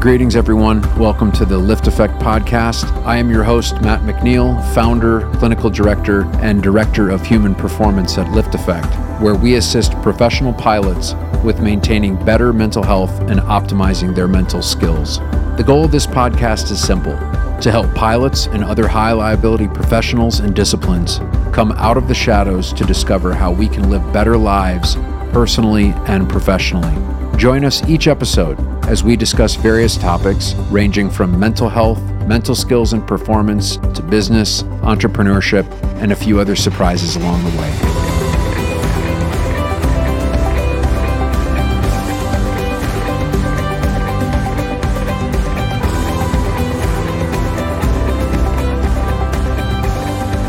Greetings, 0.00 0.34
everyone. 0.34 0.80
Welcome 0.98 1.30
to 1.32 1.44
the 1.44 1.60
LiftAffect 1.60 2.20
podcast. 2.20 2.90
I 3.04 3.18
am 3.18 3.28
your 3.28 3.44
host, 3.44 3.82
Matt 3.82 4.00
McNeil, 4.00 4.58
founder, 4.74 5.30
clinical 5.32 5.68
director, 5.68 6.24
and 6.36 6.62
director 6.62 7.10
of 7.10 7.20
human 7.20 7.54
performance 7.54 8.16
at 8.16 8.26
LiftAffect, 8.28 9.20
where 9.20 9.34
we 9.34 9.56
assist 9.56 9.92
professional 10.00 10.54
pilots 10.54 11.12
with 11.44 11.60
maintaining 11.60 12.16
better 12.24 12.50
mental 12.54 12.82
health 12.82 13.10
and 13.28 13.40
optimizing 13.40 14.14
their 14.14 14.26
mental 14.26 14.62
skills. 14.62 15.18
The 15.58 15.64
goal 15.66 15.84
of 15.84 15.92
this 15.92 16.06
podcast 16.06 16.70
is 16.70 16.82
simple 16.82 17.18
to 17.60 17.70
help 17.70 17.94
pilots 17.94 18.46
and 18.46 18.64
other 18.64 18.88
high 18.88 19.12
liability 19.12 19.68
professionals 19.68 20.40
and 20.40 20.56
disciplines 20.56 21.18
come 21.52 21.72
out 21.72 21.98
of 21.98 22.08
the 22.08 22.14
shadows 22.14 22.72
to 22.72 22.84
discover 22.84 23.34
how 23.34 23.52
we 23.52 23.68
can 23.68 23.90
live 23.90 24.14
better 24.14 24.38
lives 24.38 24.96
personally 25.30 25.92
and 26.06 26.26
professionally. 26.26 26.96
Join 27.36 27.66
us 27.66 27.86
each 27.86 28.08
episode 28.08 28.69
as 28.90 29.04
we 29.04 29.14
discuss 29.14 29.54
various 29.54 29.96
topics 29.96 30.54
ranging 30.68 31.08
from 31.08 31.38
mental 31.38 31.68
health, 31.68 32.02
mental 32.26 32.56
skills 32.56 32.92
and 32.92 33.06
performance, 33.06 33.76
to 33.76 34.02
business, 34.02 34.64
entrepreneurship, 34.82 35.64
and 36.02 36.10
a 36.10 36.16
few 36.16 36.40
other 36.40 36.56
surprises 36.56 37.14
along 37.14 37.40
the 37.44 37.50
way. 37.50 37.70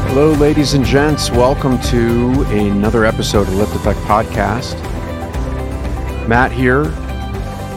Hello, 0.07 0.31
ladies 0.33 0.73
and 0.73 0.83
gents. 0.83 1.29
Welcome 1.29 1.79
to 1.81 2.31
another 2.49 3.05
episode 3.05 3.47
of 3.47 3.53
LiftAffect 3.53 4.01
Podcast. 4.05 4.87
Matt 6.27 6.51
here, 6.51 6.85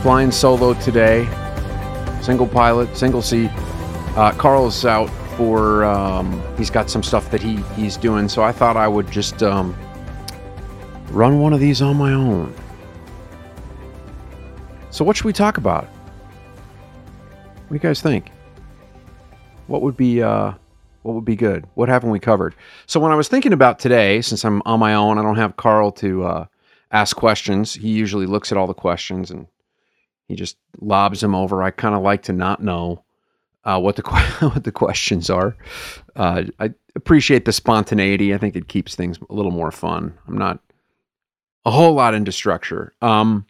flying 0.04 0.30
solo 0.30 0.74
today, 0.74 1.26
single 2.20 2.46
pilot, 2.46 2.94
single 2.94 3.22
seat. 3.22 3.50
Uh, 4.18 4.30
Carl 4.36 4.66
is 4.66 4.84
out 4.84 5.08
for 5.38 5.82
um, 5.82 6.42
he's 6.58 6.68
got 6.68 6.90
some 6.90 7.02
stuff 7.02 7.30
that 7.30 7.40
he 7.40 7.56
he's 7.74 7.96
doing, 7.96 8.28
so 8.28 8.42
I 8.42 8.52
thought 8.52 8.76
I 8.76 8.86
would 8.86 9.10
just 9.10 9.42
um, 9.42 9.74
run 11.08 11.40
one 11.40 11.54
of 11.54 11.60
these 11.60 11.80
on 11.80 11.96
my 11.96 12.12
own. 12.12 12.54
So, 14.90 15.06
what 15.06 15.16
should 15.16 15.24
we 15.24 15.32
talk 15.32 15.56
about? 15.56 15.86
What 15.86 17.68
do 17.70 17.74
you 17.74 17.78
guys 17.78 18.02
think? 18.02 18.30
What 19.68 19.80
would 19.80 19.96
be 19.96 20.22
uh, 20.22 20.52
what 21.00 21.14
would 21.14 21.24
be 21.24 21.34
good? 21.34 21.64
What 21.76 21.88
haven't 21.88 22.10
we 22.10 22.20
covered? 22.20 22.54
So, 22.84 23.00
when 23.00 23.10
I 23.10 23.14
was 23.14 23.28
thinking 23.28 23.54
about 23.54 23.78
today, 23.78 24.20
since 24.20 24.44
I'm 24.44 24.60
on 24.66 24.80
my 24.80 24.92
own, 24.92 25.16
I 25.16 25.22
don't 25.22 25.36
have 25.36 25.56
Carl 25.56 25.92
to 25.92 26.24
uh, 26.24 26.46
ask 26.90 27.16
questions. 27.16 27.72
He 27.72 27.88
usually 27.88 28.26
looks 28.26 28.52
at 28.52 28.58
all 28.58 28.66
the 28.66 28.74
questions 28.74 29.30
and 29.30 29.46
he 30.28 30.34
just 30.34 30.56
lobs 30.80 31.20
them 31.20 31.34
over. 31.34 31.62
I 31.62 31.70
kind 31.70 31.94
of 31.94 32.02
like 32.02 32.22
to 32.24 32.32
not 32.32 32.62
know 32.62 33.04
uh, 33.64 33.80
what 33.80 33.96
the 33.96 34.02
what 34.40 34.64
the 34.64 34.72
questions 34.72 35.30
are. 35.30 35.56
Uh, 36.16 36.44
I 36.58 36.70
appreciate 36.94 37.44
the 37.44 37.52
spontaneity. 37.52 38.34
I 38.34 38.38
think 38.38 38.56
it 38.56 38.68
keeps 38.68 38.94
things 38.94 39.18
a 39.28 39.34
little 39.34 39.52
more 39.52 39.70
fun. 39.70 40.16
I'm 40.26 40.38
not 40.38 40.60
a 41.64 41.70
whole 41.70 41.94
lot 41.94 42.14
into 42.14 42.32
structure. 42.32 42.92
Um, 43.00 43.46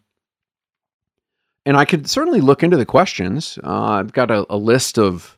and 1.65 1.77
I 1.77 1.85
could 1.85 2.07
certainly 2.09 2.41
look 2.41 2.63
into 2.63 2.77
the 2.77 2.85
questions. 2.85 3.57
Uh, 3.63 3.83
I've 3.83 4.13
got 4.13 4.31
a, 4.31 4.45
a 4.49 4.57
list 4.57 4.99
of 4.99 5.37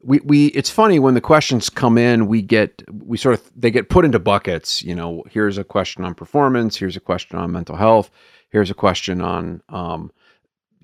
we 0.00 0.20
we 0.24 0.46
it's 0.48 0.70
funny 0.70 0.98
when 0.98 1.14
the 1.14 1.20
questions 1.20 1.68
come 1.68 1.98
in 1.98 2.28
we 2.28 2.40
get 2.40 2.82
we 2.92 3.18
sort 3.18 3.34
of 3.34 3.50
they 3.56 3.70
get 3.70 3.88
put 3.88 4.04
into 4.04 4.18
buckets 4.18 4.82
you 4.82 4.94
know 4.94 5.24
here's 5.28 5.58
a 5.58 5.64
question 5.64 6.04
on 6.04 6.14
performance 6.14 6.76
here's 6.76 6.96
a 6.96 7.00
question 7.00 7.36
on 7.36 7.50
mental 7.50 7.74
health 7.74 8.10
here's 8.50 8.70
a 8.70 8.74
question 8.74 9.20
on 9.20 9.60
um, 9.70 10.12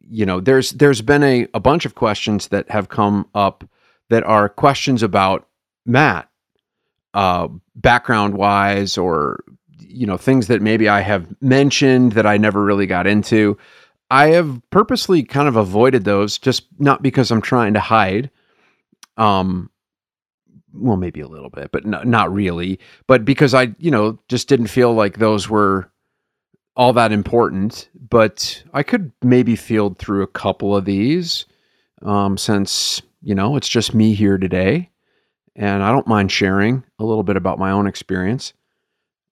you 0.09 0.26
know 0.26 0.41
there's 0.41 0.72
there's 0.72 1.03
been 1.03 1.22
a, 1.22 1.47
a 1.54 1.60
bunch 1.60 1.84
of 1.84 1.94
questions 1.94 2.48
that 2.48 2.70
have 2.70 2.88
come 2.88 3.28
up 3.34 3.65
that 4.10 4.22
are 4.25 4.48
questions 4.48 5.03
about 5.03 5.48
matt 5.87 6.28
uh, 7.15 7.48
background 7.76 8.34
wise 8.34 8.98
or 8.98 9.44
you 9.78 10.06
know 10.06 10.16
things 10.16 10.47
that 10.48 10.62
maybe 10.62 10.88
i 10.88 11.00
have 11.00 11.26
mentioned 11.41 12.12
that 12.12 12.26
i 12.26 12.37
never 12.37 12.65
really 12.65 12.87
got 12.87 13.06
into 13.06 13.56
i 14.10 14.28
have 14.28 14.60
purposely 14.70 15.22
kind 15.22 15.48
of 15.48 15.56
avoided 15.56 16.04
those 16.04 16.38
just 16.38 16.66
not 16.78 17.03
because 17.03 17.31
i'm 17.31 17.42
trying 17.42 17.75
to 17.75 17.81
hide 17.81 18.31
um, 19.16 19.71
well, 20.75 20.97
maybe 20.97 21.21
a 21.21 21.28
little 21.28 21.50
bit, 21.50 21.71
but 21.72 21.86
no, 21.86 22.03
not 22.03 22.32
really. 22.32 22.81
But 23.06 23.25
because 23.25 23.54
I, 23.54 23.75
you 23.78 23.91
know, 23.91 24.19
just 24.28 24.48
didn't 24.48 24.66
feel 24.66 24.92
like 24.92 25.19
those 25.19 25.48
were 25.48 25.91
all 26.77 26.93
that 26.93 27.12
important. 27.12 27.89
But 27.95 28.62
I 28.73 28.83
could 28.83 29.12
maybe 29.23 29.57
field 29.57 29.99
through 29.99 30.23
a 30.23 30.29
couple 30.29 30.77
of 30.77 30.85
these 30.85 31.47
um, 32.03 32.37
since, 32.37 33.03
you 33.23 33.35
know, 33.35 33.57
it's 33.57 33.69
just 33.69 33.95
me 33.95 34.15
here 34.15 34.39
today. 34.39 34.91
And 35.57 35.83
I 35.83 35.93
don't 35.93 36.07
mind 36.07 36.33
sharing 36.33 36.83
a 36.99 37.05
little 37.05 37.23
bit 37.23 37.37
about 37.37 37.59
my 37.59 37.71
own 37.71 37.87
experience. 37.87 38.53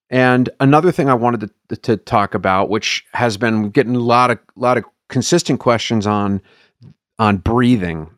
And 0.08 0.50
another 0.60 0.92
thing 0.92 1.08
I 1.08 1.14
wanted 1.14 1.50
to, 1.68 1.76
to 1.76 1.96
talk 1.96 2.34
about, 2.34 2.68
which 2.68 3.04
has 3.14 3.36
been 3.36 3.70
getting 3.70 3.96
a 3.96 4.00
lot 4.00 4.30
of 4.30 4.38
lot 4.56 4.76
of 4.76 4.84
consistent 5.08 5.58
questions 5.58 6.06
on 6.06 6.40
on 7.18 7.38
breathing 7.38 8.10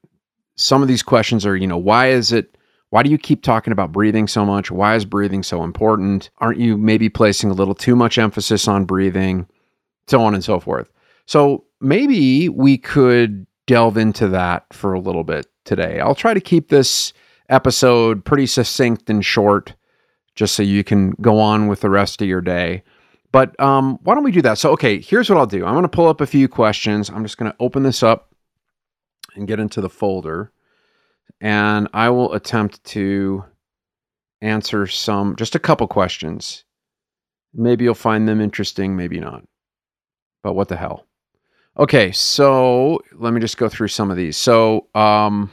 some 0.56 0.82
of 0.82 0.88
these 0.88 1.02
questions 1.02 1.44
are, 1.46 1.56
you 1.56 1.66
know, 1.66 1.78
why 1.78 2.08
is 2.08 2.32
it, 2.32 2.56
why 2.94 3.02
do 3.02 3.10
you 3.10 3.18
keep 3.18 3.42
talking 3.42 3.72
about 3.72 3.90
breathing 3.90 4.28
so 4.28 4.44
much? 4.46 4.70
Why 4.70 4.94
is 4.94 5.04
breathing 5.04 5.42
so 5.42 5.64
important? 5.64 6.30
Aren't 6.38 6.60
you 6.60 6.76
maybe 6.76 7.08
placing 7.08 7.50
a 7.50 7.52
little 7.52 7.74
too 7.74 7.96
much 7.96 8.18
emphasis 8.18 8.68
on 8.68 8.84
breathing? 8.84 9.48
So 10.06 10.22
on 10.22 10.32
and 10.32 10.44
so 10.44 10.60
forth. 10.60 10.92
So 11.26 11.64
maybe 11.80 12.48
we 12.48 12.78
could 12.78 13.48
delve 13.66 13.96
into 13.96 14.28
that 14.28 14.72
for 14.72 14.92
a 14.92 15.00
little 15.00 15.24
bit 15.24 15.46
today. 15.64 15.98
I'll 15.98 16.14
try 16.14 16.34
to 16.34 16.40
keep 16.40 16.68
this 16.68 17.12
episode 17.48 18.24
pretty 18.24 18.46
succinct 18.46 19.10
and 19.10 19.24
short 19.24 19.74
just 20.36 20.54
so 20.54 20.62
you 20.62 20.84
can 20.84 21.16
go 21.20 21.40
on 21.40 21.66
with 21.66 21.80
the 21.80 21.90
rest 21.90 22.22
of 22.22 22.28
your 22.28 22.40
day. 22.40 22.84
But 23.32 23.58
um, 23.58 23.98
why 24.04 24.14
don't 24.14 24.22
we 24.22 24.30
do 24.30 24.42
that? 24.42 24.58
So, 24.58 24.70
okay, 24.70 25.00
here's 25.00 25.28
what 25.28 25.36
I'll 25.36 25.46
do 25.46 25.66
I'm 25.66 25.74
going 25.74 25.82
to 25.82 25.88
pull 25.88 26.06
up 26.06 26.20
a 26.20 26.28
few 26.28 26.46
questions. 26.46 27.10
I'm 27.10 27.24
just 27.24 27.38
going 27.38 27.50
to 27.50 27.56
open 27.58 27.82
this 27.82 28.04
up 28.04 28.32
and 29.34 29.48
get 29.48 29.58
into 29.58 29.80
the 29.80 29.90
folder. 29.90 30.52
And 31.40 31.88
I 31.92 32.10
will 32.10 32.32
attempt 32.32 32.82
to 32.84 33.44
answer 34.40 34.86
some, 34.86 35.36
just 35.36 35.54
a 35.54 35.58
couple 35.58 35.86
questions. 35.86 36.64
Maybe 37.52 37.84
you'll 37.84 37.94
find 37.94 38.28
them 38.28 38.40
interesting, 38.40 38.96
maybe 38.96 39.20
not. 39.20 39.44
But 40.42 40.54
what 40.54 40.68
the 40.68 40.76
hell? 40.76 41.06
Okay, 41.78 42.12
so 42.12 43.00
let 43.14 43.32
me 43.32 43.40
just 43.40 43.56
go 43.56 43.68
through 43.68 43.88
some 43.88 44.10
of 44.10 44.16
these. 44.16 44.36
So, 44.36 44.86
um, 44.94 45.50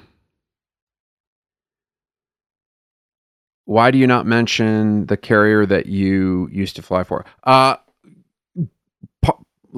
why 3.66 3.90
do 3.90 3.98
you 3.98 4.06
not 4.06 4.26
mention 4.26 5.06
the 5.06 5.18
carrier 5.18 5.66
that 5.66 5.86
you 5.86 6.50
used 6.52 6.76
to 6.76 6.82
fly 6.82 7.04
for? 7.04 7.26
Uh, 7.44 7.78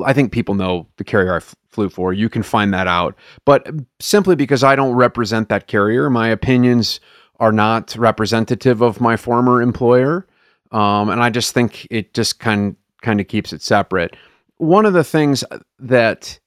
I 0.03 0.13
think 0.13 0.31
people 0.31 0.55
know 0.55 0.87
the 0.97 1.03
carrier 1.03 1.33
I 1.33 1.37
f- 1.37 1.55
flew 1.69 1.89
for. 1.89 2.13
You 2.13 2.29
can 2.29 2.43
find 2.43 2.73
that 2.73 2.87
out. 2.87 3.15
But 3.45 3.67
simply 3.99 4.35
because 4.35 4.63
I 4.63 4.75
don't 4.75 4.95
represent 4.95 5.49
that 5.49 5.67
carrier, 5.67 6.09
my 6.09 6.27
opinions 6.29 6.99
are 7.39 7.51
not 7.51 7.95
representative 7.95 8.81
of 8.81 9.01
my 9.01 9.17
former 9.17 9.61
employer. 9.61 10.27
Um, 10.71 11.09
and 11.09 11.21
I 11.21 11.29
just 11.29 11.53
think 11.53 11.87
it 11.91 12.13
just 12.13 12.39
kind 12.39 12.75
kind 13.01 13.19
of 13.19 13.27
keeps 13.27 13.53
it 13.53 13.61
separate. 13.61 14.15
One 14.57 14.85
of 14.85 14.93
the 14.93 15.03
things 15.03 15.43
that 15.79 16.39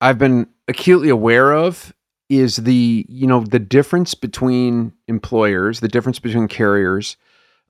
I've 0.00 0.18
been 0.18 0.48
acutely 0.66 1.08
aware 1.08 1.52
of 1.52 1.92
is 2.28 2.56
the 2.56 3.06
you 3.08 3.26
know 3.26 3.44
the 3.44 3.58
difference 3.58 4.14
between 4.14 4.92
employers, 5.08 5.80
the 5.80 5.88
difference 5.88 6.18
between 6.18 6.48
carriers. 6.48 7.16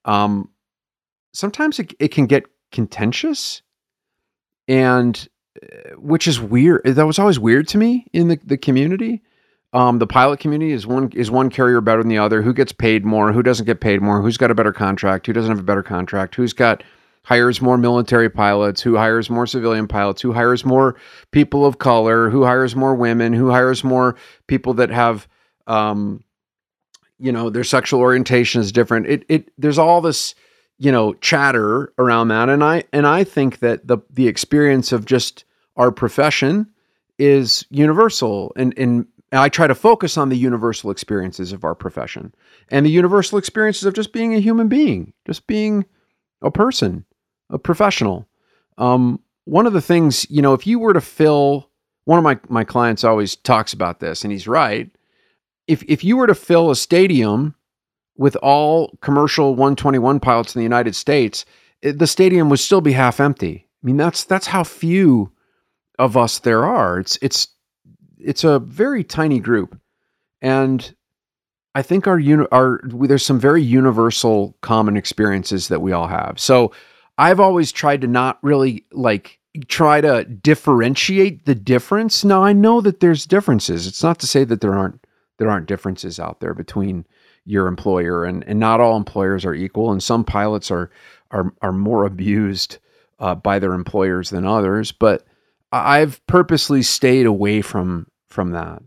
Um, 0.05 0.51
sometimes 1.33 1.79
it, 1.79 1.93
it 1.99 2.09
can 2.09 2.27
get 2.27 2.45
contentious 2.73 3.63
and 4.69 5.29
uh, 5.63 5.95
which 5.97 6.27
is 6.27 6.41
weird. 6.41 6.83
That 6.85 7.07
was 7.07 7.19
always 7.19 7.39
weird 7.39 7.69
to 7.69 7.79
me 7.79 8.07
in 8.13 8.29
the, 8.29 8.39
the 8.45 8.57
community. 8.57 9.23
Um, 9.73 9.99
the 9.99 10.07
pilot 10.07 10.39
community 10.39 10.73
is 10.73 10.87
one 10.87 11.11
is 11.13 11.31
one 11.31 11.51
carrier 11.51 11.81
better 11.81 12.03
than 12.03 12.09
the 12.09 12.19
other. 12.19 12.43
Who 12.43 12.55
gets 12.55 12.73
paid 12.73 13.05
more? 13.05 13.33
Who 13.33 13.43
doesn't 13.43 13.67
get 13.67 13.81
paid 13.81 14.01
more? 14.01 14.23
Who's 14.23 14.37
got 14.37 14.51
a 14.51 14.55
better 14.55 14.73
contract? 14.73 15.27
Who 15.27 15.33
doesn't 15.33 15.51
have 15.51 15.59
a 15.59 15.65
better 15.65 15.83
contract? 15.83 16.37
Who's 16.37 16.53
got 16.53 16.85
hires 17.25 17.61
more 17.61 17.77
military 17.77 18.31
pilots? 18.31 18.83
Who 18.83 18.97
hires 18.97 19.29
more 19.29 19.47
civilian 19.47 19.89
pilots? 19.89 20.23
Who 20.23 20.33
hires 20.33 20.65
more 20.65 20.95
people 21.33 21.67
of 21.67 21.79
color? 21.79 22.31
Who 22.31 22.45
hires 22.45 22.77
more 22.77 22.95
women? 22.95 23.33
Who 23.33 23.51
hires 23.51 23.83
more 23.83 24.15
people 24.47 24.75
that 24.75 24.91
have, 24.91 25.27
um, 25.67 26.23
you 27.19 27.33
know, 27.33 27.51
their 27.51 27.65
sexual 27.65 28.01
orientation 28.01 28.61
is 28.61 28.71
different. 28.71 29.07
It 29.07 29.25
it 29.29 29.51
there's 29.59 29.79
all 29.79 30.01
this 30.01 30.37
you 30.79 30.91
know 30.91 31.15
chatter 31.15 31.93
around 31.99 32.29
that 32.29 32.49
and 32.49 32.65
i 32.65 32.83
and 32.93 33.07
i 33.07 33.25
think 33.25 33.61
that 33.61 33.87
the 33.87 33.99
the 34.11 34.29
experience 34.29 34.93
of 34.93 35.05
just 35.05 35.45
our 35.77 35.91
profession 35.91 36.67
is 37.19 37.65
universal 37.71 38.53
and 38.57 38.77
and 38.79 39.07
I 39.33 39.49
try 39.49 39.67
to 39.67 39.75
focus 39.75 40.17
on 40.17 40.29
the 40.29 40.37
universal 40.37 40.91
experiences 40.91 41.53
of 41.53 41.65
our 41.65 41.75
profession 41.75 42.33
and 42.71 42.87
the 42.87 42.91
universal 42.91 43.39
experiences 43.39 43.85
of 43.85 43.95
just 43.95 44.13
being 44.13 44.35
a 44.35 44.41
human 44.41 44.69
being, 44.69 45.13
just 45.27 45.47
being 45.47 45.85
a 46.43 46.51
person, 46.51 47.05
a 47.51 47.59
professional. 47.59 48.29
Um, 48.79 49.21
one 49.45 49.67
of 49.67 49.73
the 49.73 49.81
things, 49.81 50.27
you 50.31 50.41
know, 50.41 50.55
if 50.55 50.67
you 50.67 50.79
were 50.79 50.93
to 50.93 51.01
fill 51.01 51.69
one 52.05 52.19
of 52.19 52.25
my 52.25 52.39
my 52.49 52.65
clients 52.65 53.03
always 53.03 53.37
talks 53.37 53.73
about 53.73 54.01
this, 54.01 54.25
and 54.25 54.33
he's 54.33 54.47
right. 54.47 54.91
If 55.67 55.83
if 55.85 56.05
you 56.05 56.17
were 56.17 56.27
to 56.27 56.35
fill 56.35 56.71
a 56.71 56.77
stadium 56.77 57.55
with 58.17 58.37
all 58.37 58.97
commercial 59.01 59.51
121 59.51 60.21
pilots 60.21 60.55
in 60.55 60.61
the 60.61 60.65
United 60.65 60.95
States, 60.95 61.45
it, 61.83 61.99
the 61.99 62.07
stadium 62.07 62.49
would 62.49 62.61
still 62.61 62.81
be 62.81 62.93
half 62.93 63.21
empty. 63.21 63.67
I 63.83 63.87
mean, 63.87 63.97
that's 63.97 64.25
that's 64.25 64.47
how 64.47 64.65
few 64.65 65.33
of 65.99 66.17
us 66.17 66.39
there 66.39 66.65
are. 66.65 66.99
It's 66.99 67.19
it's 67.21 67.49
it's 68.19 68.45
a 68.45 68.59
very 68.59 69.05
tiny 69.05 69.41
group, 69.41 69.79
and 70.41 70.95
I 71.75 71.83
think 71.83 72.07
our 72.07 72.19
uni- 72.19 72.47
our 72.53 72.81
there's 72.85 73.27
some 73.27 73.41
very 73.41 73.63
universal 73.63 74.57
common 74.63 74.97
experiences 74.97 75.69
that 75.69 75.83
we 75.83 75.93
all 75.93 76.07
have. 76.07 76.39
So 76.41 76.73
I've 77.19 77.41
always 77.41 77.73
tried 77.73 78.01
to 78.03 78.07
not 78.07 78.39
really 78.43 78.87
like 78.93 79.39
try 79.69 80.01
to 80.01 80.25
differentiate 80.25 81.45
the 81.45 81.55
difference. 81.55 82.25
Now 82.25 82.43
I 82.43 82.53
know 82.53 82.81
that 82.81 83.01
there's 83.01 83.27
differences. 83.27 83.87
It's 83.87 84.03
not 84.03 84.19
to 84.21 84.27
say 84.27 84.45
that 84.45 84.61
there 84.61 84.75
aren't 84.75 85.05
there 85.39 85.51
aren't 85.51 85.67
differences 85.67 86.19
out 86.19 86.41
there 86.41 86.55
between 86.55 87.07
your 87.45 87.67
employer 87.67 88.25
and 88.25 88.45
and 88.47 88.59
not 88.59 88.81
all 88.81 88.97
employers 88.97 89.45
are 89.45 89.55
equal 89.55 89.93
and 89.93 90.03
some 90.03 90.25
pilots 90.25 90.71
are 90.71 90.91
are 91.31 91.53
are 91.63 91.73
more 91.73 92.05
abused 92.05 92.79
uh, 93.19 93.35
by 93.35 93.59
their 93.59 93.73
employers 93.73 94.31
than 94.31 94.47
others, 94.47 94.93
but 94.93 95.25
I've 95.73 96.25
purposely 96.27 96.83
stayed 96.83 97.27
away 97.27 97.63
from 97.63 98.07
from 98.29 98.51
that. 98.51 98.83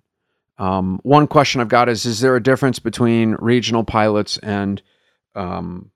Um, 0.57 0.99
one 1.03 1.27
question 1.27 1.61
I've 1.61 1.67
got 1.67 1.89
is: 1.89 2.05
Is 2.05 2.19
there 2.19 2.35
a 2.35 2.43
difference 2.43 2.79
between 2.79 3.35
regional 3.39 3.83
pilots 3.83 4.37
and 4.39 4.81
um, 5.35 5.91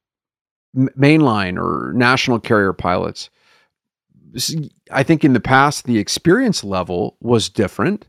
mainline 0.75 1.57
or 1.57 1.93
national 1.93 2.39
carrier 2.39 2.73
pilots? 2.73 3.29
I 4.91 5.03
think 5.03 5.25
in 5.25 5.33
the 5.33 5.39
past 5.39 5.85
the 5.85 5.97
experience 5.97 6.63
level 6.63 7.17
was 7.19 7.49
different. 7.49 8.07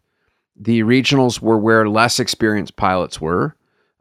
The 0.54 0.80
regionals 0.82 1.40
were 1.40 1.58
where 1.58 1.88
less 1.88 2.20
experienced 2.20 2.76
pilots 2.76 3.20
were, 3.20 3.56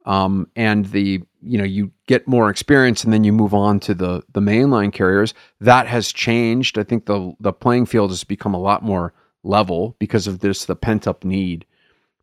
um, 0.06 0.48
and 0.56 0.86
the 0.88 1.22
you 1.44 1.58
know 1.58 1.64
you 1.64 1.92
get 2.08 2.28
more 2.28 2.50
experience 2.50 3.04
and 3.04 3.12
then 3.12 3.24
you 3.24 3.34
move 3.34 3.54
on 3.54 3.80
to 3.82 3.94
the 3.94 4.24
the 4.34 4.40
mainline 4.40 4.92
carriers. 4.92 5.34
That 5.60 5.88
has 5.88 6.12
changed. 6.12 6.78
I 6.78 6.84
think 6.84 7.06
the 7.06 7.34
the 7.40 7.54
playing 7.54 7.86
field 7.86 8.12
has 8.12 8.24
become 8.24 8.54
a 8.54 8.60
lot 8.60 8.84
more 8.84 9.14
level 9.44 9.96
because 10.00 10.28
of 10.28 10.40
this 10.40 10.66
the 10.66 10.76
pent 10.76 11.08
up 11.08 11.24
need 11.24 11.66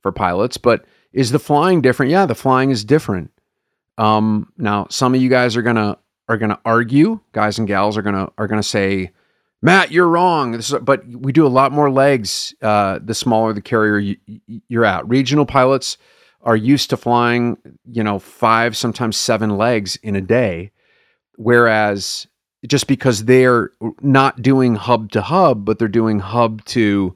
for 0.03 0.13
pilots. 0.13 0.57
But 0.57 0.85
is 1.13 1.31
the 1.31 1.39
flying 1.39 1.81
different? 1.81 2.11
Yeah, 2.11 2.27
the 2.27 2.35
flying 2.35 2.71
is 2.71 2.85
different. 2.85 3.31
Um, 3.97 4.53
now, 4.57 4.87
some 4.91 5.15
of 5.15 5.23
you 5.23 5.29
guys 5.29 5.57
are 5.57 5.63
gonna 5.63 5.99
are 6.29 6.37
gonna 6.37 6.61
argue. 6.65 7.21
Guys 7.33 7.59
and 7.59 7.67
gals 7.67 7.97
are 7.97 8.03
gonna 8.03 8.31
are 8.39 8.47
gonna 8.47 8.63
say, 8.63 9.11
Matt, 9.63 9.91
you're 9.91 10.09
wrong. 10.09 10.55
Is, 10.55 10.75
but 10.83 11.07
we 11.07 11.33
do 11.33 11.47
a 11.47 11.49
lot 11.49 11.73
more 11.73 11.91
legs. 11.91 12.55
Uh, 12.63 12.99
the 13.03 13.15
smaller 13.15 13.53
the 13.53 13.63
carrier 13.63 13.99
you, 13.99 14.17
you're 14.69 14.85
at. 14.85 15.09
Regional 15.09 15.47
pilots 15.47 15.97
are 16.43 16.57
used 16.57 16.91
to 16.91 16.97
flying, 16.97 17.59
you 17.91 18.03
know, 18.03 18.19
five 18.19 18.77
sometimes 18.77 19.17
seven 19.17 19.57
legs 19.57 19.97
in 19.97 20.17
a 20.17 20.21
day, 20.21 20.71
whereas 21.37 22.27
just 22.67 22.87
because 22.87 23.25
they're 23.25 23.71
not 24.01 24.43
doing 24.43 24.75
hub 24.75 25.11
to 25.13 25.23
hub, 25.23 25.65
but 25.65 25.79
they're 25.79 25.89
doing 25.89 26.21
hub 26.21 26.65
to 26.65 27.15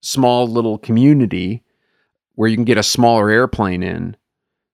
small 0.00 0.46
little 0.46 0.78
community 0.78 1.62
where 2.34 2.48
you 2.48 2.56
can 2.56 2.64
get 2.64 2.78
a 2.78 2.82
smaller 2.82 3.30
airplane 3.30 3.82
in 3.82 4.16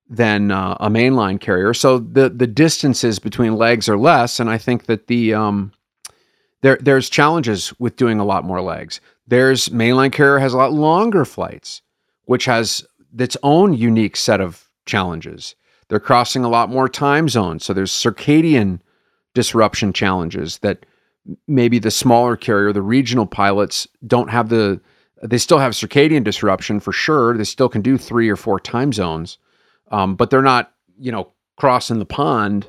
than 0.09 0.51
uh, 0.51 0.77
a 0.79 0.91
mainline 0.91 1.41
carrier. 1.41 1.73
So 1.73 1.99
the 1.99 2.29
the 2.29 2.47
distances 2.47 3.19
between 3.19 3.57
legs 3.57 3.89
are 3.89 3.97
less, 3.97 4.39
and 4.39 4.51
I 4.51 4.59
think 4.59 4.87
that 4.87 5.07
the 5.07 5.33
um, 5.33 5.73
there 6.61 6.79
there's 6.81 7.09
challenges 7.09 7.73
with 7.79 7.97
doing 7.97 8.21
a 8.21 8.25
lot 8.25 8.45
more 8.45 8.61
legs. 8.61 9.01
There's 9.27 9.71
mainline 9.71 10.13
carrier 10.13 10.39
has 10.39 10.53
a 10.53 10.59
lot 10.59 10.73
longer 10.73 11.25
flights, 11.25 11.81
which 12.27 12.45
has 12.45 12.85
its 13.19 13.37
own 13.43 13.75
unique 13.75 14.17
set 14.17 14.41
of 14.41 14.69
challenges. 14.87 15.55
They're 15.89 16.01
crossing 16.01 16.45
a 16.45 16.49
lot 16.49 16.71
more 16.71 16.89
time 16.89 17.29
zones, 17.29 17.65
so 17.65 17.73
there's 17.73 17.93
circadian 17.93 18.81
disruption 19.35 19.93
challenges 19.93 20.59
that 20.59 20.87
maybe 21.47 21.79
the 21.79 21.91
smaller 21.91 22.37
carrier, 22.37 22.73
the 22.73 22.83
regional 22.83 23.27
pilots 23.27 23.87
don't 24.07 24.31
have 24.31 24.49
the 24.49 24.81
they 25.23 25.39
still 25.39 25.59
have 25.59 25.73
circadian 25.73 26.25
disruption 26.25 26.81
for 26.81 26.93
sure. 26.93 27.37
They 27.37 27.45
still 27.45 27.69
can 27.69 27.81
do 27.81 27.97
three 27.97 28.29
or 28.29 28.37
four 28.37 28.59
time 28.59 28.93
zones, 28.93 29.39
um, 29.93 30.17
but 30.17 30.31
they're 30.31 30.43
not, 30.43 30.73
you 30.99 31.13
know, 31.13 31.31
crossing 31.57 32.01
the 32.01 32.05
pond 32.05 32.69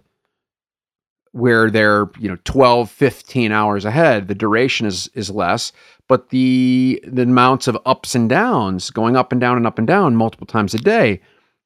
where 1.33 1.69
they're, 1.69 2.09
you 2.19 2.29
know, 2.29 2.37
12, 2.45 2.89
15 2.89 3.51
hours 3.51 3.85
ahead. 3.85 4.27
The 4.27 4.35
duration 4.35 4.87
is 4.87 5.09
is 5.13 5.29
less, 5.29 5.71
but 6.07 6.29
the 6.29 7.03
the 7.05 7.23
amounts 7.23 7.67
of 7.67 7.77
ups 7.85 8.15
and 8.15 8.29
downs, 8.29 8.89
going 8.89 9.17
up 9.17 9.31
and 9.31 9.41
down 9.41 9.57
and 9.57 9.67
up 9.67 9.77
and 9.77 9.87
down 9.87 10.15
multiple 10.15 10.47
times 10.47 10.73
a 10.73 10.77
day, 10.77 11.19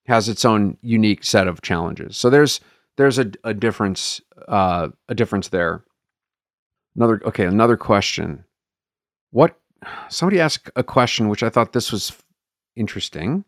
has 0.06 0.28
its 0.30 0.46
own 0.46 0.78
unique 0.82 1.24
set 1.24 1.48
of 1.48 1.62
challenges. 1.62 2.18
So 2.18 2.30
there's 2.30 2.60
there's 2.96 3.20
a, 3.20 3.32
a 3.44 3.54
difference 3.54 4.22
uh, 4.48 4.90
a 5.10 5.16
difference 5.16 5.50
there. 5.50 5.84
Another 6.96 7.22
okay, 7.26 7.46
another 7.46 7.78
question. 7.78 8.44
What 9.32 9.60
somebody 10.10 10.40
asked 10.40 10.72
a 10.76 10.84
question 10.84 11.30
which 11.30 11.44
I 11.44 11.50
thought 11.50 11.74
this 11.74 11.92
was 11.92 12.18
interesting. 12.76 13.44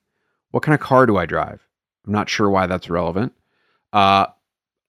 What 0.52 0.64
kind 0.64 0.74
of 0.74 0.82
car 0.82 1.06
do 1.06 1.18
I 1.18 1.26
drive? 1.26 1.66
I'm 2.06 2.14
not 2.14 2.30
sure 2.30 2.50
why 2.50 2.66
that's 2.68 2.90
relevant. 2.90 3.34
Uh, 3.94 4.28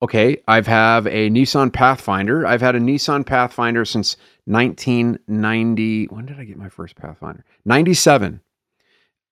okay, 0.03 0.43
I've 0.49 0.67
have 0.67 1.07
a 1.07 1.31
Nissan 1.31 1.73
Pathfinder. 1.73 2.47
I've 2.47 2.61
had 2.61 2.75
a 2.75 2.81
Nissan 2.81 3.25
Pathfinder 3.27 3.85
since 3.85 4.17
1990. 4.47 6.07
When 6.07 6.27
did 6.27 6.39
I 6.39 6.45
get 6.45 6.57
my 6.57 6.69
first 6.69 6.97
Pathfinder? 6.97 7.45
97. 7.65 8.41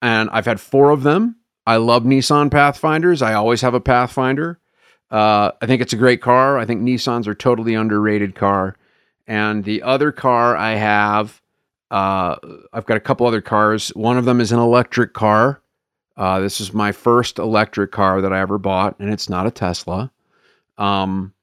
And 0.00 0.30
I've 0.30 0.46
had 0.46 0.60
four 0.60 0.90
of 0.90 1.02
them. 1.02 1.36
I 1.66 1.76
love 1.76 2.04
Nissan 2.04 2.50
Pathfinders. 2.50 3.22
I 3.22 3.34
always 3.34 3.60
have 3.60 3.74
a 3.74 3.80
Pathfinder. 3.80 4.58
Uh, 5.10 5.52
I 5.60 5.66
think 5.66 5.82
it's 5.82 5.92
a 5.92 5.96
great 5.96 6.20
car. 6.20 6.58
I 6.58 6.66
think 6.66 6.82
Nissans 6.82 7.26
are 7.26 7.34
totally 7.34 7.74
underrated 7.74 8.34
car. 8.34 8.76
And 9.26 9.64
the 9.64 9.82
other 9.82 10.12
car 10.12 10.56
I 10.56 10.74
have 10.74 11.40
uh, 11.90 12.36
I've 12.72 12.86
got 12.86 12.96
a 12.96 13.00
couple 13.00 13.26
other 13.26 13.40
cars. 13.40 13.88
One 13.90 14.18
of 14.18 14.24
them 14.24 14.40
is 14.40 14.52
an 14.52 14.58
electric 14.58 15.14
car. 15.14 15.62
Uh, 16.16 16.40
this 16.40 16.60
is 16.60 16.74
my 16.74 16.92
first 16.92 17.38
electric 17.38 17.92
car 17.92 18.20
that 18.20 18.32
I 18.32 18.40
ever 18.40 18.58
bought, 18.58 18.98
and 18.98 19.10
it's 19.10 19.28
not 19.28 19.46
a 19.46 19.50
Tesla. 19.50 20.10
Um, 20.78 21.34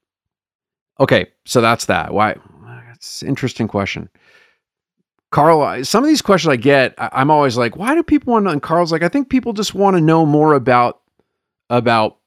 okay, 0.99 1.27
so 1.45 1.61
that's 1.61 1.85
that. 1.85 2.13
Why? 2.13 2.31
An 2.31 3.27
interesting 3.27 3.67
question. 3.67 4.09
Carl, 5.31 5.83
some 5.83 6.03
of 6.03 6.07
these 6.07 6.21
questions 6.21 6.51
I 6.51 6.55
get, 6.55 6.93
I'm 6.97 7.29
always 7.29 7.57
like, 7.57 7.75
why 7.75 7.93
do 7.93 8.01
people 8.03 8.33
want 8.33 8.45
to? 8.45 8.51
And 8.51 8.61
Carl's 8.63 8.91
like, 8.91 9.03
I 9.03 9.09
think 9.09 9.29
people 9.29 9.53
just 9.53 9.75
want 9.75 9.97
to 9.97 10.01
know 10.01 10.25
more 10.25 10.53
about 10.53 11.01
about 11.69 12.17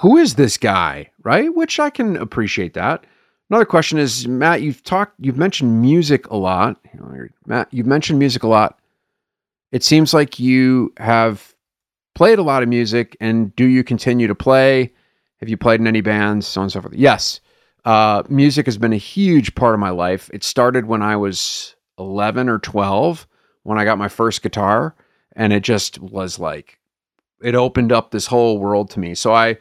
who 0.00 0.18
is 0.18 0.34
this 0.34 0.56
guy, 0.58 1.10
right? 1.22 1.54
Which 1.54 1.80
I 1.80 1.90
can 1.90 2.16
appreciate 2.16 2.74
that. 2.74 3.04
Another 3.50 3.64
question 3.64 3.98
is 3.98 4.26
Matt, 4.26 4.62
you've 4.62 4.82
talked, 4.82 5.14
you've 5.20 5.36
mentioned 5.36 5.80
music 5.80 6.28
a 6.28 6.36
lot. 6.36 6.78
Matt, 7.46 7.68
you've 7.70 7.86
mentioned 7.86 8.18
music 8.18 8.42
a 8.42 8.48
lot. 8.48 8.78
It 9.72 9.82
seems 9.84 10.12
like 10.12 10.38
you 10.38 10.92
have 10.98 11.54
played 12.14 12.38
a 12.38 12.42
lot 12.42 12.62
of 12.62 12.68
music, 12.68 13.16
and 13.20 13.54
do 13.56 13.64
you 13.64 13.84
continue 13.84 14.26
to 14.26 14.34
play? 14.34 14.92
Have 15.42 15.48
you 15.48 15.56
played 15.56 15.80
in 15.80 15.88
any 15.88 16.02
bands, 16.02 16.46
so 16.46 16.60
on 16.60 16.66
and 16.66 16.72
so 16.72 16.80
forth? 16.80 16.94
Yes. 16.94 17.40
Uh, 17.84 18.22
music 18.28 18.64
has 18.66 18.78
been 18.78 18.92
a 18.92 18.96
huge 18.96 19.56
part 19.56 19.74
of 19.74 19.80
my 19.80 19.90
life. 19.90 20.30
It 20.32 20.44
started 20.44 20.86
when 20.86 21.02
I 21.02 21.16
was 21.16 21.74
11 21.98 22.48
or 22.48 22.60
12 22.60 23.26
when 23.64 23.76
I 23.76 23.84
got 23.84 23.98
my 23.98 24.06
first 24.06 24.40
guitar, 24.44 24.94
and 25.34 25.52
it 25.52 25.64
just 25.64 25.98
was 25.98 26.38
like, 26.38 26.78
it 27.42 27.56
opened 27.56 27.90
up 27.90 28.12
this 28.12 28.26
whole 28.26 28.60
world 28.60 28.90
to 28.90 29.00
me. 29.00 29.16
So 29.16 29.32
I, 29.32 29.56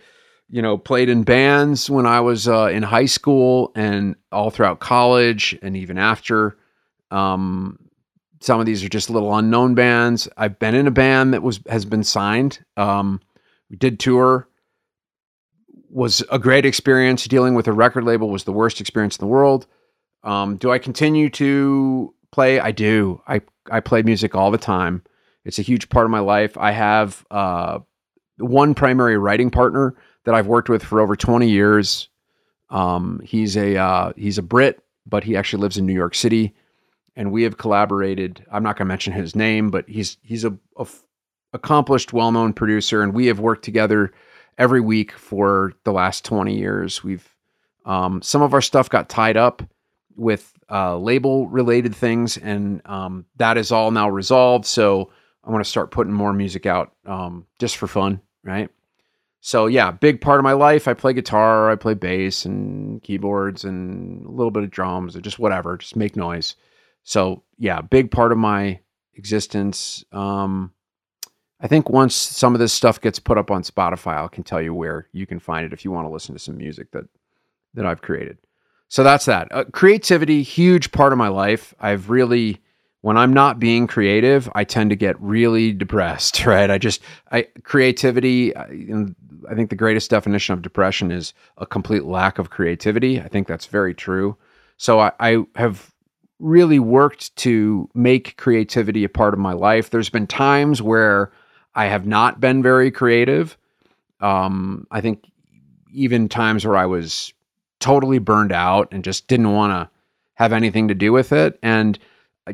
you 0.52 0.62
know, 0.62 0.78
played 0.78 1.10
in 1.10 1.24
bands 1.24 1.90
when 1.90 2.06
I 2.06 2.20
was 2.20 2.48
uh, 2.48 2.68
in 2.68 2.84
high 2.84 3.08
school 3.08 3.72
and 3.74 4.16
all 4.32 4.52
throughout 4.52 4.82
college 4.82 5.58
and 5.64 5.76
even 5.76 5.98
after. 5.98 6.60
Um, 7.10 7.80
some 8.40 8.60
of 8.60 8.68
these 8.68 8.84
are 8.84 8.90
just 8.90 9.10
little 9.10 9.36
unknown 9.36 9.74
bands. 9.74 10.30
I've 10.38 10.60
been 10.60 10.76
in 10.76 10.86
a 10.86 10.92
band 10.92 11.34
that 11.34 11.42
was 11.42 11.60
has 11.68 11.86
been 11.86 12.04
signed. 12.04 12.64
Um, 12.78 13.20
we 13.72 13.78
did 13.78 14.00
tour. 14.00 14.48
Was 15.94 16.24
a 16.32 16.40
great 16.40 16.66
experience. 16.66 17.26
Dealing 17.26 17.54
with 17.54 17.68
a 17.68 17.74
record 17.74 18.06
label 18.06 18.30
was 18.30 18.46
the 18.46 18.54
worst 18.54 18.80
experience 18.80 19.18
in 19.18 19.24
the 19.26 19.32
world. 19.32 19.68
Um, 20.24 20.58
do 20.58 20.72
I 20.72 20.80
continue 20.80 21.30
to 21.32 22.14
play? 22.32 22.60
I 22.60 22.72
do. 22.72 23.22
I 23.28 23.42
I 23.70 23.82
play 23.82 24.02
music 24.02 24.34
all 24.36 24.52
the 24.52 24.58
time. 24.58 25.04
It's 25.44 25.60
a 25.60 25.64
huge 25.64 25.90
part 25.90 26.06
of 26.06 26.12
my 26.12 26.20
life. 26.20 26.58
I 26.58 26.72
have 26.72 27.26
uh, 27.32 27.80
one 28.38 28.74
primary 28.74 29.18
writing 29.18 29.50
partner 29.50 29.96
that 30.26 30.36
I've 30.36 30.48
worked 30.48 30.70
with 30.70 30.84
for 30.84 31.00
over 31.00 31.16
20 31.16 31.50
years. 31.50 32.10
Um, 32.70 33.22
he's 33.24 33.58
a 33.58 33.78
uh, 33.78 34.14
he's 34.16 34.38
a 34.38 34.44
Brit, 34.44 34.82
but 35.06 35.24
he 35.24 35.36
actually 35.36 35.62
lives 35.62 35.78
in 35.78 35.86
New 35.86 35.94
York 35.94 36.16
City, 36.16 36.54
and 37.16 37.32
we 37.32 37.44
have 37.44 37.58
collaborated. 37.58 38.46
I'm 38.52 38.64
not 38.64 38.78
going 38.78 38.86
to 38.86 38.90
mention 38.90 39.14
his 39.14 39.36
name, 39.36 39.72
but 39.72 39.90
he's 39.90 40.18
he's 40.22 40.46
a, 40.46 40.52
a 40.78 40.82
f- 40.82 41.04
accomplished, 41.54 42.14
well-known 42.14 42.54
producer, 42.54 43.02
and 43.02 43.14
we 43.14 43.26
have 43.26 43.40
worked 43.40 43.66
together 43.66 44.14
every 44.58 44.82
week 44.82 45.12
for 45.12 45.74
the 45.84 45.92
last 45.92 46.26
20 46.26 46.58
years. 46.58 47.04
We've 47.04 47.28
um, 47.86 48.22
some 48.22 48.42
of 48.42 48.54
our 48.54 48.62
stuff 48.62 48.90
got 48.90 49.10
tied 49.10 49.38
up 49.38 49.64
with 50.16 50.54
uh, 50.70 50.98
label 50.98 51.48
related 51.48 51.96
things, 51.96 52.38
and 52.38 52.82
um, 52.86 53.26
that 53.38 53.58
is 53.58 53.72
all 53.72 53.92
now 53.92 54.10
resolved. 54.10 54.66
So 54.66 55.12
I 55.44 55.50
want 55.50 55.64
to 55.64 55.70
start 55.70 55.92
putting 55.92 56.14
more 56.14 56.34
music 56.34 56.66
out 56.66 56.94
um, 57.06 57.48
just 57.60 57.78
for 57.78 57.88
fun, 57.88 58.22
right? 58.44 58.70
So 59.42 59.66
yeah, 59.66 59.90
big 59.90 60.22
part 60.22 60.40
of 60.40 60.44
my 60.44 60.54
life. 60.54 60.88
I 60.88 60.94
play 60.94 61.14
guitar, 61.14 61.72
I 61.72 61.76
play 61.76 61.96
bass 61.96 62.46
and 62.46 63.02
keyboards 63.02 63.64
and 63.64 64.26
a 64.26 64.30
little 64.30 64.52
bit 64.52 64.64
of 64.64 64.70
drums 64.70 65.16
or 65.16 65.22
just 65.22 65.40
whatever, 65.40 65.78
just 65.78 65.96
make 65.96 66.16
noise. 66.16 66.56
So 67.04 67.44
yeah, 67.58 67.82
big 67.82 68.12
part 68.12 68.32
of 68.32 68.38
my 68.38 68.80
existence. 69.16 70.06
Um, 70.12 70.74
I 71.62 71.68
think 71.68 71.90
once 71.90 72.16
some 72.16 72.56
of 72.56 72.60
this 72.60 72.74
stuff 72.74 73.00
gets 73.00 73.20
put 73.20 73.38
up 73.38 73.52
on 73.52 73.62
Spotify, 73.62 74.24
I 74.24 74.28
can 74.28 74.44
tell 74.44 74.62
you 74.62 74.74
where 74.74 75.08
you 75.14 75.28
can 75.28 75.40
find 75.40 75.66
it 75.66 75.74
if 75.74 75.86
you 75.86 75.92
want 75.92 76.08
to 76.08 76.12
listen 76.12 76.34
to 76.34 76.40
some 76.40 76.58
music 76.58 76.92
that 76.92 77.06
that 77.74 77.86
I've 77.86 78.02
created. 78.02 78.38
So 78.90 79.04
that's 79.04 79.26
that. 79.26 79.48
Uh, 79.52 79.64
creativity, 79.72 80.44
huge 80.44 80.92
part 80.92 81.14
of 81.14 81.18
my 81.18 81.30
life. 81.30 81.74
I've 81.80 82.10
really, 82.10 82.60
when 83.00 83.16
I'm 83.16 83.32
not 83.32 83.58
being 83.58 83.88
creative, 83.88 84.50
I 84.54 84.66
tend 84.66 84.90
to 84.90 84.98
get 84.98 85.22
really 85.22 85.72
depressed. 85.72 86.46
Right? 86.46 86.70
I 86.70 86.78
just, 86.78 87.02
I 87.32 87.48
creativity. 87.64 88.56
I, 88.56 88.64
I 89.50 89.56
think 89.56 89.70
the 89.70 89.78
greatest 89.78 90.10
definition 90.10 90.54
of 90.54 90.62
depression 90.62 91.12
is 91.12 91.34
a 91.58 91.66
complete 91.66 92.04
lack 92.04 92.38
of 92.38 92.50
creativity. 92.50 93.22
I 93.22 93.30
think 93.30 93.48
that's 93.48 93.66
very 93.66 93.94
true. 93.94 94.36
So 94.76 95.00
I, 95.00 95.12
I 95.20 95.46
have 95.56 95.94
really 96.40 96.80
worked 96.80 97.34
to 97.38 97.90
make 97.94 98.36
creativity 98.36 99.04
a 99.04 99.10
part 99.10 99.34
of 99.34 99.40
my 99.40 99.54
life. 99.54 99.90
There's 99.90 100.10
been 100.10 100.28
times 100.28 100.82
where 100.82 101.32
I 101.74 101.86
have 101.86 102.06
not 102.06 102.40
been 102.40 102.62
very 102.62 102.92
creative. 102.92 103.58
Um, 104.20 104.88
I 104.92 105.02
think 105.02 105.26
even 105.92 106.30
times 106.30 106.66
where 106.66 106.78
I 106.78 106.86
was 106.86 107.34
totally 107.80 108.20
burned 108.20 108.52
out 108.52 108.90
and 108.92 109.04
just 109.04 109.28
didn't 109.28 109.52
want 109.54 109.72
to 109.72 109.90
have 110.36 110.54
anything 110.54 110.88
to 110.88 110.96
do 110.96 111.12
with 111.12 111.32
it. 111.32 111.60
And 111.62 111.98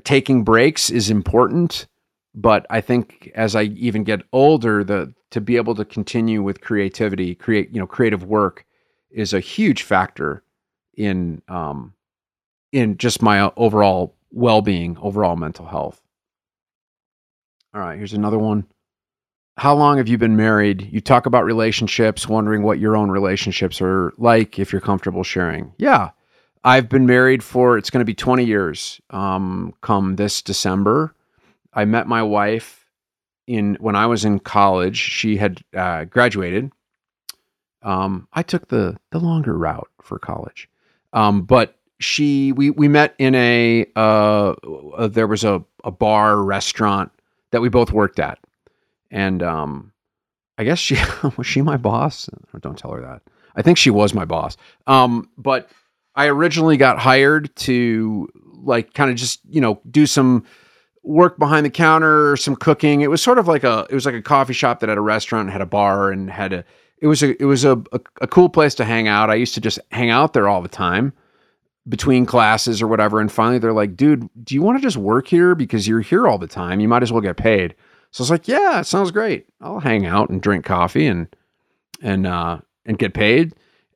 taking 0.03 0.43
breaks 0.43 0.89
is 0.89 1.09
important, 1.09 1.88
but 2.36 2.65
I 2.69 2.81
think 2.81 3.31
as 3.36 3.55
I 3.55 3.63
even 3.63 4.03
get 4.03 4.21
older, 4.31 4.83
the 4.83 5.13
to 5.31 5.41
be 5.41 5.57
able 5.57 5.75
to 5.75 5.83
continue 5.86 6.41
with 6.41 6.62
creativity, 6.62 7.36
create 7.36 7.69
you 7.71 7.79
know 7.79 7.88
creative 7.88 8.24
work, 8.24 8.65
is 9.12 9.33
a 9.33 9.39
huge 9.39 9.83
factor 9.83 10.43
in 10.95 11.41
um, 11.47 11.93
in 12.71 12.97
just 12.97 13.21
my 13.21 13.51
overall 13.57 14.15
well 14.31 14.62
being, 14.62 14.97
overall 15.01 15.36
mental 15.36 15.65
health. 15.65 16.01
All 17.74 17.81
right, 17.81 17.97
here's 17.97 18.13
another 18.13 18.39
one 18.39 18.65
how 19.57 19.73
long 19.73 19.97
have 19.97 20.07
you 20.07 20.17
been 20.17 20.35
married? 20.35 20.87
You 20.91 21.01
talk 21.01 21.25
about 21.25 21.43
relationships, 21.43 22.27
wondering 22.27 22.61
what 22.61 22.79
your 22.79 22.95
own 22.95 23.09
relationships 23.09 23.81
are 23.81 24.13
like 24.17 24.59
if 24.59 24.71
you're 24.71 24.81
comfortable 24.81 25.23
sharing. 25.23 25.73
Yeah. 25.77 26.11
I've 26.63 26.89
been 26.89 27.05
married 27.05 27.43
for 27.43 27.77
it's 27.77 27.89
going 27.89 28.01
to 28.01 28.05
be 28.05 28.13
20 28.13 28.43
years 28.43 29.01
um, 29.09 29.73
come 29.81 30.15
this 30.15 30.41
December. 30.41 31.15
I 31.73 31.85
met 31.85 32.07
my 32.07 32.21
wife 32.21 32.85
in 33.47 33.77
when 33.79 33.95
I 33.95 34.05
was 34.05 34.25
in 34.25 34.39
college. 34.39 34.97
She 34.97 35.37
had 35.37 35.61
uh, 35.75 36.05
graduated. 36.05 36.71
Um, 37.83 38.27
I 38.33 38.43
took 38.43 38.67
the 38.67 38.97
the 39.11 39.19
longer 39.19 39.57
route 39.57 39.89
for 40.01 40.19
college, 40.19 40.67
um, 41.13 41.43
but 41.43 41.77
she 41.99 42.51
we 42.51 42.71
we 42.71 42.87
met 42.87 43.15
in 43.17 43.33
a 43.35 43.85
uh, 43.95 44.49
uh, 44.49 45.07
there 45.07 45.27
was 45.27 45.43
a 45.43 45.63
a 45.83 45.91
bar 45.91 46.41
restaurant 46.41 47.11
that 47.51 47.61
we 47.61 47.69
both 47.69 47.93
worked 47.93 48.19
at 48.19 48.39
and 49.11 49.41
um, 49.43 49.91
I 50.57 50.63
guess 50.63 50.79
she 50.79 50.97
was 51.37 51.47
she 51.47 51.61
my 51.61 51.77
boss. 51.77 52.29
Don't 52.61 52.77
tell 52.77 52.91
her 52.91 53.01
that. 53.01 53.21
I 53.55 53.61
think 53.61 53.77
she 53.77 53.89
was 53.89 54.13
my 54.13 54.25
boss. 54.25 54.57
Um, 54.85 55.29
but 55.37 55.69
I 56.15 56.27
originally 56.27 56.77
got 56.77 56.99
hired 56.99 57.55
to 57.57 58.27
like 58.63 58.93
kind 58.93 59.09
of 59.09 59.17
just 59.17 59.39
you 59.49 59.61
know 59.61 59.81
do 59.89 60.05
some 60.05 60.45
work 61.03 61.39
behind 61.39 61.65
the 61.65 61.69
counter, 61.69 62.35
some 62.37 62.55
cooking. 62.55 63.01
It 63.01 63.09
was 63.09 63.21
sort 63.21 63.37
of 63.37 63.47
like 63.47 63.63
a 63.63 63.87
it 63.89 63.93
was 63.95 64.05
like 64.05 64.15
a 64.15 64.21
coffee 64.21 64.53
shop 64.53 64.79
that 64.79 64.89
had 64.89 64.97
a 64.97 65.01
restaurant, 65.01 65.49
had 65.49 65.61
a 65.61 65.65
bar, 65.65 66.11
and 66.11 66.29
had 66.29 66.53
a 66.53 66.63
it 66.99 67.07
was 67.07 67.23
a 67.23 67.41
it 67.41 67.45
was 67.45 67.63
a, 67.63 67.73
a, 67.91 67.99
a 68.21 68.27
cool 68.27 68.49
place 68.49 68.75
to 68.75 68.85
hang 68.85 69.07
out. 69.07 69.29
I 69.29 69.35
used 69.35 69.53
to 69.55 69.61
just 69.61 69.79
hang 69.91 70.09
out 70.09 70.33
there 70.33 70.47
all 70.47 70.61
the 70.61 70.67
time 70.67 71.13
between 71.87 72.25
classes 72.25 72.81
or 72.81 72.87
whatever. 72.87 73.21
And 73.21 73.31
finally, 73.31 73.59
they're 73.59 73.73
like, 73.73 73.95
"Dude, 73.95 74.29
do 74.43 74.55
you 74.55 74.61
want 74.61 74.77
to 74.77 74.81
just 74.81 74.97
work 74.97 75.27
here 75.27 75.55
because 75.55 75.87
you're 75.87 76.01
here 76.01 76.27
all 76.27 76.37
the 76.37 76.47
time? 76.47 76.79
You 76.79 76.87
might 76.87 77.03
as 77.03 77.11
well 77.11 77.21
get 77.21 77.37
paid." 77.37 77.75
So 78.17 78.24
I 78.24 78.24
was 78.24 78.31
like, 78.31 78.47
yeah, 78.47 78.79
it 78.79 78.86
sounds 78.86 79.12
great. 79.12 79.45
I'll 79.62 79.79
hang 79.79 80.07
out 80.07 80.31
and 80.31 80.41
drink 80.41 80.65
coffee 80.65 81.05
and 81.05 81.27
and 82.01 82.25
uh, 82.25 82.57
and 82.83 82.97
get 82.97 83.13
paid. 83.13 83.53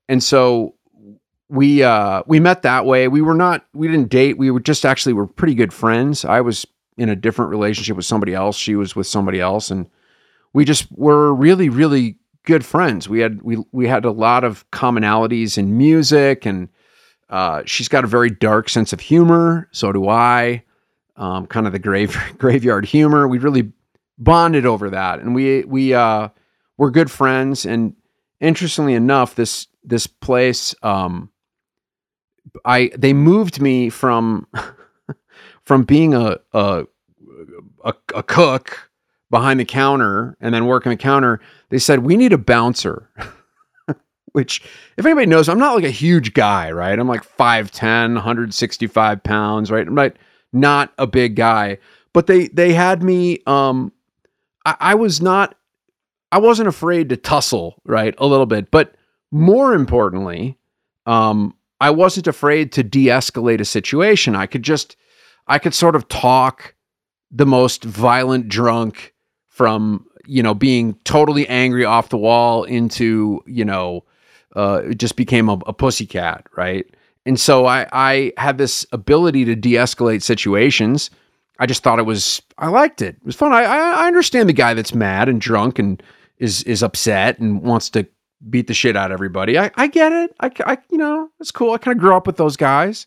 And 0.07 0.21
so 0.21 0.75
we 1.49 1.81
uh, 1.81 2.21
we 2.27 2.39
met 2.39 2.61
that 2.61 2.85
way. 2.85 3.07
We 3.07 3.23
were 3.23 3.33
not 3.33 3.65
we 3.73 3.87
didn't 3.87 4.09
date. 4.09 4.37
We 4.37 4.51
were 4.51 4.59
just 4.59 4.85
actually 4.85 5.13
were 5.13 5.25
pretty 5.25 5.55
good 5.55 5.73
friends. 5.73 6.23
I 6.23 6.41
was 6.41 6.67
in 6.97 7.09
a 7.09 7.15
different 7.15 7.49
relationship 7.49 7.95
with 7.95 8.05
somebody 8.05 8.35
else. 8.35 8.57
She 8.57 8.75
was 8.75 8.95
with 8.95 9.07
somebody 9.07 9.39
else, 9.41 9.71
and 9.71 9.89
we 10.53 10.65
just 10.65 10.91
were 10.91 11.33
really 11.33 11.69
really 11.69 12.19
good 12.43 12.63
friends. 12.63 13.09
We 13.09 13.21
had 13.21 13.41
we 13.41 13.57
we 13.71 13.87
had 13.87 14.05
a 14.05 14.11
lot 14.11 14.43
of 14.43 14.69
commonalities 14.69 15.57
in 15.57 15.79
music, 15.79 16.45
and 16.45 16.69
uh, 17.31 17.63
she's 17.65 17.87
got 17.87 18.03
a 18.03 18.07
very 18.07 18.29
dark 18.29 18.69
sense 18.69 18.93
of 18.93 18.99
humor. 18.99 19.67
So 19.71 19.91
do 19.91 20.07
I. 20.09 20.63
Um, 21.17 21.45
kind 21.45 21.67
of 21.67 21.73
the 21.73 21.79
grave 21.79 22.15
graveyard 22.37 22.85
humor. 22.85 23.27
We 23.27 23.39
really 23.39 23.73
bonded 24.21 24.65
over 24.65 24.89
that, 24.91 25.19
and 25.19 25.35
we 25.35 25.65
we 25.65 25.93
uh, 25.93 26.29
were 26.77 26.91
good 26.91 27.11
friends. 27.11 27.65
And 27.65 27.95
interestingly 28.39 28.93
enough, 28.93 29.35
this 29.35 29.67
this 29.83 30.07
place, 30.07 30.73
um, 30.83 31.29
I 32.63 32.91
they 32.97 33.13
moved 33.13 33.59
me 33.59 33.89
from 33.89 34.47
from 35.63 35.83
being 35.83 36.13
a 36.13 36.37
a, 36.53 36.85
a 37.83 37.93
a 38.15 38.23
cook 38.23 38.91
behind 39.29 39.59
the 39.59 39.65
counter 39.65 40.37
and 40.39 40.53
then 40.53 40.65
working 40.65 40.91
the 40.91 40.97
counter. 40.97 41.41
They 41.69 41.79
said 41.79 41.99
we 41.99 42.15
need 42.15 42.33
a 42.33 42.37
bouncer. 42.37 43.09
Which, 44.33 44.61
if 44.95 45.05
anybody 45.05 45.25
knows, 45.27 45.49
I'm 45.49 45.59
not 45.59 45.75
like 45.75 45.83
a 45.83 45.89
huge 45.89 46.33
guy, 46.33 46.71
right? 46.71 46.97
I'm 46.97 47.07
like 47.07 47.23
5'10, 47.37 48.13
165 48.13 49.23
pounds, 49.23 49.69
right? 49.69 49.85
I'm 49.85 49.93
not, 49.93 50.13
not 50.53 50.93
a 50.97 51.05
big 51.05 51.35
guy. 51.35 51.79
But 52.13 52.27
they 52.27 52.47
they 52.47 52.71
had 52.71 53.03
me 53.03 53.39
um 53.45 53.91
I, 54.65 54.75
I 54.79 54.95
was 54.95 55.21
not, 55.21 55.55
I 56.31 56.37
wasn't 56.37 56.69
afraid 56.69 57.09
to 57.09 57.17
tussle, 57.17 57.81
right? 57.85 58.15
A 58.17 58.27
little 58.27 58.45
bit. 58.45 58.71
But 58.71 58.95
more 59.31 59.73
importantly, 59.73 60.57
um, 61.05 61.55
I 61.79 61.89
wasn't 61.89 62.27
afraid 62.27 62.71
to 62.73 62.83
de 62.83 63.07
escalate 63.07 63.59
a 63.59 63.65
situation. 63.65 64.35
I 64.35 64.45
could 64.45 64.63
just, 64.63 64.95
I 65.47 65.57
could 65.59 65.73
sort 65.73 65.95
of 65.95 66.07
talk 66.07 66.75
the 67.31 67.45
most 67.45 67.83
violent 67.83 68.49
drunk 68.49 69.13
from, 69.47 70.05
you 70.25 70.43
know, 70.43 70.53
being 70.53 70.93
totally 71.03 71.47
angry 71.47 71.85
off 71.85 72.09
the 72.09 72.17
wall 72.17 72.63
into, 72.63 73.41
you 73.45 73.65
know, 73.65 74.03
uh, 74.55 74.81
it 74.85 74.99
just 74.99 75.15
became 75.15 75.49
a, 75.49 75.53
a 75.65 75.73
pussycat, 75.73 76.45
right? 76.55 76.85
And 77.25 77.39
so 77.39 77.65
I, 77.65 77.87
I 77.91 78.33
had 78.37 78.57
this 78.57 78.85
ability 78.91 79.45
to 79.45 79.55
de 79.55 79.73
escalate 79.73 80.21
situations 80.21 81.09
I 81.61 81.67
just 81.67 81.83
thought 81.83 81.99
it 81.99 82.07
was 82.07 82.41
I 82.57 82.69
liked 82.69 83.03
it. 83.03 83.17
It 83.17 83.25
was 83.25 83.35
fun. 83.35 83.53
I 83.53 83.63
I 83.63 84.07
understand 84.07 84.49
the 84.49 84.53
guy 84.53 84.73
that's 84.73 84.95
mad 84.95 85.29
and 85.29 85.39
drunk 85.39 85.77
and 85.77 86.01
is 86.39 86.63
is 86.63 86.81
upset 86.81 87.37
and 87.37 87.61
wants 87.61 87.91
to 87.91 88.07
beat 88.49 88.65
the 88.65 88.73
shit 88.73 88.97
out 88.97 89.11
of 89.11 89.13
everybody. 89.13 89.59
I 89.59 89.69
I 89.75 89.85
get 89.85 90.11
it. 90.11 90.35
I, 90.39 90.49
I 90.65 90.77
you 90.89 90.97
know 90.97 91.29
it's 91.39 91.51
cool. 91.51 91.73
I 91.73 91.77
kind 91.77 91.95
of 91.95 92.01
grew 92.01 92.15
up 92.15 92.25
with 92.25 92.37
those 92.37 92.57
guys, 92.57 93.05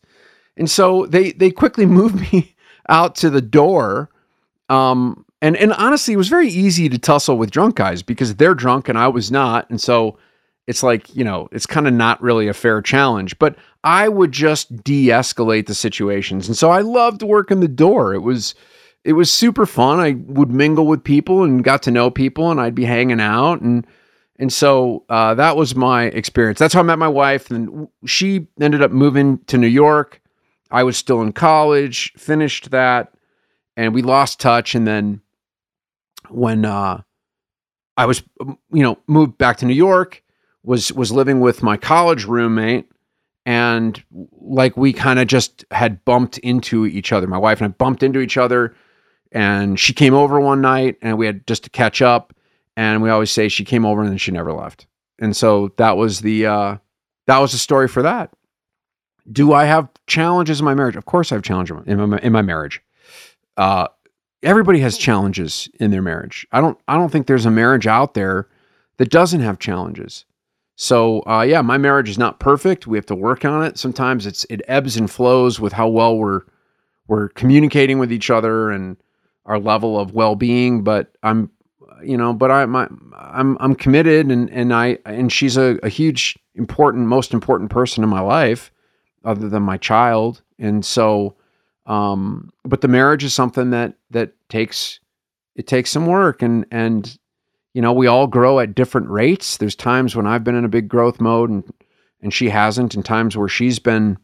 and 0.56 0.70
so 0.70 1.04
they 1.06 1.32
they 1.32 1.50
quickly 1.50 1.84
moved 2.00 2.32
me 2.32 2.54
out 2.88 3.16
to 3.16 3.28
the 3.28 3.42
door. 3.42 4.08
Um 4.68 5.26
and 5.42 5.56
and 5.56 5.72
honestly, 5.72 6.14
it 6.14 6.18
was 6.18 6.28
very 6.28 6.48
easy 6.48 6.88
to 6.88 6.96
tussle 6.96 7.36
with 7.36 7.50
drunk 7.50 7.74
guys 7.74 8.04
because 8.04 8.36
they're 8.36 8.54
drunk 8.54 8.88
and 8.88 8.96
I 8.96 9.08
was 9.08 9.32
not, 9.32 9.68
and 9.68 9.80
so 9.80 10.16
it's 10.66 10.82
like 10.82 11.14
you 11.14 11.24
know 11.24 11.48
it's 11.52 11.66
kind 11.66 11.86
of 11.86 11.92
not 11.92 12.22
really 12.22 12.48
a 12.48 12.54
fair 12.54 12.80
challenge 12.80 13.38
but 13.38 13.56
i 13.82 14.08
would 14.08 14.32
just 14.32 14.82
de-escalate 14.82 15.66
the 15.66 15.74
situations. 15.74 16.48
And 16.48 16.56
so 16.56 16.70
i 16.70 16.80
loved 16.80 17.22
working 17.22 17.60
the 17.60 17.68
door. 17.68 18.14
It 18.14 18.20
was 18.20 18.54
it 19.04 19.12
was 19.12 19.30
super 19.30 19.66
fun. 19.66 20.00
I 20.00 20.12
would 20.12 20.50
mingle 20.50 20.86
with 20.86 21.04
people 21.04 21.42
and 21.42 21.62
got 21.62 21.82
to 21.84 21.90
know 21.90 22.10
people 22.10 22.50
and 22.50 22.60
i'd 22.60 22.74
be 22.74 22.84
hanging 22.84 23.20
out. 23.20 23.60
And 23.60 23.86
and 24.36 24.52
so 24.52 25.04
uh, 25.08 25.34
that 25.34 25.56
was 25.56 25.76
my 25.76 26.04
experience. 26.06 26.58
That's 26.58 26.74
how 26.74 26.80
i 26.80 26.84
met 26.84 26.98
my 26.98 27.08
wife. 27.08 27.50
And 27.50 27.88
she 28.04 28.48
ended 28.60 28.82
up 28.82 28.90
moving 28.90 29.38
to 29.46 29.58
new 29.58 29.68
york. 29.68 30.20
I 30.70 30.82
was 30.82 30.96
still 30.96 31.22
in 31.22 31.32
college 31.32 32.12
finished 32.16 32.70
that 32.70 33.12
and 33.76 33.94
we 33.94 34.02
lost 34.02 34.40
touch. 34.40 34.74
And 34.74 34.86
then 34.86 35.20
when 36.30 36.64
uh, 36.64 37.02
i 37.96 38.06
was 38.06 38.22
you 38.40 38.82
know 38.82 38.98
moved 39.06 39.36
back 39.36 39.58
to 39.58 39.66
new 39.66 39.74
york 39.74 40.23
was 40.64 40.92
was 40.92 41.12
living 41.12 41.40
with 41.40 41.62
my 41.62 41.76
college 41.76 42.24
roommate 42.24 42.90
and 43.46 44.02
like 44.40 44.76
we 44.76 44.92
kind 44.92 45.18
of 45.18 45.26
just 45.28 45.64
had 45.70 46.04
bumped 46.04 46.38
into 46.38 46.86
each 46.86 47.12
other 47.12 47.26
my 47.26 47.38
wife 47.38 47.60
and 47.60 47.72
i 47.72 47.76
bumped 47.76 48.02
into 48.02 48.20
each 48.20 48.36
other 48.36 48.74
and 49.32 49.78
she 49.78 49.92
came 49.92 50.14
over 50.14 50.40
one 50.40 50.60
night 50.60 50.96
and 51.02 51.18
we 51.18 51.26
had 51.26 51.46
just 51.46 51.64
to 51.64 51.70
catch 51.70 52.00
up 52.02 52.34
and 52.76 53.02
we 53.02 53.10
always 53.10 53.30
say 53.30 53.48
she 53.48 53.64
came 53.64 53.84
over 53.86 54.00
and 54.02 54.10
then 54.10 54.18
she 54.18 54.30
never 54.32 54.52
left 54.52 54.86
and 55.18 55.36
so 55.36 55.72
that 55.76 55.96
was 55.96 56.20
the 56.20 56.46
uh 56.46 56.76
that 57.26 57.38
was 57.38 57.52
the 57.52 57.58
story 57.58 57.88
for 57.88 58.02
that 58.02 58.30
Do 59.32 59.52
I 59.52 59.64
have 59.64 59.88
challenges 60.06 60.60
in 60.60 60.64
my 60.66 60.74
marriage? 60.74 60.96
Of 60.96 61.06
course, 61.06 61.32
I 61.32 61.36
have 61.36 61.42
challenges 61.44 61.76
in 61.86 62.10
my, 62.10 62.18
in 62.18 62.32
my 62.32 62.42
marriage. 62.42 62.82
Uh, 63.56 63.88
everybody 64.42 64.80
has 64.80 64.98
challenges 64.98 65.68
in 65.80 65.90
their 65.90 66.02
marriage. 66.02 66.46
I 66.52 66.60
don't. 66.60 66.78
I 66.88 66.96
don't 66.96 67.10
think 67.10 67.26
there's 67.26 67.46
a 67.46 67.50
marriage 67.50 67.86
out 67.86 68.14
there 68.14 68.48
that 68.98 69.10
doesn't 69.10 69.40
have 69.40 69.58
challenges. 69.58 70.26
So 70.76 71.20
uh, 71.26 71.42
yeah, 71.42 71.62
my 71.62 71.78
marriage 71.78 72.08
is 72.08 72.18
not 72.18 72.40
perfect. 72.40 72.86
We 72.86 72.98
have 72.98 73.06
to 73.06 73.14
work 73.14 73.44
on 73.44 73.64
it. 73.64 73.78
Sometimes 73.78 74.26
it's 74.26 74.44
it 74.50 74.62
ebbs 74.66 74.96
and 74.96 75.10
flows 75.10 75.60
with 75.60 75.72
how 75.72 75.88
well 75.88 76.16
we're 76.16 76.42
we're 77.06 77.28
communicating 77.30 77.98
with 77.98 78.12
each 78.12 78.30
other 78.30 78.70
and 78.70 78.96
our 79.46 79.58
level 79.58 79.98
of 79.98 80.14
well 80.14 80.34
being. 80.34 80.82
But 80.82 81.16
I'm 81.22 81.50
you 82.02 82.16
know, 82.16 82.32
but 82.32 82.50
I 82.50 82.66
my 82.66 82.88
I'm 83.16 83.56
I'm 83.60 83.74
committed 83.74 84.30
and 84.30 84.50
and 84.50 84.74
I 84.74 84.98
and 85.06 85.32
she's 85.32 85.56
a, 85.56 85.78
a 85.82 85.88
huge 85.88 86.36
important 86.54 87.06
most 87.06 87.32
important 87.32 87.70
person 87.70 88.02
in 88.02 88.10
my 88.10 88.20
life 88.20 88.72
other 89.24 89.48
than 89.48 89.62
my 89.62 89.76
child. 89.76 90.42
And 90.58 90.84
so 90.84 91.36
um 91.86 92.50
but 92.64 92.80
the 92.80 92.88
marriage 92.88 93.22
is 93.22 93.34
something 93.34 93.70
that 93.70 93.94
that 94.10 94.32
takes 94.48 94.98
it 95.54 95.66
takes 95.66 95.90
some 95.90 96.06
work 96.06 96.42
and 96.42 96.66
and 96.70 97.16
you 97.74 97.82
know, 97.82 97.92
we 97.92 98.06
all 98.06 98.26
grow 98.26 98.60
at 98.60 98.74
different 98.74 99.10
rates. 99.10 99.58
There's 99.58 99.74
times 99.76 100.16
when 100.16 100.26
I've 100.26 100.44
been 100.44 100.54
in 100.54 100.64
a 100.64 100.68
big 100.68 100.88
growth 100.88 101.20
mode 101.20 101.50
and 101.50 101.72
and 102.22 102.32
she 102.32 102.48
hasn't 102.48 102.94
and 102.94 103.04
times 103.04 103.36
where 103.36 103.48
she's 103.48 103.78
been 103.78 104.16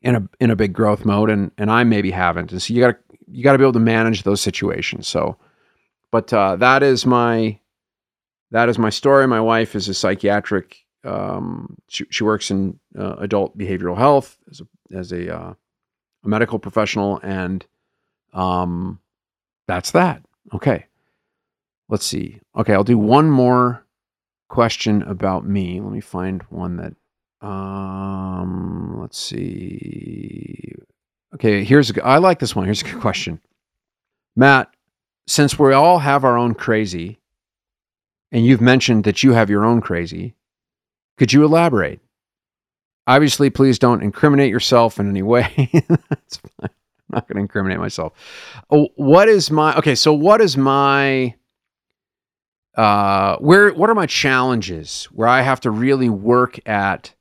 in 0.00 0.14
a 0.16 0.28
in 0.40 0.50
a 0.50 0.56
big 0.56 0.72
growth 0.72 1.04
mode 1.04 1.28
and 1.28 1.50
and 1.58 1.70
I 1.70 1.84
maybe 1.84 2.10
haven't. 2.10 2.52
And 2.52 2.62
so 2.62 2.72
you 2.72 2.80
got 2.80 2.92
to 2.92 2.96
you 3.28 3.42
got 3.42 3.52
to 3.52 3.58
be 3.58 3.64
able 3.64 3.72
to 3.74 3.80
manage 3.80 4.22
those 4.22 4.40
situations. 4.40 5.06
So 5.06 5.36
but 6.10 6.32
uh, 6.32 6.56
that 6.56 6.82
is 6.82 7.04
my 7.04 7.58
that 8.50 8.68
is 8.68 8.78
my 8.78 8.90
story. 8.90 9.26
My 9.26 9.40
wife 9.40 9.74
is 9.74 9.88
a 9.88 9.94
psychiatric. 9.94 10.84
Um, 11.04 11.76
she, 11.88 12.06
she 12.10 12.24
works 12.24 12.50
in 12.50 12.78
uh, 12.98 13.16
adult 13.16 13.56
behavioral 13.58 13.96
health 13.96 14.38
as 14.50 14.60
a 14.60 14.96
as 14.96 15.12
a, 15.12 15.34
uh, 15.34 15.54
a 16.24 16.28
medical 16.28 16.58
professional, 16.58 17.20
and 17.22 17.66
um, 18.32 19.00
that's 19.66 19.90
that. 19.90 20.22
Okay, 20.54 20.86
let's 21.88 22.06
see. 22.06 22.40
Okay, 22.56 22.72
I'll 22.72 22.84
do 22.84 22.98
one 22.98 23.30
more 23.30 23.84
question 24.48 25.02
about 25.02 25.46
me. 25.46 25.80
Let 25.80 25.92
me 25.92 26.00
find 26.00 26.42
one 26.44 26.76
that. 26.76 26.94
Um, 27.46 28.98
let's 29.00 29.18
see. 29.18 30.74
Okay, 31.34 31.64
here's 31.64 31.90
a. 31.90 32.04
I 32.04 32.18
like 32.18 32.38
this 32.38 32.56
one. 32.56 32.64
Here's 32.64 32.82
a 32.82 32.86
good 32.86 33.00
question. 33.00 33.40
Matt, 34.34 34.68
since 35.26 35.58
we 35.58 35.72
all 35.72 35.98
have 35.98 36.24
our 36.24 36.38
own 36.38 36.54
crazy, 36.54 37.20
and 38.32 38.44
you've 38.44 38.60
mentioned 38.60 39.04
that 39.04 39.22
you 39.22 39.32
have 39.32 39.50
your 39.50 39.64
own 39.64 39.80
crazy, 39.80 40.34
could 41.18 41.32
you 41.32 41.44
elaborate? 41.44 42.00
Obviously, 43.06 43.50
please 43.50 43.78
don't 43.78 44.02
incriminate 44.02 44.50
yourself 44.50 44.98
in 44.98 45.08
any 45.08 45.22
way. 45.22 45.70
That's 45.88 46.36
fine. 46.36 46.70
I'm 47.08 47.14
not 47.14 47.28
going 47.28 47.36
to 47.36 47.42
incriminate 47.42 47.78
myself. 47.78 48.12
Oh, 48.70 48.88
what 48.96 49.28
is 49.28 49.50
my 49.50 49.76
okay? 49.76 49.94
So, 49.94 50.12
what 50.12 50.40
is 50.40 50.56
my 50.56 51.34
uh 52.76 53.36
where 53.38 53.72
what 53.72 53.90
are 53.90 53.94
my 53.94 54.06
challenges 54.06 55.04
where 55.12 55.28
I 55.28 55.40
have 55.42 55.60
to 55.60 55.70
really 55.70 56.08
work 56.08 56.58
at 56.68 57.14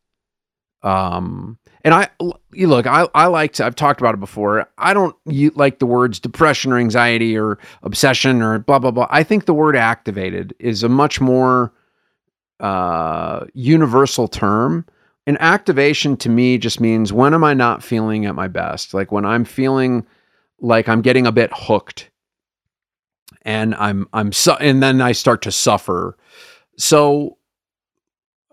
um 0.83 1.57
and 1.85 1.93
I 1.93 2.09
you 2.51 2.67
look, 2.67 2.87
I 2.87 3.07
I 3.13 3.27
like 3.27 3.53
to. 3.53 3.65
I've 3.65 3.75
talked 3.75 4.01
about 4.01 4.15
it 4.15 4.19
before. 4.19 4.67
I 4.79 4.95
don't 4.95 5.15
like 5.55 5.77
the 5.77 5.85
words 5.85 6.19
depression 6.19 6.73
or 6.73 6.79
anxiety 6.79 7.37
or 7.37 7.59
obsession 7.83 8.41
or 8.41 8.57
blah 8.57 8.79
blah 8.79 8.89
blah. 8.89 9.07
I 9.11 9.21
think 9.21 9.45
the 9.45 9.53
word 9.53 9.75
activated 9.75 10.55
is 10.57 10.81
a 10.81 10.89
much 10.89 11.21
more 11.21 11.71
uh, 12.59 13.45
universal 13.53 14.27
term. 14.27 14.85
And 15.27 15.37
activation 15.39 16.17
to 16.17 16.29
me 16.29 16.57
just 16.57 16.79
means 16.79 17.13
when 17.13 17.35
am 17.35 17.43
I 17.43 17.53
not 17.53 17.83
feeling 17.83 18.25
at 18.25 18.33
my 18.33 18.47
best? 18.47 18.95
Like 18.95 19.11
when 19.11 19.25
I'm 19.25 19.45
feeling 19.45 20.07
like 20.59 20.89
I'm 20.89 21.01
getting 21.03 21.27
a 21.27 21.31
bit 21.31 21.51
hooked, 21.53 22.09
and 23.43 23.75
I'm 23.75 24.07
I'm 24.13 24.31
su- 24.31 24.57
and 24.59 24.81
then 24.81 25.01
I 25.01 25.11
start 25.11 25.41
to 25.43 25.51
suffer. 25.51 26.17
So 26.77 27.37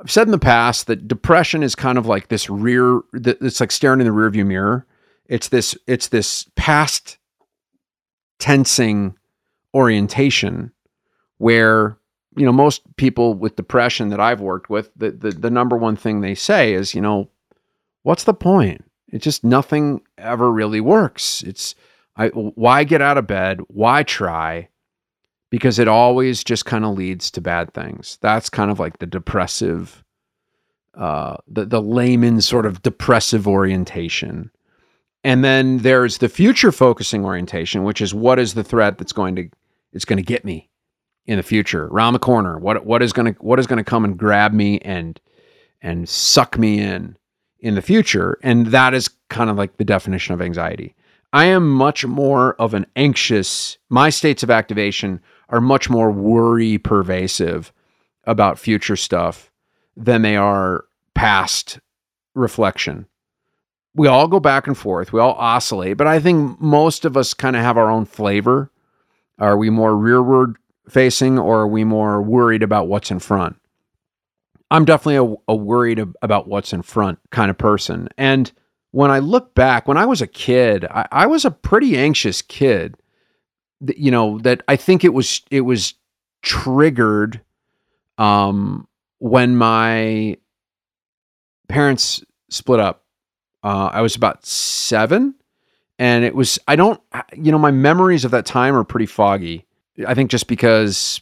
I've 0.00 0.10
said 0.10 0.26
in 0.26 0.32
the 0.32 0.38
past 0.38 0.86
that 0.86 1.08
depression 1.08 1.62
is 1.62 1.74
kind 1.74 1.98
of 1.98 2.06
like 2.06 2.28
this 2.28 2.50
rear 2.50 3.00
it's 3.12 3.60
like 3.60 3.72
staring 3.72 4.00
in 4.00 4.06
the 4.06 4.12
rearview 4.12 4.46
mirror. 4.46 4.86
It's 5.26 5.48
this 5.48 5.76
it's 5.86 6.08
this 6.08 6.46
past 6.56 7.18
tensing 8.38 9.16
orientation 9.74 10.72
where 11.38 11.96
you 12.36 12.44
know 12.44 12.52
most 12.52 12.82
people 12.96 13.34
with 13.34 13.56
depression 13.56 14.08
that 14.08 14.20
I've 14.20 14.40
worked 14.40 14.68
with 14.68 14.90
the, 14.96 15.10
the 15.10 15.30
the 15.30 15.50
number 15.50 15.76
one 15.76 15.96
thing 15.96 16.20
they 16.20 16.34
say 16.34 16.74
is, 16.74 16.94
you 16.94 17.00
know, 17.00 17.30
what's 18.02 18.24
the 18.24 18.34
point? 18.34 18.84
It's 19.08 19.24
just 19.24 19.44
nothing 19.44 20.00
ever 20.18 20.50
really 20.50 20.80
works. 20.80 21.42
It's 21.42 21.74
I 22.16 22.28
why 22.28 22.84
get 22.84 23.02
out 23.02 23.18
of 23.18 23.26
bed? 23.26 23.60
Why 23.68 24.02
try? 24.02 24.68
because 25.52 25.78
it 25.78 25.86
always 25.86 26.42
just 26.42 26.64
kind 26.64 26.82
of 26.82 26.96
leads 26.96 27.30
to 27.30 27.42
bad 27.42 27.74
things. 27.74 28.16
That's 28.22 28.48
kind 28.48 28.70
of 28.70 28.80
like 28.80 29.00
the 29.00 29.06
depressive, 29.06 30.02
uh, 30.94 31.36
the 31.46 31.66
the 31.66 31.82
layman 31.82 32.40
sort 32.40 32.64
of 32.64 32.80
depressive 32.80 33.46
orientation. 33.46 34.50
And 35.22 35.44
then 35.44 35.78
there's 35.78 36.18
the 36.18 36.30
future 36.30 36.72
focusing 36.72 37.22
orientation, 37.26 37.84
which 37.84 38.00
is 38.00 38.14
what 38.14 38.38
is 38.38 38.54
the 38.54 38.64
threat 38.64 38.96
that's 38.96 39.12
going 39.12 39.36
to 39.36 39.50
it's 39.92 40.06
going 40.06 40.16
to 40.16 40.22
get 40.22 40.42
me 40.42 40.70
in 41.26 41.36
the 41.36 41.42
future, 41.42 41.84
around 41.84 42.14
the 42.14 42.18
corner. 42.18 42.58
What 42.58 42.86
what 42.86 43.02
is 43.02 43.12
going 43.12 43.34
to 43.34 43.42
what 43.42 43.58
is 43.58 43.66
going 43.66 43.76
to 43.76 43.84
come 43.84 44.06
and 44.06 44.18
grab 44.18 44.54
me 44.54 44.78
and 44.78 45.20
and 45.82 46.08
suck 46.08 46.56
me 46.56 46.80
in 46.80 47.14
in 47.60 47.74
the 47.74 47.82
future? 47.82 48.38
And 48.42 48.68
that 48.68 48.94
is 48.94 49.10
kind 49.28 49.50
of 49.50 49.58
like 49.58 49.76
the 49.76 49.84
definition 49.84 50.32
of 50.32 50.40
anxiety. 50.40 50.94
I 51.32 51.46
am 51.46 51.70
much 51.70 52.04
more 52.04 52.54
of 52.54 52.74
an 52.74 52.86
anxious. 52.94 53.78
My 53.88 54.10
states 54.10 54.42
of 54.42 54.50
activation 54.50 55.20
are 55.48 55.60
much 55.60 55.88
more 55.88 56.10
worry 56.10 56.78
pervasive 56.78 57.72
about 58.24 58.58
future 58.58 58.96
stuff 58.96 59.50
than 59.96 60.22
they 60.22 60.36
are 60.36 60.84
past 61.14 61.80
reflection. 62.34 63.06
We 63.94 64.08
all 64.08 64.28
go 64.28 64.40
back 64.40 64.66
and 64.66 64.76
forth, 64.76 65.12
we 65.12 65.20
all 65.20 65.34
oscillate, 65.34 65.98
but 65.98 66.06
I 66.06 66.18
think 66.18 66.60
most 66.60 67.04
of 67.04 67.16
us 67.16 67.34
kind 67.34 67.56
of 67.56 67.62
have 67.62 67.76
our 67.76 67.90
own 67.90 68.06
flavor. 68.06 68.70
Are 69.38 69.56
we 69.56 69.70
more 69.70 69.96
rearward 69.96 70.56
facing 70.88 71.38
or 71.38 71.60
are 71.60 71.68
we 71.68 71.84
more 71.84 72.22
worried 72.22 72.62
about 72.62 72.88
what's 72.88 73.10
in 73.10 73.18
front? 73.18 73.56
I'm 74.70 74.86
definitely 74.86 75.36
a, 75.48 75.52
a 75.52 75.54
worried 75.54 76.02
about 76.22 76.48
what's 76.48 76.72
in 76.72 76.80
front 76.82 77.18
kind 77.30 77.50
of 77.50 77.58
person. 77.58 78.08
And 78.16 78.50
when 78.92 79.10
I 79.10 79.18
look 79.18 79.54
back, 79.54 79.88
when 79.88 79.98
I 79.98 80.06
was 80.06 80.22
a 80.22 80.26
kid, 80.26 80.84
I, 80.86 81.06
I 81.10 81.26
was 81.26 81.44
a 81.44 81.50
pretty 81.50 81.98
anxious 81.98 82.40
kid 82.40 82.96
you 83.96 84.10
know 84.10 84.38
that 84.38 84.62
I 84.68 84.76
think 84.76 85.04
it 85.04 85.12
was 85.12 85.42
it 85.50 85.62
was 85.62 85.94
triggered 86.42 87.40
um, 88.18 88.86
when 89.18 89.56
my 89.56 90.36
parents 91.68 92.22
split 92.50 92.80
up. 92.80 93.04
Uh, 93.64 93.90
I 93.92 94.00
was 94.00 94.16
about 94.16 94.44
seven, 94.44 95.34
and 95.98 96.24
it 96.24 96.34
was 96.34 96.58
I 96.68 96.76
don't 96.76 97.00
you 97.34 97.52
know 97.52 97.58
my 97.58 97.70
memories 97.70 98.24
of 98.24 98.30
that 98.32 98.46
time 98.46 98.74
are 98.76 98.84
pretty 98.84 99.06
foggy. 99.06 99.66
I 100.06 100.14
think 100.14 100.30
just 100.30 100.46
because 100.46 101.20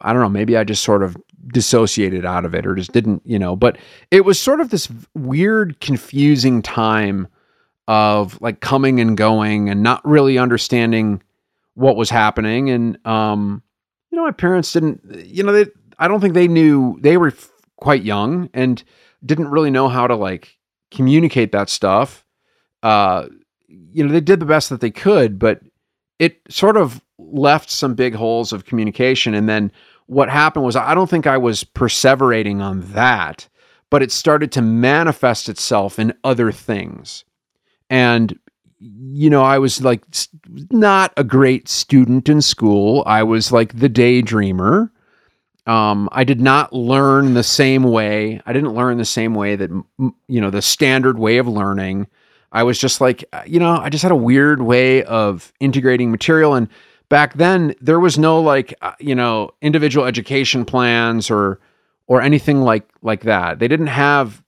I 0.00 0.12
don't 0.12 0.22
know 0.22 0.28
maybe 0.28 0.56
I 0.56 0.64
just 0.64 0.82
sort 0.82 1.02
of 1.02 1.16
dissociated 1.48 2.24
out 2.24 2.44
of 2.44 2.54
it 2.54 2.66
or 2.66 2.74
just 2.74 2.92
didn't 2.92 3.22
you 3.24 3.38
know. 3.38 3.56
But 3.56 3.78
it 4.10 4.24
was 4.24 4.40
sort 4.40 4.60
of 4.60 4.70
this 4.70 4.88
weird, 5.14 5.80
confusing 5.80 6.62
time 6.62 7.28
of 7.90 8.40
like 8.40 8.60
coming 8.60 9.00
and 9.00 9.16
going 9.16 9.68
and 9.68 9.82
not 9.82 10.00
really 10.04 10.38
understanding 10.38 11.20
what 11.74 11.96
was 11.96 12.08
happening. 12.08 12.70
And, 12.70 13.04
um, 13.04 13.62
you 14.10 14.16
know, 14.16 14.24
my 14.24 14.30
parents 14.30 14.72
didn't, 14.72 15.00
you 15.26 15.42
know, 15.42 15.50
they, 15.50 15.66
I 15.98 16.06
don't 16.06 16.20
think 16.20 16.34
they 16.34 16.46
knew, 16.46 16.98
they 17.00 17.16
were 17.16 17.28
f- 17.28 17.50
quite 17.76 18.04
young 18.04 18.48
and 18.54 18.80
didn't 19.24 19.48
really 19.48 19.72
know 19.72 19.88
how 19.88 20.06
to 20.06 20.14
like 20.14 20.56
communicate 20.92 21.50
that 21.50 21.68
stuff. 21.68 22.24
Uh, 22.84 23.26
you 23.66 24.04
know, 24.04 24.12
they 24.12 24.20
did 24.20 24.38
the 24.38 24.46
best 24.46 24.68
that 24.70 24.80
they 24.80 24.90
could, 24.92 25.38
but 25.38 25.60
it 26.20 26.40
sort 26.48 26.76
of 26.76 27.02
left 27.18 27.70
some 27.70 27.94
big 27.94 28.14
holes 28.14 28.52
of 28.52 28.66
communication. 28.66 29.34
And 29.34 29.48
then 29.48 29.72
what 30.10 30.28
happened 30.28 30.64
was, 30.64 30.74
I 30.74 30.94
don't 30.94 31.08
think 31.08 31.28
I 31.28 31.38
was 31.38 31.62
perseverating 31.62 32.60
on 32.60 32.80
that, 32.92 33.48
but 33.90 34.02
it 34.02 34.10
started 34.10 34.50
to 34.52 34.62
manifest 34.62 35.48
itself 35.48 35.98
in 36.00 36.12
other 36.24 36.50
things. 36.50 37.24
And 37.88 38.36
you 38.80 39.28
know, 39.28 39.42
I 39.42 39.58
was 39.58 39.82
like 39.82 40.02
not 40.70 41.12
a 41.16 41.24
great 41.24 41.68
student 41.68 42.28
in 42.28 42.40
school. 42.40 43.02
I 43.06 43.22
was 43.22 43.52
like 43.52 43.78
the 43.78 43.90
daydreamer. 43.90 44.90
Um, 45.66 46.08
I 46.12 46.24
did 46.24 46.40
not 46.40 46.72
learn 46.72 47.34
the 47.34 47.42
same 47.42 47.82
way. 47.82 48.40
I 48.46 48.52
didn't 48.54 48.74
learn 48.74 48.96
the 48.96 49.04
same 49.04 49.34
way 49.34 49.54
that, 49.56 49.70
you 50.28 50.40
know, 50.40 50.50
the 50.50 50.62
standard 50.62 51.18
way 51.18 51.36
of 51.36 51.46
learning. 51.46 52.06
I 52.52 52.62
was 52.62 52.78
just 52.78 53.02
like, 53.02 53.22
uh, 53.34 53.42
you 53.46 53.60
know, 53.60 53.76
I 53.76 53.90
just 53.90 54.02
had 54.02 54.12
a 54.12 54.16
weird 54.16 54.62
way 54.62 55.04
of 55.04 55.52
integrating 55.60 56.10
material. 56.10 56.54
And 56.54 56.68
back 57.10 57.34
then, 57.34 57.74
there 57.82 58.00
was 58.00 58.18
no 58.18 58.40
like, 58.40 58.72
uh, 58.80 58.94
you 58.98 59.14
know, 59.14 59.50
individual 59.60 60.06
education 60.06 60.64
plans 60.64 61.30
or, 61.30 61.60
or 62.06 62.22
anything 62.22 62.62
like 62.62 62.88
like 63.02 63.22
that. 63.22 63.58
They 63.58 63.68
didn't 63.68 63.88
have 63.88 64.42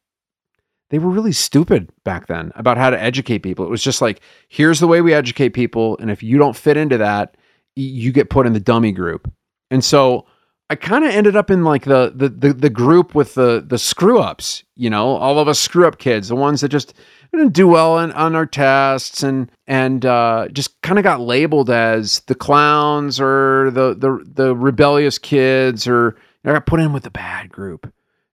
they 0.92 0.98
were 0.98 1.10
really 1.10 1.32
stupid 1.32 1.90
back 2.04 2.26
then 2.26 2.52
about 2.54 2.76
how 2.76 2.90
to 2.90 3.00
educate 3.00 3.38
people. 3.38 3.64
It 3.64 3.70
was 3.70 3.82
just 3.82 4.02
like, 4.02 4.20
here's 4.48 4.78
the 4.78 4.86
way 4.86 5.00
we 5.00 5.14
educate 5.14 5.50
people. 5.50 5.96
And 5.98 6.10
if 6.10 6.22
you 6.22 6.36
don't 6.36 6.54
fit 6.54 6.76
into 6.76 6.98
that, 6.98 7.36
you 7.76 8.12
get 8.12 8.28
put 8.28 8.46
in 8.46 8.52
the 8.52 8.60
dummy 8.60 8.92
group. 8.92 9.32
And 9.70 9.82
so 9.82 10.26
I 10.68 10.74
kind 10.74 11.04
of 11.04 11.10
ended 11.10 11.34
up 11.34 11.50
in 11.50 11.64
like 11.64 11.84
the, 11.84 12.12
the 12.14 12.28
the 12.28 12.52
the 12.52 12.70
group 12.70 13.14
with 13.14 13.34
the 13.34 13.64
the 13.66 13.78
screw 13.78 14.18
ups, 14.18 14.64
you 14.74 14.90
know, 14.90 15.16
all 15.16 15.38
of 15.38 15.48
us 15.48 15.58
screw 15.58 15.86
up 15.86 15.98
kids, 15.98 16.28
the 16.28 16.36
ones 16.36 16.60
that 16.60 16.68
just 16.68 16.94
didn't 17.32 17.54
do 17.54 17.66
well 17.66 17.94
on, 17.94 18.12
on 18.12 18.34
our 18.34 18.46
tests 18.46 19.22
and 19.22 19.50
and 19.66 20.04
uh, 20.04 20.48
just 20.52 20.80
kind 20.82 20.98
of 20.98 21.02
got 21.02 21.20
labeled 21.20 21.70
as 21.70 22.20
the 22.20 22.34
clowns 22.34 23.20
or 23.20 23.70
the 23.70 23.94
the 23.94 24.24
the 24.24 24.54
rebellious 24.54 25.18
kids 25.18 25.86
or 25.86 26.16
I 26.44 26.52
got 26.52 26.66
put 26.66 26.80
in 26.80 26.92
with 26.92 27.04
the 27.04 27.10
bad 27.10 27.50
group. 27.50 27.92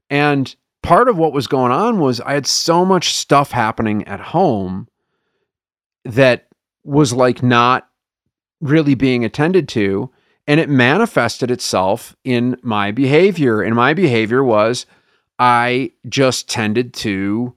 And 0.09 0.53
part 0.81 1.07
of 1.07 1.17
what 1.17 1.33
was 1.33 1.47
going 1.47 1.71
on 1.71 1.99
was 1.99 2.19
I 2.21 2.33
had 2.33 2.47
so 2.47 2.83
much 2.83 3.13
stuff 3.13 3.51
happening 3.51 4.07
at 4.07 4.19
home 4.19 4.87
that 6.03 6.47
was 6.83 7.13
like 7.13 7.43
not 7.43 7.87
really 8.61 8.95
being 8.95 9.23
attended 9.23 9.67
to. 9.69 10.09
And 10.47 10.59
it 10.59 10.69
manifested 10.69 11.51
itself 11.51 12.15
in 12.23 12.57
my 12.63 12.91
behavior. 12.91 13.61
And 13.61 13.75
my 13.75 13.93
behavior 13.93 14.43
was 14.43 14.87
I 15.37 15.91
just 16.07 16.49
tended 16.49 16.93
to 16.95 17.55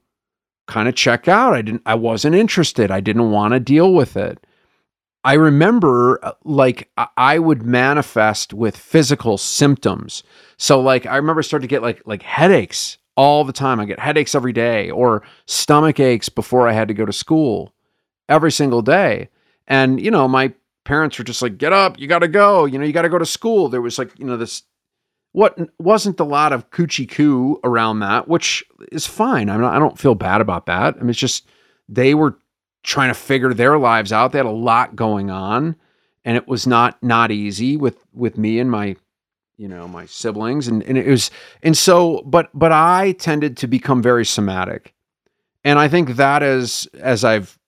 kind 0.67 0.89
of 0.89 0.95
check 0.95 1.29
out. 1.29 1.55
I 1.55 1.63
didn't, 1.63 1.83
I 1.87 1.95
wasn't 1.95 2.35
interested. 2.35 2.91
I 2.91 3.01
didn't 3.01 3.31
want 3.31 3.53
to 3.53 3.61
deal 3.61 3.93
with 3.93 4.17
it. 4.17 4.45
I 5.25 5.35
remember 5.35 6.19
uh, 6.25 6.33
like 6.45 6.91
I 7.17 7.39
would 7.39 7.63
manifest 7.63 8.53
with 8.53 8.77
physical 8.77 9.39
symptoms. 9.39 10.23
So 10.57 10.81
like 10.81 11.07
I 11.07 11.17
remember 11.17 11.43
starting 11.43 11.69
to 11.69 11.73
get 11.73 11.83
like 11.83 12.03
like 12.07 12.23
headaches 12.23 12.99
all 13.17 13.45
the 13.45 13.53
time. 13.53 13.79
I 13.79 13.85
get 13.85 14.01
headaches 14.01 14.35
every 14.35 14.53
day 14.53 14.91
or 14.91 15.23
stomach 15.47 16.01
aches 16.01 16.29
before 16.29 16.69
I 16.69 16.73
had 16.73 16.89
to 16.89 16.95
go 16.95 17.05
to 17.05 17.13
school 17.13 17.73
every 18.29 18.51
single 18.51 18.83
day. 18.83 19.29
And, 19.69 20.01
you 20.01 20.11
know, 20.11 20.27
my 20.27 20.53
parents 20.85 21.19
were 21.19 21.25
just 21.25 21.43
like, 21.43 21.59
get 21.59 21.73
up, 21.73 21.99
you 21.99 22.07
got 22.09 22.21
to 22.21 22.29
go, 22.29 22.65
you 22.65 22.79
know, 22.79 22.85
you 22.85 22.93
got 22.93 23.03
to 23.03 23.09
go 23.09 23.19
to 23.19 23.27
school. 23.27 23.69
There 23.69 23.83
was 23.83 23.99
like, 23.99 24.19
you 24.19 24.25
know, 24.25 24.37
this, 24.37 24.63
what 25.33 25.59
wasn't 25.79 26.21
a 26.21 26.25
lot 26.25 26.53
of 26.53 26.71
coochie 26.71 27.09
coo 27.09 27.59
around 27.65 28.01
that, 28.01 28.29
which 28.29 28.65
is 28.91 29.07
fine. 29.07 29.49
I'm 29.49 29.61
not, 29.61 29.75
I 29.75 29.79
don't 29.79 29.99
feel 29.99 30.15
bad 30.15 30.41
about 30.41 30.67
that. 30.67 30.97
I 30.97 31.01
mean, 31.01 31.11
it's 31.11 31.19
just, 31.19 31.47
they 31.89 32.15
were 32.15 32.39
trying 32.83 33.09
to 33.09 33.15
figure 33.15 33.55
their 33.55 33.79
lives 33.79 34.13
out. 34.13 34.33
They 34.33 34.39
had 34.39 34.47
a 34.47 34.51
lot 34.51 34.95
going 34.95 35.31
on 35.31 35.77
and 36.25 36.37
it 36.37 36.47
was 36.47 36.67
not, 36.67 37.03
not 37.03 37.31
easy 37.31 37.77
with, 37.77 38.05
with 38.13 38.37
me 38.37 38.59
and 38.59 38.71
my 38.71 38.97
you 39.59 39.69
know 39.69 39.87
my 39.87 40.07
siblings 40.07 40.67
and, 40.67 40.83
and 40.85 40.97
it 40.97 41.07
was 41.07 41.31
and 41.63 41.77
so 41.77 42.23
but 42.25 42.49
but 42.55 42.73
i 42.73 43.13
tended 43.13 43.57
to 43.57 43.67
become 43.67 44.03
very 44.03 44.25
somatic 44.25 44.95
and 45.63 45.79
i 45.79 45.87
think 45.87 46.17
that 46.17 46.43
is 46.43 46.87
as 46.99 47.23
i've 47.23 47.59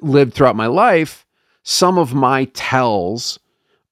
lived 0.00 0.32
throughout 0.32 0.56
my 0.56 0.66
life 0.66 1.26
some 1.62 1.98
of 1.98 2.14
my 2.14 2.44
tells 2.54 3.38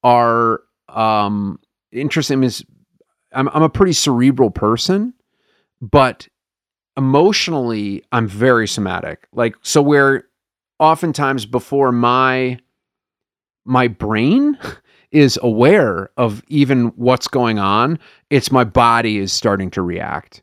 are 0.02 0.62
um 0.88 1.58
interesting 1.92 2.42
is 2.42 2.64
I'm, 3.34 3.48
I'm 3.48 3.62
a 3.62 3.68
pretty 3.68 3.92
cerebral 3.92 4.50
person 4.50 5.14
but 5.80 6.28
emotionally 6.96 8.02
i'm 8.12 8.28
very 8.28 8.68
somatic 8.68 9.26
like 9.32 9.56
so 9.62 9.82
where 9.82 10.24
oftentimes 10.78 11.46
before 11.46 11.92
my 11.92 12.58
my 13.64 13.88
brain 13.88 14.58
is 15.10 15.38
aware 15.42 16.10
of 16.16 16.42
even 16.48 16.86
what's 16.96 17.28
going 17.28 17.58
on, 17.58 17.98
it's 18.30 18.50
my 18.50 18.64
body 18.64 19.18
is 19.18 19.32
starting 19.32 19.70
to 19.70 19.82
react. 19.82 20.42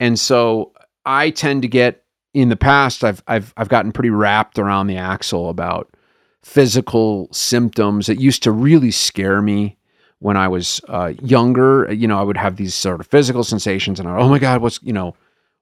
And 0.00 0.18
so 0.18 0.72
I 1.04 1.30
tend 1.30 1.62
to 1.62 1.68
get 1.68 2.04
in 2.34 2.48
the 2.48 2.56
past 2.56 3.04
I've 3.04 3.22
I've 3.28 3.52
I've 3.56 3.68
gotten 3.68 3.92
pretty 3.92 4.10
wrapped 4.10 4.58
around 4.58 4.86
the 4.86 4.96
axle 4.96 5.50
about 5.50 5.94
physical 6.42 7.28
symptoms. 7.32 8.08
It 8.08 8.18
used 8.18 8.42
to 8.44 8.50
really 8.50 8.90
scare 8.90 9.42
me 9.42 9.76
when 10.22 10.36
I 10.36 10.48
was 10.48 10.80
uh, 10.88 11.12
younger. 11.22 11.92
You 11.92 12.08
know, 12.08 12.18
I 12.18 12.22
would 12.22 12.36
have 12.36 12.56
these 12.56 12.74
sort 12.74 13.00
of 13.00 13.06
physical 13.06 13.44
sensations, 13.44 14.00
and 14.00 14.08
I, 14.08 14.16
oh 14.16 14.28
my 14.28 14.38
god, 14.38 14.62
what's 14.62 14.80
you 14.82 14.92
know, 14.92 15.14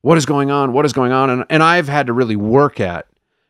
what 0.02 0.18
is 0.18 0.26
going 0.26 0.50
on? 0.50 0.72
What 0.72 0.84
is 0.84 0.92
going 0.92 1.12
on? 1.12 1.30
And 1.30 1.44
and 1.50 1.62
I've 1.62 1.88
had 1.88 2.06
to 2.06 2.12
really 2.12 2.36
work 2.36 2.80
at 2.80 3.06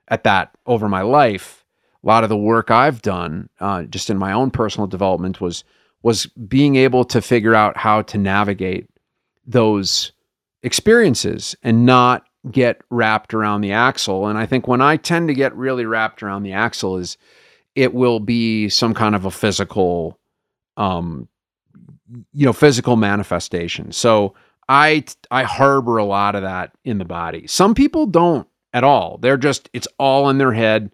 at 0.08 0.24
that 0.24 0.50
over 0.66 0.88
my 0.88 1.02
life 1.02 1.60
a 2.02 2.06
lot 2.06 2.22
of 2.22 2.30
the 2.30 2.36
work 2.36 2.70
I've 2.70 3.02
done 3.02 3.48
uh, 3.60 3.82
just 3.84 4.10
in 4.10 4.18
my 4.18 4.32
own 4.32 4.50
personal 4.50 4.86
development 4.86 5.40
was 5.40 5.64
was 6.02 6.26
being 6.26 6.76
able 6.76 7.04
to 7.04 7.20
figure 7.20 7.54
out 7.54 7.76
how 7.76 8.00
to 8.02 8.16
navigate 8.16 8.88
those 9.46 10.12
experiences 10.62 11.54
and 11.62 11.84
not 11.84 12.24
get 12.50 12.80
wrapped 12.88 13.34
around 13.34 13.60
the 13.60 13.72
axle. 13.72 14.26
And 14.26 14.38
I 14.38 14.46
think 14.46 14.66
when 14.66 14.80
I 14.80 14.96
tend 14.96 15.28
to 15.28 15.34
get 15.34 15.54
really 15.54 15.84
wrapped 15.84 16.22
around 16.22 16.42
the 16.42 16.54
axle 16.54 16.96
is 16.96 17.18
it 17.74 17.92
will 17.92 18.18
be 18.18 18.70
some 18.70 18.94
kind 18.94 19.14
of 19.14 19.26
a 19.26 19.30
physical 19.30 20.18
um 20.76 21.28
you 22.32 22.46
know 22.46 22.52
physical 22.52 22.96
manifestation. 22.96 23.92
So 23.92 24.34
I 24.68 25.04
I 25.30 25.44
harbor 25.44 25.98
a 25.98 26.04
lot 26.04 26.34
of 26.34 26.42
that 26.42 26.72
in 26.84 26.98
the 26.98 27.04
body. 27.04 27.46
Some 27.46 27.74
people 27.74 28.06
don't 28.06 28.46
at 28.72 28.84
all. 28.84 29.18
They're 29.18 29.36
just 29.36 29.68
it's 29.72 29.88
all 29.98 30.28
in 30.28 30.38
their 30.38 30.52
head 30.52 30.90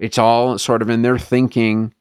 it's 0.00 0.16
all 0.16 0.58
sort 0.58 0.80
of 0.80 0.88
in 0.88 1.02
their 1.02 1.18
thinking, 1.18 1.92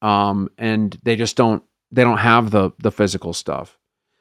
um, 0.00 0.48
and 0.56 0.96
they 1.02 1.16
just 1.16 1.36
don't 1.36 1.62
they 1.90 2.04
don't 2.04 2.18
have 2.18 2.52
the 2.52 2.70
the 2.78 2.92
physical 2.92 3.32
stuff. 3.32 3.76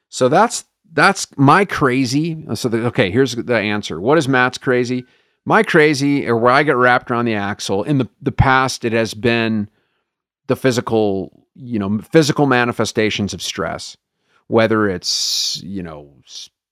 So 0.10 0.28
that's 0.28 0.66
that's 0.92 1.28
my 1.38 1.66
crazy. 1.66 2.44
So 2.56 2.68
the, 2.68 2.88
okay, 2.88 3.12
here's 3.12 3.36
the 3.36 3.58
answer. 3.58 4.02
What 4.02 4.18
is 4.18 4.28
Matt's 4.28 4.58
crazy? 4.58 5.06
My 5.46 5.62
crazy, 5.62 6.28
or 6.28 6.36
where 6.36 6.52
I 6.52 6.64
get 6.64 6.76
wrapped 6.76 7.12
around 7.12 7.26
the 7.26 7.36
axle. 7.36 7.84
In 7.84 8.00
the 8.00 8.10
the 8.24 8.32
past, 8.32 8.84
it 8.84 8.94
has 8.94 9.14
been 9.14 9.70
the 10.48 10.56
physical, 10.56 11.45
you 11.56 11.80
know, 11.80 12.00
physical 12.00 12.46
manifestations 12.46 13.34
of 13.34 13.42
stress, 13.42 13.98
whether 14.48 14.90
it's 14.90 15.62
you 15.64 15.84
know 15.84 16.14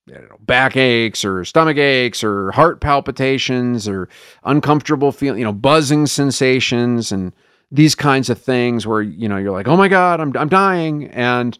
know, 0.07 0.37
back 0.39 0.75
aches 0.75 1.23
or 1.23 1.45
stomach 1.45 1.77
aches 1.77 2.23
or 2.23 2.51
heart 2.51 2.81
palpitations 2.81 3.87
or 3.87 4.09
uncomfortable 4.43 5.11
feel, 5.11 5.37
you 5.37 5.43
know, 5.43 5.53
buzzing 5.53 6.07
sensations 6.07 7.11
and 7.11 7.33
these 7.71 7.95
kinds 7.95 8.29
of 8.29 8.39
things 8.39 8.85
where, 8.85 9.01
you 9.01 9.27
know, 9.29 9.37
you're 9.37 9.51
like, 9.51 9.67
oh 9.67 9.77
my 9.77 9.87
God, 9.87 10.19
I'm, 10.19 10.35
I'm 10.37 10.49
dying. 10.49 11.07
And 11.07 11.57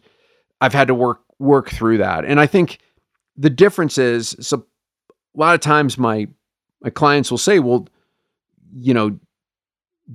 I've 0.60 0.74
had 0.74 0.88
to 0.88 0.94
work, 0.94 1.20
work 1.38 1.70
through 1.70 1.98
that. 1.98 2.24
And 2.24 2.38
I 2.38 2.46
think 2.46 2.78
the 3.36 3.50
difference 3.50 3.98
is, 3.98 4.36
so 4.40 4.66
a 5.34 5.38
lot 5.38 5.54
of 5.54 5.60
times 5.60 5.98
my, 5.98 6.28
my 6.82 6.90
clients 6.90 7.30
will 7.30 7.38
say, 7.38 7.58
well, 7.58 7.88
you 8.76 8.94
know, 8.94 9.18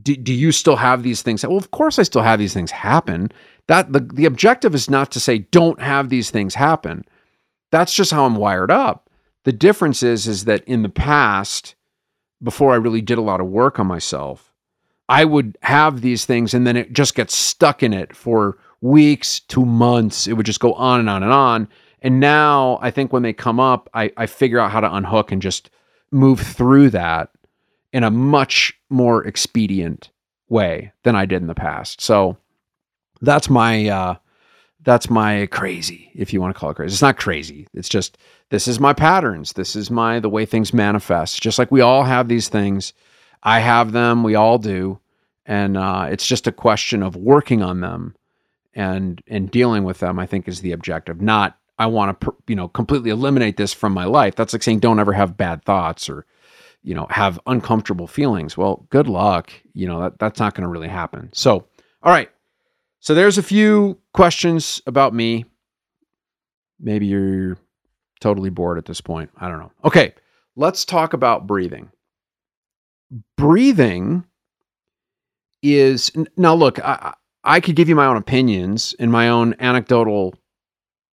do, 0.02 0.16
do 0.16 0.34
you 0.34 0.52
still 0.52 0.76
have 0.76 1.04
these 1.04 1.22
things? 1.22 1.46
Well, 1.46 1.58
of 1.58 1.72
course 1.72 2.00
I 2.00 2.04
still 2.04 2.22
have 2.22 2.40
these 2.40 2.54
things 2.54 2.72
happen. 2.72 3.32
That 3.68 3.92
the, 3.94 4.00
the 4.00 4.26
objective 4.26 4.74
is 4.76 4.90
not 4.90 5.12
to 5.12 5.20
say 5.20 5.40
don't 5.40 5.82
have 5.82 6.10
these 6.10 6.32
things 6.32 6.56
happen 6.56 7.06
that's 7.72 7.94
just 7.94 8.12
how 8.12 8.26
I'm 8.26 8.36
wired 8.36 8.72
up. 8.72 9.10
The 9.44 9.52
difference 9.52 10.04
is 10.04 10.28
is 10.28 10.46
that 10.46 10.64
in 10.66 10.84
the 10.84 10.90
past, 10.90 11.76
before 12.42 12.74
I 12.74 12.78
really 12.78 13.02
did 13.02 13.18
a 13.18 13.22
lot 13.22 13.42
of 13.42 13.48
work 13.48 13.80
on 13.80 13.88
myself, 13.88 14.54
I 15.08 15.26
would 15.26 15.58
have 15.64 16.02
these 16.02 16.26
things 16.26 16.54
and 16.54 16.68
then 16.68 16.78
it 16.78 16.94
just 16.94 17.16
gets 17.16 17.36
stuck 17.36 17.82
in 17.84 17.94
it 17.94 18.16
for 18.16 18.58
weeks 18.82 19.40
to 19.42 19.66
months. 19.66 20.28
It 20.28 20.34
would 20.34 20.46
just 20.46 20.60
go 20.60 20.74
on 20.74 21.00
and 21.00 21.10
on 21.10 21.24
and 21.24 21.32
on. 21.32 21.68
And 22.02 22.20
now 22.20 22.80
I 22.82 22.92
think 22.92 23.12
when 23.12 23.24
they 23.24 23.34
come 23.34 23.60
up, 23.60 23.90
I, 23.94 24.12
I 24.16 24.26
figure 24.26 24.60
out 24.60 24.72
how 24.72 24.80
to 24.80 24.94
unhook 24.94 25.32
and 25.32 25.42
just 25.42 25.70
move 26.12 26.40
through 26.40 26.92
that 26.92 27.30
in 27.94 28.04
a 28.04 28.12
much 28.12 28.74
more 28.90 29.26
expedient 29.26 30.10
way 30.48 30.92
than 31.04 31.16
I 31.16 31.26
did 31.26 31.42
in 31.42 31.48
the 31.48 31.56
past. 31.56 32.02
So 32.02 32.38
that's 33.22 33.50
my 33.50 33.88
uh, 33.88 34.16
that's 34.82 35.10
my 35.10 35.48
crazy, 35.48 36.10
if 36.16 36.32
you 36.32 36.40
want 36.40 36.56
to 36.56 36.60
call 36.60 36.72
it 36.72 36.76
crazy. 36.76 36.94
It's 36.94 37.02
not 37.02 37.18
crazy. 37.18 37.68
It's 37.74 37.90
just 37.90 38.18
this 38.50 38.68
is 38.68 38.80
my 38.80 38.94
patterns. 38.94 39.54
This 39.54 39.76
is 39.76 39.92
my 39.92 40.20
the 40.20 40.30
way 40.30 40.46
things 40.46 40.74
manifest. 40.74 41.42
Just 41.42 41.60
like 41.60 41.72
we 41.72 41.82
all 41.82 42.04
have 42.04 42.28
these 42.28 42.48
things, 42.48 42.94
I 43.44 43.60
have 43.60 43.92
them. 43.92 44.24
We 44.24 44.36
all 44.36 44.58
do, 44.58 45.00
and 45.46 45.78
uh, 45.78 46.08
it's 46.10 46.28
just 46.28 46.48
a 46.48 46.52
question 46.52 47.04
of 47.04 47.16
working 47.16 47.62
on 47.62 47.82
them 47.82 48.16
and 48.74 49.22
and 49.28 49.52
dealing 49.52 49.84
with 49.84 50.00
them. 50.00 50.18
I 50.18 50.26
think 50.26 50.48
is 50.48 50.62
the 50.62 50.72
objective. 50.72 51.22
Not 51.22 51.58
I 51.78 51.88
want 51.88 52.22
to 52.22 52.36
you 52.48 52.56
know 52.56 52.70
completely 52.70 53.10
eliminate 53.10 53.58
this 53.58 53.74
from 53.74 53.94
my 53.94 54.06
life. 54.06 54.36
That's 54.36 54.54
like 54.54 54.64
saying 54.64 54.80
don't 54.80 55.00
ever 55.00 55.14
have 55.14 55.38
bad 55.38 55.64
thoughts 55.66 56.10
or 56.10 56.26
you 56.84 56.96
know 56.96 57.08
have 57.10 57.40
uncomfortable 57.46 58.08
feelings. 58.08 58.58
Well, 58.58 58.86
good 58.90 59.08
luck. 59.08 59.52
You 59.74 59.88
know 59.88 60.02
that 60.02 60.20
that's 60.20 60.40
not 60.40 60.54
going 60.54 60.64
to 60.64 60.70
really 60.70 60.88
happen. 60.88 61.30
So, 61.34 61.66
all 62.04 62.12
right. 62.12 62.30
So 63.02 63.16
there's 63.16 63.38
a 63.38 63.44
few 63.44 63.98
questions 64.14 64.82
about 64.86 65.14
me. 65.14 65.46
Maybe 66.80 67.06
you're 67.06 67.58
totally 68.20 68.50
bored 68.50 68.78
at 68.78 68.86
this 68.86 69.02
point. 69.02 69.30
I 69.38 69.48
don't 69.48 69.60
know. 69.60 69.72
Okay, 69.86 70.14
let's 70.56 70.86
talk 70.86 71.14
about 71.14 71.48
breathing. 71.48 71.90
Breathing 73.38 74.26
is 75.62 76.12
now 76.38 76.54
look, 76.54 76.80
I, 76.84 77.14
I 77.44 77.60
could 77.60 77.76
give 77.76 77.90
you 77.90 77.96
my 77.96 78.06
own 78.06 78.18
opinions 78.18 78.96
and 79.00 79.12
my 79.12 79.30
own 79.30 79.56
anecdotal 79.60 80.36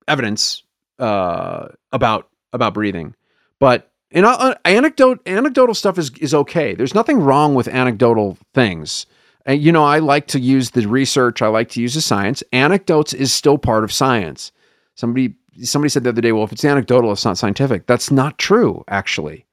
evidence 0.09 0.63
uh, 0.99 1.69
about 1.93 2.29
about 2.53 2.75
breathing, 2.75 3.15
but 3.61 3.93
and 4.13 4.25
uh, 4.25 4.55
anecdote 4.65 5.21
anecdotal 5.27 5.75
stuff 5.75 5.99
is 5.99 6.11
is 6.21 6.35
okay. 6.35 6.75
There's 6.75 6.95
nothing 6.95 7.21
wrong 7.21 7.55
with 7.55 7.69
anecdotal 7.69 8.39
things. 8.55 9.07
And 9.45 9.63
you 9.63 9.73
know, 9.73 9.85
I 9.85 10.01
like 10.01 10.27
to 10.29 10.41
use 10.41 10.71
the 10.71 10.87
research. 10.87 11.43
I 11.43 11.49
like 11.49 11.69
to 11.71 11.81
use 11.81 11.95
the 11.95 12.01
science. 12.01 12.43
Anecdotes 12.53 13.13
is 13.13 13.33
still 13.33 13.59
part 13.59 13.85
of 13.85 13.93
science. 13.93 14.53
Somebody 14.95 15.35
somebody 15.63 15.89
said 15.89 16.05
the 16.05 16.11
other 16.11 16.21
day, 16.21 16.33
well, 16.33 16.45
if 16.45 16.53
it's 16.53 16.65
anecdotal, 16.65 17.13
it's 17.13 17.25
not 17.25 17.39
scientific. 17.39 17.87
That's 17.87 18.11
not 18.11 18.39
true, 18.39 18.85
actually. 18.89 19.47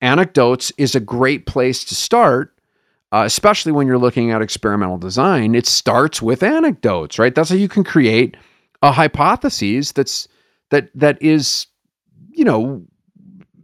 Anecdotes 0.00 0.72
is 0.76 0.94
a 0.94 1.00
great 1.00 1.46
place 1.46 1.84
to 1.84 1.94
start, 1.94 2.54
uh, 3.12 3.22
especially 3.24 3.72
when 3.72 3.86
you're 3.86 3.98
looking 3.98 4.30
at 4.30 4.42
experimental 4.42 4.98
design. 4.98 5.54
It 5.54 5.66
starts 5.66 6.20
with 6.20 6.42
anecdotes, 6.42 7.18
right? 7.18 7.34
That's 7.34 7.50
how 7.50 7.56
you 7.56 7.68
can 7.68 7.84
create 7.84 8.36
a 8.82 8.92
hypothesis 8.92 9.92
that's 9.92 10.28
that 10.70 10.90
that 10.94 11.20
is, 11.22 11.66
you 12.30 12.44
know, 12.44 12.84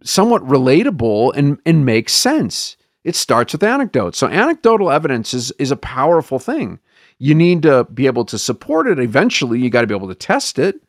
somewhat 0.05 0.43
relatable 0.43 1.33
and 1.35 1.59
and 1.65 1.85
makes 1.87 2.13
sense. 2.13 2.77
It 3.05 3.17
starts 3.17 3.53
with 3.53 3.63
anecdotes. 3.63 4.19
So 4.19 4.29
anecdotal 4.29 4.91
evidence 4.91 5.35
is 5.35 5.51
is 5.53 5.71
a 5.71 5.77
powerful 5.77 6.39
thing. 6.39 6.79
You 7.19 7.35
need 7.35 7.63
to 7.63 7.85
be 7.85 8.07
able 8.07 8.25
to 8.27 8.39
support 8.39 8.89
it. 8.89 8.99
Eventually, 8.99 9.61
you 9.61 9.71
got 9.71 9.83
to 9.83 9.87
be 9.87 9.95
able 9.95 10.09
to 10.09 10.15
test 10.15 10.59
it 10.59 10.83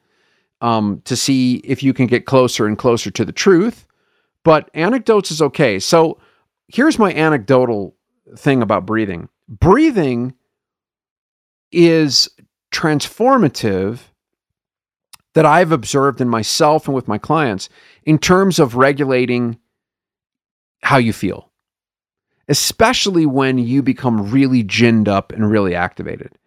um, 0.61 1.01
to 1.05 1.15
see 1.15 1.55
if 1.57 1.83
you 1.83 1.93
can 1.93 2.07
get 2.07 2.25
closer 2.25 2.65
and 2.65 2.77
closer 2.77 3.11
to 3.11 3.25
the 3.25 3.31
truth. 3.31 3.85
But 4.43 4.69
anecdotes 4.73 5.31
is 5.31 5.41
okay. 5.41 5.79
So 5.79 6.19
here's 6.67 6.99
my 6.99 7.13
anecdotal 7.13 7.95
thing 8.37 8.61
about 8.61 8.85
breathing 8.85 9.29
breathing 9.47 10.33
is 11.71 12.29
transformative 12.71 13.99
that 15.33 15.45
I've 15.45 15.71
observed 15.71 16.21
in 16.21 16.29
myself 16.29 16.87
and 16.87 16.95
with 16.95 17.07
my 17.07 17.17
clients 17.17 17.69
in 18.05 18.17
terms 18.17 18.59
of 18.59 18.75
regulating 18.75 19.57
how 20.81 20.97
you 20.97 21.13
feel, 21.13 21.51
especially 22.47 23.25
when 23.25 23.57
you 23.57 23.81
become 23.81 24.31
really 24.31 24.63
ginned 24.63 25.07
up 25.07 25.31
and 25.31 25.49
really 25.49 25.75
activated. 25.75 26.37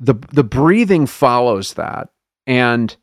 The, 0.00 0.14
the 0.32 0.44
breathing 0.44 1.06
follows 1.06 1.74
that. 1.74 2.10
And 2.46 2.94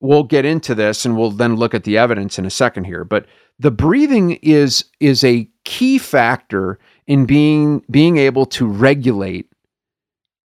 we'll 0.00 0.24
get 0.24 0.44
into 0.44 0.74
this 0.74 1.04
and 1.04 1.16
we'll 1.16 1.30
then 1.30 1.56
look 1.56 1.74
at 1.74 1.84
the 1.84 1.96
evidence 1.96 2.38
in 2.38 2.44
a 2.44 2.50
second 2.50 2.84
here. 2.84 3.04
But 3.04 3.26
the 3.58 3.70
breathing 3.70 4.32
is, 4.42 4.84
is 5.00 5.24
a 5.24 5.48
key 5.64 5.98
factor 5.98 6.78
in 7.06 7.24
being, 7.24 7.84
being 7.90 8.16
able 8.16 8.46
to 8.46 8.66
regulate 8.66 9.48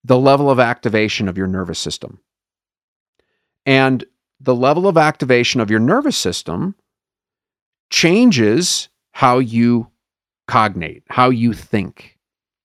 the 0.03 0.17
level 0.17 0.49
of 0.49 0.59
activation 0.59 1.27
of 1.27 1.37
your 1.37 1.47
nervous 1.47 1.79
system. 1.79 2.19
And 3.65 4.03
the 4.39 4.55
level 4.55 4.87
of 4.87 4.97
activation 4.97 5.61
of 5.61 5.69
your 5.69 5.79
nervous 5.79 6.17
system 6.17 6.75
changes 7.91 8.89
how 9.11 9.37
you 9.37 9.87
cognate, 10.47 11.03
how 11.09 11.29
you 11.29 11.53
think, 11.53 12.17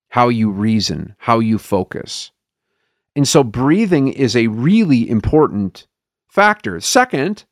how 0.09 0.29
you 0.29 0.51
reason, 0.51 1.15
how 1.19 1.41
you 1.41 1.59
focus. 1.59 2.31
And 3.15 3.29
so 3.29 3.45
breathing 3.45 4.09
is 4.09 4.35
a 4.35 4.47
really 4.47 5.09
important 5.09 5.87
factor. 6.29 6.81
Second, 6.81 7.45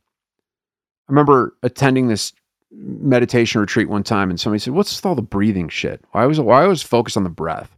I 1.08 1.12
remember 1.12 1.56
attending 1.62 2.08
this 2.08 2.32
meditation 2.70 3.60
retreat 3.60 3.88
one 3.88 4.02
time 4.02 4.30
and 4.30 4.40
somebody 4.40 4.58
said, 4.60 4.74
What's 4.74 4.96
with 4.96 5.06
all 5.06 5.14
the 5.14 5.22
breathing 5.22 5.68
shit? 5.68 6.02
Why 6.12 6.26
was 6.26 6.40
why 6.40 6.64
I 6.64 6.66
was 6.66 6.82
focused 6.82 7.16
on 7.16 7.24
the 7.24 7.30
breath? 7.30 7.76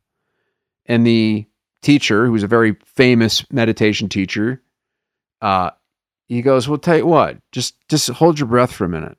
And 0.86 1.06
the 1.06 1.46
teacher, 1.82 2.26
who 2.26 2.32
was 2.32 2.42
a 2.42 2.48
very 2.48 2.76
famous 2.84 3.44
meditation 3.50 4.08
teacher, 4.08 4.62
uh, 5.40 5.70
he 6.26 6.42
goes, 6.42 6.68
"Well, 6.68 6.78
tell 6.78 6.96
you 6.96 7.06
what, 7.06 7.38
just 7.52 7.74
just 7.88 8.08
hold 8.08 8.38
your 8.38 8.48
breath 8.48 8.72
for 8.72 8.84
a 8.84 8.88
minute." 8.88 9.18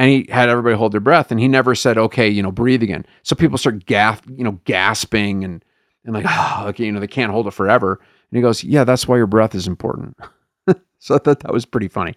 And 0.00 0.08
he 0.08 0.26
had 0.30 0.48
everybody 0.48 0.74
hold 0.76 0.92
their 0.92 1.00
breath, 1.02 1.30
and 1.30 1.38
he 1.38 1.46
never 1.46 1.74
said, 1.74 1.98
"Okay, 1.98 2.26
you 2.26 2.42
know, 2.42 2.50
breathe 2.50 2.82
again." 2.82 3.04
So 3.22 3.36
people 3.36 3.58
start 3.58 3.84
gas, 3.84 4.18
you 4.34 4.42
know, 4.42 4.58
gasping 4.64 5.44
and 5.44 5.62
and 6.06 6.14
like, 6.14 6.24
ah, 6.26 6.64
oh, 6.64 6.68
okay, 6.68 6.86
you 6.86 6.92
know, 6.92 7.00
they 7.00 7.06
can't 7.06 7.30
hold 7.30 7.46
it 7.46 7.50
forever. 7.50 8.00
And 8.30 8.36
he 8.38 8.40
goes, 8.40 8.64
"Yeah, 8.64 8.84
that's 8.84 9.06
why 9.06 9.18
your 9.18 9.26
breath 9.26 9.54
is 9.54 9.66
important." 9.66 10.16
so 11.00 11.16
I 11.16 11.18
thought 11.18 11.40
that 11.40 11.52
was 11.52 11.66
pretty 11.66 11.88
funny. 11.88 12.14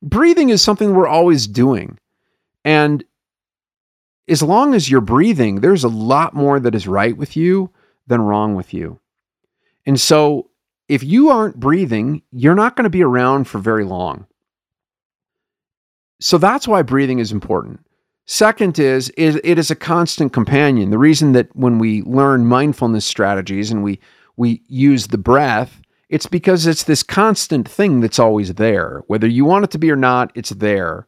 Breathing 0.00 0.50
is 0.50 0.62
something 0.62 0.94
we're 0.94 1.08
always 1.08 1.48
doing, 1.48 1.98
and 2.64 3.02
as 4.28 4.40
long 4.40 4.72
as 4.72 4.88
you're 4.88 5.00
breathing, 5.00 5.56
there's 5.56 5.82
a 5.82 5.88
lot 5.88 6.34
more 6.34 6.60
that 6.60 6.76
is 6.76 6.86
right 6.86 7.16
with 7.16 7.36
you 7.36 7.68
than 8.06 8.20
wrong 8.20 8.54
with 8.54 8.72
you. 8.72 9.00
And 9.84 10.00
so 10.00 10.50
if 10.88 11.02
you 11.02 11.30
aren't 11.30 11.58
breathing, 11.58 12.22
you're 12.30 12.54
not 12.54 12.76
going 12.76 12.84
to 12.84 12.90
be 12.90 13.02
around 13.02 13.48
for 13.48 13.58
very 13.58 13.84
long. 13.84 14.28
So 16.24 16.38
that's 16.38 16.66
why 16.66 16.80
breathing 16.80 17.18
is 17.18 17.32
important. 17.32 17.80
Second 18.24 18.78
is, 18.78 19.10
is 19.10 19.38
it 19.44 19.58
is 19.58 19.70
a 19.70 19.76
constant 19.76 20.32
companion. 20.32 20.88
The 20.88 20.96
reason 20.96 21.32
that 21.32 21.54
when 21.54 21.78
we 21.78 22.00
learn 22.04 22.46
mindfulness 22.46 23.04
strategies 23.04 23.70
and 23.70 23.82
we 23.82 24.00
we 24.38 24.62
use 24.66 25.08
the 25.08 25.18
breath, 25.18 25.82
it's 26.08 26.24
because 26.24 26.66
it's 26.66 26.84
this 26.84 27.02
constant 27.02 27.68
thing 27.68 28.00
that's 28.00 28.18
always 28.18 28.54
there. 28.54 29.02
Whether 29.06 29.26
you 29.26 29.44
want 29.44 29.64
it 29.64 29.70
to 29.72 29.78
be 29.78 29.90
or 29.90 29.96
not, 29.96 30.32
it's 30.34 30.48
there. 30.48 31.06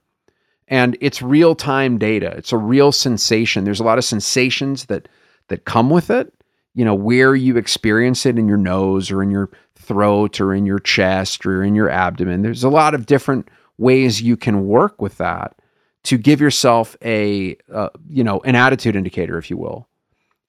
And 0.68 0.98
it's 1.00 1.22
real-time 1.22 1.96
data. 1.96 2.34
It's 2.36 2.52
a 2.52 2.58
real 2.58 2.92
sensation. 2.92 3.64
There's 3.64 3.80
a 3.80 3.84
lot 3.84 3.96
of 3.96 4.04
sensations 4.04 4.84
that 4.86 5.08
that 5.48 5.64
come 5.64 5.88
with 5.88 6.10
it. 6.10 6.30
You 6.74 6.84
know, 6.84 6.94
where 6.94 7.34
you 7.34 7.56
experience 7.56 8.26
it 8.26 8.38
in 8.38 8.48
your 8.48 8.58
nose 8.58 9.10
or 9.10 9.22
in 9.22 9.30
your 9.30 9.48
throat 9.76 10.42
or 10.42 10.52
in 10.52 10.66
your 10.66 10.78
chest 10.78 11.46
or 11.46 11.62
in 11.62 11.74
your 11.74 11.88
abdomen. 11.88 12.42
There's 12.42 12.64
a 12.64 12.68
lot 12.68 12.94
of 12.94 13.06
different 13.06 13.48
ways 13.78 14.22
you 14.22 14.36
can 14.36 14.66
work 14.66 15.00
with 15.00 15.18
that 15.18 15.56
to 16.04 16.16
give 16.16 16.40
yourself 16.40 16.96
a 17.02 17.56
uh, 17.72 17.88
you 18.08 18.24
know 18.24 18.40
an 18.40 18.54
attitude 18.54 18.96
indicator 18.96 19.38
if 19.38 19.50
you 19.50 19.56
will. 19.56 19.88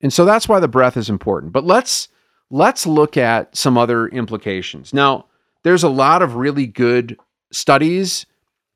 And 0.02 0.14
so 0.14 0.26
that's 0.26 0.48
why 0.48 0.60
the 0.60 0.68
breath 0.68 0.98
is 0.98 1.10
important. 1.10 1.52
But 1.52 1.66
let's 1.66 2.10
let's 2.50 2.86
look 2.86 3.18
at 3.18 3.56
some 3.56 3.78
other 3.78 4.08
implications. 4.08 4.94
Now 4.94 5.26
there's 5.64 5.84
a 5.84 5.90
lot 5.90 6.22
of 6.22 6.36
really 6.36 6.68
good 6.68 7.18
studies. 7.52 8.26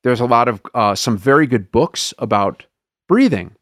There's 0.04 0.20
a 0.20 0.26
lot 0.26 0.48
of 0.48 0.62
uh, 0.74 0.96
some 0.96 1.18
very 1.18 1.46
good 1.46 1.72
books 1.72 2.14
about 2.18 2.66
breathing. 3.08 3.56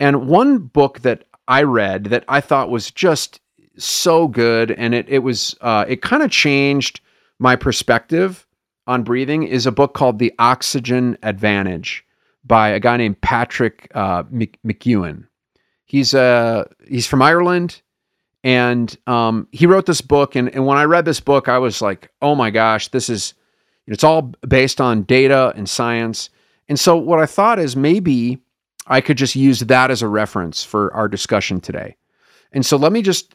And 0.00 0.28
one 0.28 0.58
book 0.58 1.00
that 1.00 1.24
i 1.48 1.62
read 1.62 2.04
that 2.04 2.24
i 2.28 2.40
thought 2.42 2.70
was 2.70 2.90
just 2.90 3.40
so 3.78 4.28
good, 4.28 4.70
and 4.72 4.94
it 4.94 5.06
it 5.08 5.20
was 5.20 5.56
uh, 5.60 5.84
it 5.88 6.02
kind 6.02 6.22
of 6.22 6.30
changed 6.30 7.00
my 7.38 7.56
perspective 7.56 8.46
on 8.88 9.04
breathing. 9.04 9.44
Is 9.44 9.66
a 9.66 9.72
book 9.72 9.94
called 9.94 10.18
The 10.18 10.34
Oxygen 10.38 11.16
Advantage 11.22 12.04
by 12.44 12.70
a 12.70 12.80
guy 12.80 12.96
named 12.96 13.20
Patrick 13.20 13.88
uh, 13.94 14.24
McKeown. 14.24 15.28
He's 15.84 16.14
uh 16.14 16.64
he's 16.88 17.06
from 17.06 17.22
Ireland, 17.22 17.82
and 18.42 18.96
um, 19.06 19.46
he 19.52 19.66
wrote 19.66 19.86
this 19.86 20.00
book. 20.00 20.34
And 20.34 20.52
and 20.52 20.66
when 20.66 20.78
I 20.78 20.84
read 20.84 21.04
this 21.04 21.20
book, 21.20 21.48
I 21.48 21.58
was 21.58 21.80
like, 21.80 22.10
oh 22.20 22.34
my 22.34 22.50
gosh, 22.50 22.88
this 22.88 23.08
is 23.08 23.34
it's 23.86 24.04
all 24.04 24.32
based 24.46 24.80
on 24.80 25.02
data 25.02 25.52
and 25.54 25.68
science. 25.68 26.30
And 26.68 26.78
so 26.78 26.96
what 26.96 27.20
I 27.20 27.26
thought 27.26 27.58
is 27.58 27.76
maybe 27.76 28.38
I 28.86 29.00
could 29.00 29.16
just 29.16 29.36
use 29.36 29.60
that 29.60 29.90
as 29.90 30.02
a 30.02 30.08
reference 30.08 30.64
for 30.64 30.92
our 30.94 31.08
discussion 31.08 31.60
today. 31.60 31.96
And 32.52 32.64
so 32.64 32.76
let 32.76 32.92
me 32.92 33.02
just 33.02 33.34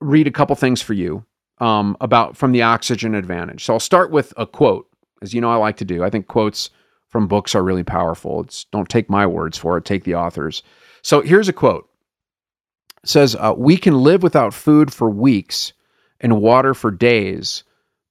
read 0.00 0.26
a 0.26 0.32
couple 0.32 0.54
things 0.54 0.82
for 0.82 0.92
you 0.92 1.24
um, 1.62 1.96
about 2.00 2.36
from 2.36 2.50
the 2.50 2.62
oxygen 2.62 3.14
advantage. 3.14 3.64
So 3.64 3.74
I'll 3.74 3.80
start 3.80 4.10
with 4.10 4.34
a 4.36 4.46
quote, 4.46 4.88
as 5.22 5.32
you 5.32 5.40
know 5.40 5.50
I 5.50 5.56
like 5.56 5.76
to 5.76 5.84
do. 5.84 6.02
I 6.02 6.10
think 6.10 6.26
quotes 6.26 6.70
from 7.08 7.28
books 7.28 7.54
are 7.54 7.62
really 7.62 7.84
powerful. 7.84 8.40
It's 8.40 8.64
don't 8.64 8.88
take 8.88 9.08
my 9.08 9.26
words 9.26 9.56
for 9.56 9.78
it, 9.78 9.84
take 9.84 10.02
the 10.02 10.16
authors. 10.16 10.64
So 11.02 11.20
here's 11.20 11.48
a 11.48 11.52
quote. 11.52 11.88
It 13.04 13.08
says, 13.08 13.36
uh, 13.36 13.54
"We 13.56 13.76
can 13.76 13.94
live 13.94 14.24
without 14.24 14.52
food 14.52 14.92
for 14.92 15.08
weeks 15.08 15.72
and 16.20 16.42
water 16.42 16.74
for 16.74 16.90
days, 16.90 17.62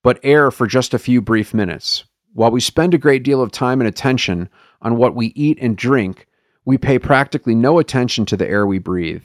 but 0.02 0.20
air 0.24 0.50
for 0.50 0.66
just 0.66 0.94
a 0.94 1.00
few 1.00 1.22
brief 1.22 1.54
minutes. 1.54 2.06
While 2.34 2.52
we 2.52 2.62
spend 2.62 2.94
a 2.94 2.98
great 2.98 3.24
deal 3.24 3.42
of 3.42 3.52
time 3.52 3.82
and 3.82 3.88
attention 3.88 4.48
on 4.82 4.96
what 4.96 5.14
we 5.14 5.28
eat 5.28 5.58
and 5.62 5.76
drink, 5.76 6.26
we 6.64 6.78
pay 6.78 7.00
practically 7.00 7.56
no 7.56 7.80
attention 7.80 8.26
to 8.28 8.38
the 8.38 8.48
air 8.48 8.66
we 8.66 8.80
breathe. 8.80 9.24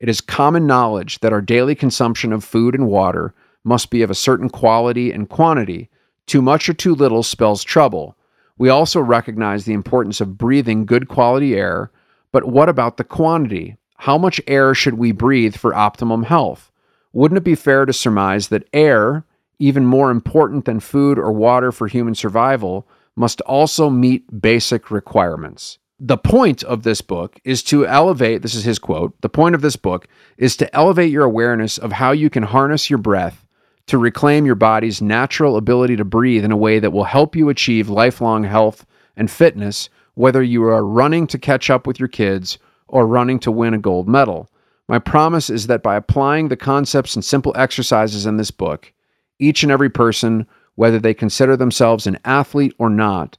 It 0.00 0.08
is 0.08 0.22
common 0.22 0.66
knowledge 0.66 1.20
that 1.20 1.32
our 1.34 1.42
daily 1.42 1.74
consumption 1.74 2.32
of 2.32 2.42
food 2.42 2.74
and 2.74 2.86
water 2.86 3.34
must 3.66 3.90
be 3.90 4.02
of 4.02 4.10
a 4.10 4.14
certain 4.14 4.48
quality 4.48 5.10
and 5.10 5.28
quantity. 5.28 5.90
Too 6.26 6.40
much 6.40 6.68
or 6.68 6.72
too 6.72 6.94
little 6.94 7.22
spells 7.22 7.64
trouble. 7.64 8.16
We 8.56 8.68
also 8.68 9.00
recognize 9.00 9.64
the 9.64 9.74
importance 9.74 10.20
of 10.20 10.38
breathing 10.38 10.86
good 10.86 11.08
quality 11.08 11.54
air, 11.54 11.90
but 12.32 12.44
what 12.44 12.68
about 12.68 12.96
the 12.96 13.04
quantity? 13.04 13.76
How 13.98 14.16
much 14.16 14.40
air 14.46 14.72
should 14.72 14.94
we 14.94 15.12
breathe 15.12 15.56
for 15.56 15.74
optimum 15.74 16.22
health? 16.22 16.70
Wouldn't 17.12 17.38
it 17.38 17.44
be 17.44 17.54
fair 17.54 17.84
to 17.84 17.92
surmise 17.92 18.48
that 18.48 18.68
air, 18.72 19.24
even 19.58 19.84
more 19.84 20.10
important 20.10 20.64
than 20.64 20.80
food 20.80 21.18
or 21.18 21.32
water 21.32 21.72
for 21.72 21.88
human 21.88 22.14
survival, 22.14 22.86
must 23.16 23.40
also 23.42 23.90
meet 23.90 24.40
basic 24.40 24.90
requirements? 24.90 25.78
the 25.98 26.18
point 26.18 26.62
of 26.64 26.82
this 26.82 27.00
book 27.00 27.40
is 27.44 27.62
to 27.62 27.86
elevate 27.86 28.42
this 28.42 28.54
is 28.54 28.64
his 28.64 28.78
quote 28.78 29.18
the 29.22 29.28
point 29.28 29.54
of 29.54 29.62
this 29.62 29.76
book 29.76 30.06
is 30.36 30.56
to 30.56 30.76
elevate 30.76 31.10
your 31.10 31.24
awareness 31.24 31.78
of 31.78 31.92
how 31.92 32.12
you 32.12 32.28
can 32.28 32.42
harness 32.42 32.90
your 32.90 32.98
breath 32.98 33.45
to 33.86 33.98
reclaim 33.98 34.44
your 34.44 34.54
body's 34.54 35.00
natural 35.00 35.56
ability 35.56 35.96
to 35.96 36.04
breathe 36.04 36.44
in 36.44 36.52
a 36.52 36.56
way 36.56 36.78
that 36.78 36.92
will 36.92 37.04
help 37.04 37.36
you 37.36 37.48
achieve 37.48 37.88
lifelong 37.88 38.44
health 38.44 38.84
and 39.16 39.30
fitness 39.30 39.88
whether 40.14 40.42
you 40.42 40.64
are 40.64 40.84
running 40.84 41.26
to 41.26 41.38
catch 41.38 41.70
up 41.70 41.86
with 41.86 42.00
your 42.00 42.08
kids 42.08 42.58
or 42.88 43.06
running 43.06 43.38
to 43.38 43.52
win 43.52 43.74
a 43.74 43.78
gold 43.78 44.08
medal. 44.08 44.48
My 44.88 44.98
promise 44.98 45.50
is 45.50 45.66
that 45.66 45.82
by 45.82 45.96
applying 45.96 46.48
the 46.48 46.56
concepts 46.56 47.14
and 47.14 47.24
simple 47.24 47.52
exercises 47.56 48.24
in 48.24 48.36
this 48.36 48.50
book, 48.50 48.92
each 49.38 49.62
and 49.62 49.70
every 49.70 49.90
person, 49.90 50.46
whether 50.74 50.98
they 50.98 51.12
consider 51.12 51.56
themselves 51.56 52.06
an 52.06 52.18
athlete 52.24 52.74
or 52.78 52.88
not, 52.88 53.36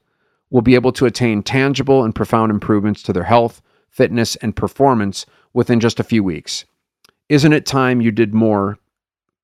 will 0.50 0.62
be 0.62 0.76
able 0.76 0.92
to 0.92 1.06
attain 1.06 1.42
tangible 1.42 2.04
and 2.04 2.14
profound 2.14 2.50
improvements 2.50 3.02
to 3.02 3.12
their 3.12 3.24
health, 3.24 3.60
fitness, 3.90 4.36
and 4.36 4.54
performance 4.54 5.26
within 5.52 5.80
just 5.80 5.98
a 5.98 6.04
few 6.04 6.22
weeks. 6.22 6.64
Isn't 7.28 7.52
it 7.52 7.66
time 7.66 8.00
you 8.00 8.12
did 8.12 8.34
more 8.34 8.78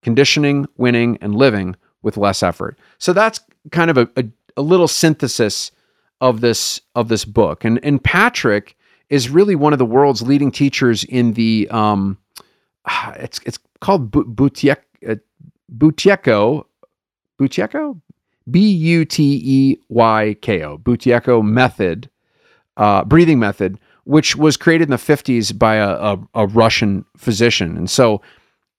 conditioning, 0.04 0.66
winning, 0.76 1.18
and 1.20 1.34
living 1.34 1.74
with 2.02 2.16
less 2.16 2.42
effort? 2.42 2.78
So 2.98 3.12
that's 3.12 3.40
kind 3.72 3.90
of 3.90 3.98
a, 3.98 4.08
a, 4.16 4.24
a 4.56 4.62
little 4.62 4.86
synthesis 4.86 5.72
of 6.20 6.40
this 6.40 6.80
of 6.94 7.08
this 7.08 7.24
book. 7.24 7.64
And 7.64 7.84
and 7.84 8.02
Patrick 8.02 8.76
is 9.10 9.28
really 9.28 9.56
one 9.56 9.72
of 9.72 9.78
the 9.78 9.84
world's 9.84 10.22
leading 10.22 10.52
teachers 10.52 11.04
in 11.04 11.32
the 11.32 11.68
um, 11.70 12.18
it's 13.16 13.40
it's 13.44 13.58
called 13.80 14.10
Butiek, 14.10 14.78
uh, 15.08 15.16
Buteyko 15.76 16.64
B 18.50 18.68
U 18.68 19.04
T 19.04 19.42
E 19.44 19.78
Y 19.88 20.36
K 20.40 20.62
O 20.62 21.42
method 21.42 22.10
uh, 22.76 23.04
breathing 23.04 23.38
method, 23.38 23.78
which 24.04 24.36
was 24.36 24.56
created 24.56 24.84
in 24.84 24.90
the 24.90 24.96
50s 24.96 25.56
by 25.56 25.76
a, 25.76 25.90
a, 25.90 26.18
a 26.34 26.46
Russian 26.46 27.04
physician. 27.16 27.76
And 27.76 27.88
so 27.88 28.20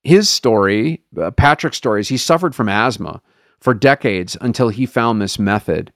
his 0.06 0.30
story, 0.30 1.02
uh, 1.20 1.32
Patrick's 1.32 1.78
story, 1.78 2.00
is 2.00 2.08
he 2.08 2.18
suffered 2.18 2.56
from 2.56 2.70
asthma 2.70 3.22
for 3.60 3.74
decades 3.74 4.38
until 4.40 4.70
he 4.70 4.86
found 4.86 5.22
this 5.22 5.40
method 5.40 5.92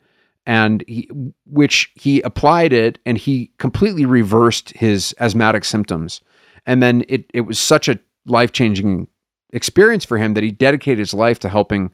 and 0.45 0.83
he, 0.87 1.07
which 1.45 1.91
he 1.95 2.21
applied 2.21 2.73
it 2.73 2.97
and 3.05 3.17
he 3.17 3.51
completely 3.59 4.05
reversed 4.05 4.71
his 4.71 5.13
asthmatic 5.19 5.63
symptoms. 5.63 6.21
And 6.65 6.81
then 6.81 7.05
it, 7.07 7.29
it 7.35 7.41
was 7.41 7.59
such 7.59 7.87
a 7.87 7.99
life 8.25 8.51
changing 8.51 9.07
experience 9.53 10.05
for 10.05 10.17
him 10.17 10.33
that 10.33 10.43
he 10.43 10.51
dedicated 10.51 10.99
his 10.99 11.13
life 11.13 11.37
to 11.39 11.49
helping 11.49 11.91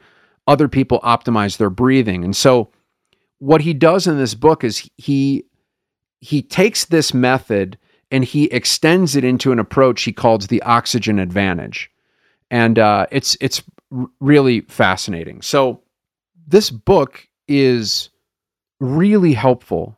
other 0.47 0.69
people 0.69 1.01
optimize 1.01 1.57
their 1.57 1.69
breathing. 1.69 2.23
And 2.23 2.35
so 2.35 2.71
what 3.39 3.61
he 3.61 3.73
does 3.73 4.07
in 4.07 4.17
this 4.17 4.35
book 4.35 4.63
is 4.63 4.89
he 4.95 5.45
he 6.21 6.41
takes 6.41 6.85
this 6.85 7.13
method 7.13 7.77
and 8.09 8.23
he 8.23 8.45
extends 8.45 9.15
it 9.15 9.23
into 9.23 9.51
an 9.51 9.59
approach 9.59 10.03
he 10.03 10.13
calls 10.13 10.47
the 10.47 10.61
oxygen 10.61 11.19
advantage. 11.19 11.91
And 12.51 12.79
uh, 12.79 13.07
it's 13.11 13.37
it's 13.41 13.63
really 14.19 14.61
fascinating. 14.61 15.41
So 15.41 15.81
this 16.47 16.69
book 16.69 17.27
is 17.47 18.09
really 18.79 19.33
helpful 19.33 19.97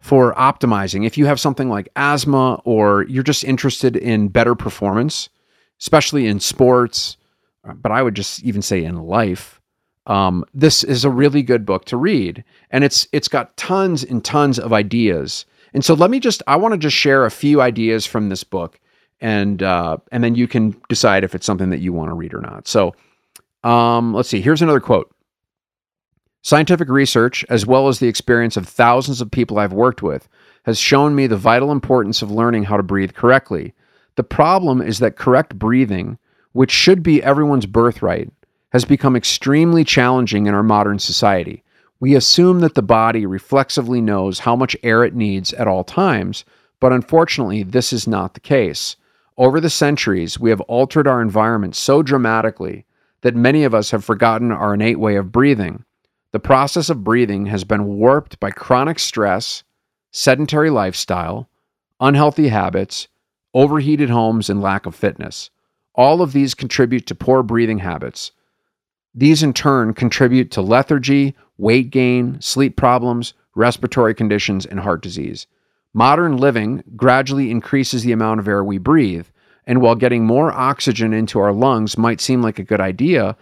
for 0.00 0.34
optimizing. 0.34 1.06
If 1.06 1.18
you 1.18 1.26
have 1.26 1.40
something 1.40 1.68
like 1.68 1.88
asthma 1.96 2.60
or 2.64 3.04
you're 3.04 3.22
just 3.22 3.44
interested 3.44 3.96
in 3.96 4.28
better 4.28 4.54
performance, 4.54 5.28
especially 5.80 6.26
in 6.26 6.40
sports, 6.40 7.16
uh, 7.68 7.74
but 7.74 7.92
I 7.92 8.02
would 8.02 8.14
just 8.14 8.42
even 8.42 8.62
say 8.62 8.84
in 8.84 9.02
life, 9.02 9.60
um, 10.06 10.44
this 10.54 10.84
is 10.84 11.04
a 11.04 11.10
really 11.10 11.42
good 11.42 11.66
book 11.66 11.84
to 11.86 11.96
read, 11.96 12.44
and 12.70 12.84
it's 12.84 13.08
it's 13.12 13.28
got 13.28 13.56
tons 13.56 14.04
and 14.04 14.24
tons 14.24 14.58
of 14.58 14.72
ideas. 14.72 15.44
And 15.74 15.84
so 15.84 15.94
let 15.94 16.10
me 16.10 16.20
just 16.20 16.42
I 16.46 16.56
want 16.56 16.72
to 16.72 16.78
just 16.78 16.96
share 16.96 17.24
a 17.24 17.30
few 17.30 17.60
ideas 17.60 18.06
from 18.06 18.28
this 18.28 18.44
book, 18.44 18.78
and 19.20 19.62
uh, 19.62 19.98
and 20.12 20.22
then 20.22 20.34
you 20.34 20.48
can 20.48 20.80
decide 20.88 21.24
if 21.24 21.34
it's 21.34 21.46
something 21.46 21.70
that 21.70 21.80
you 21.80 21.92
want 21.92 22.10
to 22.10 22.14
read 22.14 22.34
or 22.34 22.40
not. 22.40 22.68
So 22.68 22.94
um, 23.64 24.14
let's 24.14 24.28
see. 24.28 24.40
Here's 24.40 24.62
another 24.62 24.80
quote. 24.80 25.12
Scientific 26.42 26.88
research, 26.88 27.44
as 27.48 27.66
well 27.66 27.88
as 27.88 27.98
the 27.98 28.06
experience 28.06 28.56
of 28.56 28.68
thousands 28.68 29.20
of 29.20 29.30
people 29.30 29.58
I've 29.58 29.72
worked 29.72 30.00
with, 30.00 30.28
has 30.64 30.78
shown 30.78 31.14
me 31.14 31.26
the 31.26 31.36
vital 31.36 31.72
importance 31.72 32.22
of 32.22 32.30
learning 32.30 32.64
how 32.64 32.76
to 32.76 32.84
breathe 32.84 33.14
correctly. 33.14 33.74
The 34.14 34.22
problem 34.22 34.80
is 34.80 35.00
that 35.00 35.16
correct 35.16 35.58
breathing, 35.58 36.18
which 36.52 36.70
should 36.70 37.02
be 37.02 37.22
everyone's 37.22 37.66
birthright, 37.66 38.30
has 38.70 38.84
become 38.84 39.16
extremely 39.16 39.82
challenging 39.82 40.46
in 40.46 40.54
our 40.54 40.62
modern 40.62 40.98
society. 40.98 41.64
We 41.98 42.14
assume 42.14 42.60
that 42.60 42.74
the 42.74 42.82
body 42.82 43.26
reflexively 43.26 44.00
knows 44.00 44.38
how 44.40 44.54
much 44.54 44.76
air 44.82 45.02
it 45.02 45.14
needs 45.14 45.52
at 45.54 45.66
all 45.66 45.82
times, 45.82 46.44
but 46.78 46.92
unfortunately, 46.92 47.62
this 47.62 47.92
is 47.92 48.06
not 48.06 48.34
the 48.34 48.40
case. 48.40 48.96
Over 49.38 49.60
the 49.60 49.70
centuries, 49.70 50.40
we 50.40 50.50
have 50.50 50.62
altered 50.62 51.06
our 51.06 51.20
environment 51.20 51.76
so 51.76 52.02
dramatically 52.02 52.86
that 53.20 53.36
many 53.36 53.64
of 53.64 53.74
us 53.74 53.90
have 53.90 54.04
forgotten 54.04 54.50
our 54.50 54.74
innate 54.74 54.98
way 54.98 55.16
of 55.16 55.32
breathing. 55.32 55.84
The 56.32 56.40
process 56.40 56.88
of 56.88 57.04
breathing 57.04 57.46
has 57.46 57.64
been 57.64 57.84
warped 57.84 58.40
by 58.40 58.50
chronic 58.50 58.98
stress, 58.98 59.62
sedentary 60.10 60.70
lifestyle, 60.70 61.50
unhealthy 62.00 62.48
habits, 62.48 63.08
overheated 63.52 64.10
homes, 64.10 64.48
and 64.48 64.62
lack 64.62 64.86
of 64.86 64.94
fitness. 64.94 65.50
All 65.94 66.22
of 66.22 66.32
these 66.32 66.54
contribute 66.54 67.06
to 67.06 67.14
poor 67.14 67.42
breathing 67.42 67.78
habits. 67.78 68.32
These 69.14 69.42
in 69.42 69.52
turn 69.52 69.94
contribute 69.94 70.50
to 70.52 70.62
lethargy, 70.62 71.34
weight 71.58 71.90
gain, 71.90 72.40
sleep 72.40 72.76
problems, 72.76 73.34
respiratory 73.54 74.14
conditions, 74.14 74.66
and 74.66 74.80
heart 74.80 75.02
disease. 75.02 75.46
Modern 75.96 76.36
living 76.36 76.84
gradually 76.94 77.50
increases 77.50 78.02
the 78.02 78.12
amount 78.12 78.38
of 78.38 78.46
air 78.46 78.62
we 78.62 78.76
breathe, 78.76 79.26
and 79.66 79.80
while 79.80 79.94
getting 79.94 80.26
more 80.26 80.52
oxygen 80.52 81.14
into 81.14 81.38
our 81.40 81.54
lungs 81.54 81.96
might 81.96 82.20
seem 82.20 82.42
like 82.42 82.58
a 82.58 82.64
good 82.64 82.82
idea, 82.82 83.34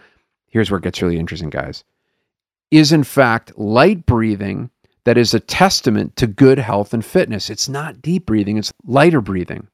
here's 0.47 0.71
where 0.71 0.77
it 0.77 0.83
gets 0.83 1.01
really 1.01 1.19
interesting, 1.19 1.49
guys 1.49 1.83
is 2.71 2.91
in 2.93 3.03
fact 3.03 3.57
light 3.57 4.05
breathing 4.05 4.69
that 5.03 5.17
is 5.17 5.33
a 5.33 5.39
testament 5.39 6.15
to 6.15 6.27
good 6.27 6.57
health 6.57 6.93
and 6.93 7.05
fitness. 7.05 7.49
It's 7.49 7.69
not 7.69 8.01
deep 8.01 8.25
breathing, 8.25 8.57
it's 8.57 8.73
lighter 8.85 9.21
breathing. 9.21 9.67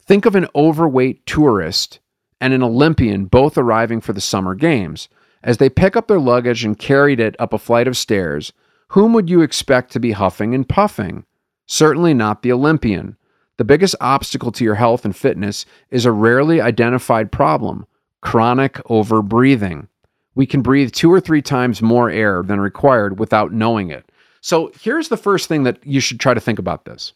Think 0.00 0.24
of 0.24 0.34
an 0.34 0.46
overweight 0.54 1.26
tourist 1.26 1.98
and 2.40 2.54
an 2.54 2.62
Olympian 2.62 3.26
both 3.26 3.58
arriving 3.58 4.00
for 4.00 4.12
the 4.12 4.20
summer 4.20 4.54
games. 4.54 5.08
As 5.42 5.58
they 5.58 5.68
pick 5.68 5.96
up 5.96 6.08
their 6.08 6.20
luggage 6.20 6.64
and 6.64 6.78
carried 6.78 7.20
it 7.20 7.36
up 7.38 7.52
a 7.52 7.58
flight 7.58 7.88
of 7.88 7.96
stairs, 7.96 8.52
whom 8.88 9.12
would 9.12 9.28
you 9.28 9.42
expect 9.42 9.92
to 9.92 10.00
be 10.00 10.12
huffing 10.12 10.54
and 10.54 10.68
puffing? 10.68 11.24
Certainly 11.66 12.14
not 12.14 12.42
the 12.42 12.52
Olympian. 12.52 13.16
The 13.56 13.64
biggest 13.64 13.94
obstacle 14.00 14.52
to 14.52 14.64
your 14.64 14.74
health 14.74 15.04
and 15.04 15.14
fitness 15.14 15.64
is 15.90 16.04
a 16.04 16.12
rarely 16.12 16.60
identified 16.60 17.30
problem 17.32 17.86
chronic 18.20 18.74
overbreathing 18.84 19.86
we 20.34 20.46
can 20.46 20.62
breathe 20.62 20.92
two 20.92 21.12
or 21.12 21.20
three 21.20 21.42
times 21.42 21.82
more 21.82 22.10
air 22.10 22.42
than 22.42 22.60
required 22.60 23.18
without 23.18 23.52
knowing 23.52 23.90
it. 23.90 24.10
So 24.40 24.72
here's 24.80 25.08
the 25.08 25.16
first 25.16 25.48
thing 25.48 25.62
that 25.62 25.78
you 25.84 26.00
should 26.00 26.20
try 26.20 26.34
to 26.34 26.40
think 26.40 26.58
about 26.58 26.84
this 26.84 27.12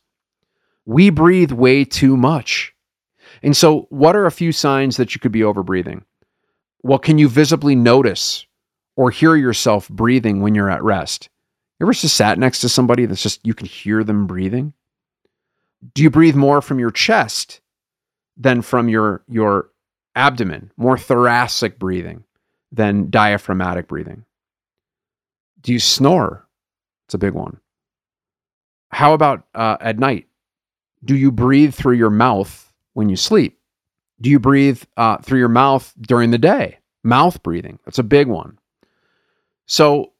we 0.87 1.11
breathe 1.11 1.52
way 1.52 1.84
too 1.84 2.16
much. 2.16 2.72
And 3.42 3.56
so, 3.56 3.87
what 3.90 4.16
are 4.16 4.26
a 4.26 4.32
few 4.32 4.52
signs 4.52 4.96
that 4.96 5.14
you 5.14 5.20
could 5.20 5.32
be 5.32 5.40
overbreathing? 5.40 6.02
Well, 6.82 6.98
can 6.98 7.18
you 7.18 7.28
visibly 7.28 7.74
notice 7.74 8.46
or 8.96 9.11
hear 9.11 9.37
yourself 9.37 9.88
breathing 9.88 10.40
when 10.40 10.54
you're 10.54 10.70
at 10.70 10.82
rest? 10.82 11.28
You 11.78 11.86
ever 11.86 11.92
just 11.92 12.16
sat 12.16 12.38
next 12.38 12.60
to 12.60 12.68
somebody 12.68 13.06
that's 13.06 13.22
just 13.22 13.46
you 13.46 13.54
can 13.54 13.66
hear 13.66 14.02
them 14.02 14.26
breathing? 14.26 14.72
Do 15.94 16.02
you 16.02 16.10
breathe 16.10 16.34
more 16.34 16.60
from 16.60 16.78
your 16.78 16.90
chest 16.90 17.60
than 18.36 18.62
from 18.62 18.88
your 18.88 19.22
your 19.28 19.70
abdomen? 20.16 20.72
More 20.76 20.98
thoracic 20.98 21.78
breathing 21.78 22.24
than 22.72 23.10
diaphragmatic 23.10 23.86
breathing? 23.86 24.24
Do 25.60 25.72
you 25.72 25.78
snore? 25.78 26.46
It's 27.06 27.14
a 27.14 27.18
big 27.18 27.32
one. 27.32 27.58
How 28.90 29.14
about 29.14 29.46
uh, 29.54 29.76
at 29.80 29.98
night? 29.98 30.26
Do 31.05 31.14
you 31.14 31.30
breathe 31.30 31.74
through 31.74 31.94
your 31.94 32.11
mouth 32.11 32.72
when 32.94 33.09
you 33.09 33.16
sleep? 33.16 33.59
Do 34.20 34.30
you 34.30 34.40
breathe 34.40 34.82
uh, 34.96 35.18
through 35.18 35.38
your 35.38 35.48
mouth 35.48 35.94
during 36.00 36.32
the 36.32 36.38
day? 36.38 36.78
Mouth 37.05 37.42
breathing. 37.42 37.78
That's 37.84 38.00
a 38.00 38.05
big 38.05 38.26
one. 38.26 38.59
So, 39.66 40.12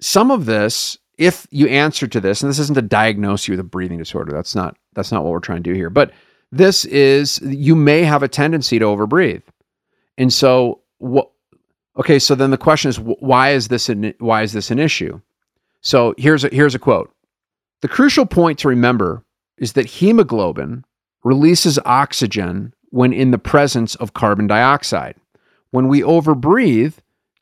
some 0.00 0.30
of 0.30 0.46
this, 0.46 0.98
if 1.18 1.46
you 1.50 1.66
answer 1.68 2.06
to 2.06 2.20
this, 2.20 2.42
and 2.42 2.50
this 2.50 2.58
isn't 2.58 2.74
to 2.74 2.82
diagnose 2.82 3.46
you 3.46 3.52
with 3.52 3.60
a 3.60 3.64
breathing 3.64 3.98
disorder, 3.98 4.32
that's 4.32 4.54
not 4.54 4.76
that's 4.94 5.12
not 5.12 5.22
what 5.22 5.32
we're 5.32 5.40
trying 5.40 5.62
to 5.62 5.70
do 5.70 5.74
here. 5.74 5.90
But 5.90 6.12
this 6.50 6.84
is 6.86 7.40
you 7.42 7.76
may 7.76 8.02
have 8.02 8.22
a 8.22 8.28
tendency 8.28 8.78
to 8.78 8.84
overbreathe, 8.86 9.42
and 10.18 10.32
so 10.32 10.80
what 10.98 11.30
okay 11.96 12.18
so 12.18 12.34
then 12.34 12.50
the 12.50 12.58
question 12.58 12.88
is 12.88 12.98
why 12.98 13.50
is 13.50 13.68
this 13.68 13.88
an, 13.88 14.14
why 14.18 14.42
is 14.42 14.52
this 14.52 14.70
an 14.70 14.78
issue? 14.78 15.20
So 15.82 16.14
here's 16.18 16.44
a, 16.44 16.48
here's 16.48 16.74
a 16.74 16.78
quote. 16.78 17.14
The 17.82 17.88
crucial 17.88 18.26
point 18.26 18.58
to 18.60 18.68
remember 18.68 19.24
is 19.56 19.74
that 19.74 19.86
hemoglobin 19.86 20.84
releases 21.24 21.78
oxygen 21.84 22.74
when 22.90 23.12
in 23.12 23.30
the 23.30 23.38
presence 23.38 23.94
of 23.96 24.14
carbon 24.14 24.46
dioxide. 24.46 25.16
When 25.70 25.88
we 25.88 26.00
overbreathe 26.00 26.94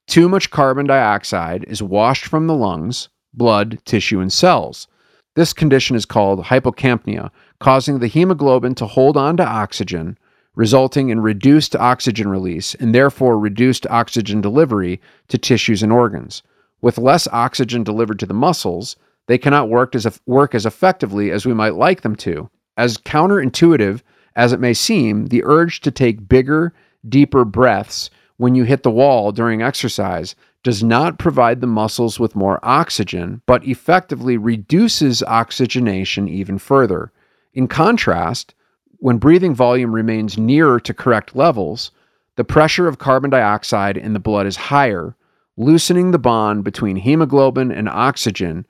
too 0.08 0.28
much 0.28 0.50
carbon 0.50 0.86
dioxide 0.86 1.64
is 1.68 1.82
washed 1.82 2.24
from 2.24 2.46
the 2.46 2.54
lungs 2.54 3.08
blood 3.32 3.78
tissue 3.84 4.20
and 4.20 4.32
cells 4.32 4.88
this 5.36 5.52
condition 5.52 5.94
is 5.94 6.04
called 6.04 6.44
hypocapnia 6.44 7.30
causing 7.60 8.00
the 8.00 8.08
hemoglobin 8.08 8.74
to 8.74 8.86
hold 8.86 9.16
on 9.16 9.36
to 9.36 9.46
oxygen 9.46 10.18
resulting 10.58 11.10
in 11.10 11.20
reduced 11.20 11.76
oxygen 11.76 12.28
release 12.28 12.74
and 12.74 12.92
therefore 12.92 13.38
reduced 13.38 13.86
oxygen 13.86 14.40
delivery 14.40 15.00
to 15.28 15.38
tissues 15.38 15.84
and 15.84 15.92
organs. 15.92 16.42
With 16.80 16.98
less 16.98 17.28
oxygen 17.28 17.84
delivered 17.84 18.18
to 18.18 18.26
the 18.26 18.34
muscles, 18.34 18.96
they 19.28 19.38
cannot 19.38 19.68
work 19.68 19.94
as, 19.94 20.20
work 20.26 20.56
as 20.56 20.66
effectively 20.66 21.30
as 21.30 21.46
we 21.46 21.54
might 21.54 21.76
like 21.76 22.00
them 22.02 22.16
to. 22.16 22.50
As 22.76 22.98
counterintuitive 22.98 24.02
as 24.34 24.52
it 24.52 24.58
may 24.58 24.74
seem, 24.74 25.26
the 25.26 25.44
urge 25.44 25.80
to 25.82 25.92
take 25.92 26.28
bigger, 26.28 26.74
deeper 27.08 27.44
breaths 27.44 28.10
when 28.38 28.54
you 28.54 28.64
hit 28.64 28.82
the 28.82 28.90
wall 28.90 29.30
during 29.30 29.60
exercise 29.60 30.34
does 30.62 30.82
not 30.82 31.18
provide 31.18 31.60
the 31.60 31.66
muscles 31.66 32.18
with 32.18 32.34
more 32.34 32.58
oxygen, 32.62 33.42
but 33.46 33.64
effectively 33.66 34.36
reduces 34.36 35.22
oxygenation 35.24 36.28
even 36.28 36.58
further. 36.58 37.12
In 37.52 37.68
contrast, 37.68 38.54
when 38.98 39.18
breathing 39.18 39.54
volume 39.54 39.94
remains 39.94 40.38
nearer 40.38 40.80
to 40.80 40.94
correct 40.94 41.36
levels, 41.36 41.90
the 42.36 42.44
pressure 42.44 42.88
of 42.88 42.98
carbon 42.98 43.30
dioxide 43.30 43.96
in 43.96 44.12
the 44.12 44.20
blood 44.20 44.46
is 44.46 44.56
higher, 44.56 45.16
loosening 45.56 46.12
the 46.12 46.18
bond 46.18 46.64
between 46.64 46.96
hemoglobin 46.96 47.70
and 47.72 47.88
oxygen 47.88 48.64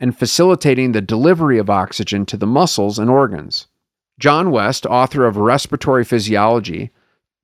and 0.00 0.18
facilitating 0.18 0.90
the 0.90 1.00
delivery 1.00 1.58
of 1.58 1.70
oxygen 1.70 2.26
to 2.26 2.36
the 2.36 2.46
muscles 2.46 2.98
and 2.98 3.08
organs. 3.08 3.68
John 4.18 4.50
West, 4.50 4.84
author 4.86 5.26
of 5.26 5.36
Respiratory 5.36 6.04
Physiology, 6.04 6.90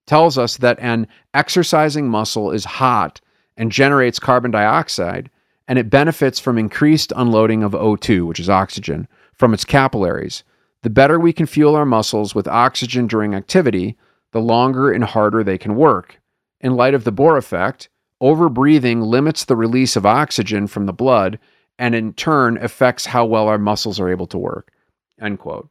tells 0.09 0.37
us 0.37 0.57
that 0.57 0.81
an 0.81 1.07
exercising 1.35 2.09
muscle 2.09 2.51
is 2.51 2.65
hot 2.65 3.21
and 3.57 3.71
generates 3.71 4.19
carbon 4.19 4.51
dioxide, 4.51 5.31
and 5.69 5.79
it 5.79 5.91
benefits 5.91 6.41
from 6.41 6.59
increased 6.59 7.13
unloading 7.15 7.63
of 7.63 7.73
O2, 7.73 8.27
which 8.27 8.41
is 8.41 8.51
oxygen, 8.51 9.07
from 9.35 9.55
its 9.55 9.65
capillaries. 9.65 10.43
The 10.83 10.91
better 10.91 11.21
we 11.21 11.33
can 11.33 11.47
fuel 11.47 11.77
our 11.77 11.85
muscles 11.85 12.35
with 12.35 12.49
oxygen 12.49 13.07
during 13.07 13.35
activity, 13.35 13.97
the 14.33 14.41
longer 14.41 14.91
and 14.91 15.05
harder 15.05 15.45
they 15.45 15.59
can 15.59 15.77
work. 15.77 16.21
In 16.61 16.75
light 16.75 16.95
of 16.95 17.05
the 17.05 17.13
Bohr 17.13 17.37
effect, 17.37 17.89
overbreathing 18.23 19.03
limits 19.03 19.45
the 19.45 19.57
release 19.57 19.95
of 19.95 20.07
oxygen 20.07 20.67
from 20.67 20.87
the 20.87 20.93
blood 20.93 21.39
and 21.79 21.95
in 21.95 22.13
turn 22.15 22.59
affects 22.59 23.07
how 23.07 23.25
well 23.25 23.47
our 23.47 23.59
muscles 23.59 24.01
are 24.01 24.09
able 24.09 24.27
to 24.27 24.39
work. 24.39 24.73
End 25.21 25.39
quote. 25.39 25.69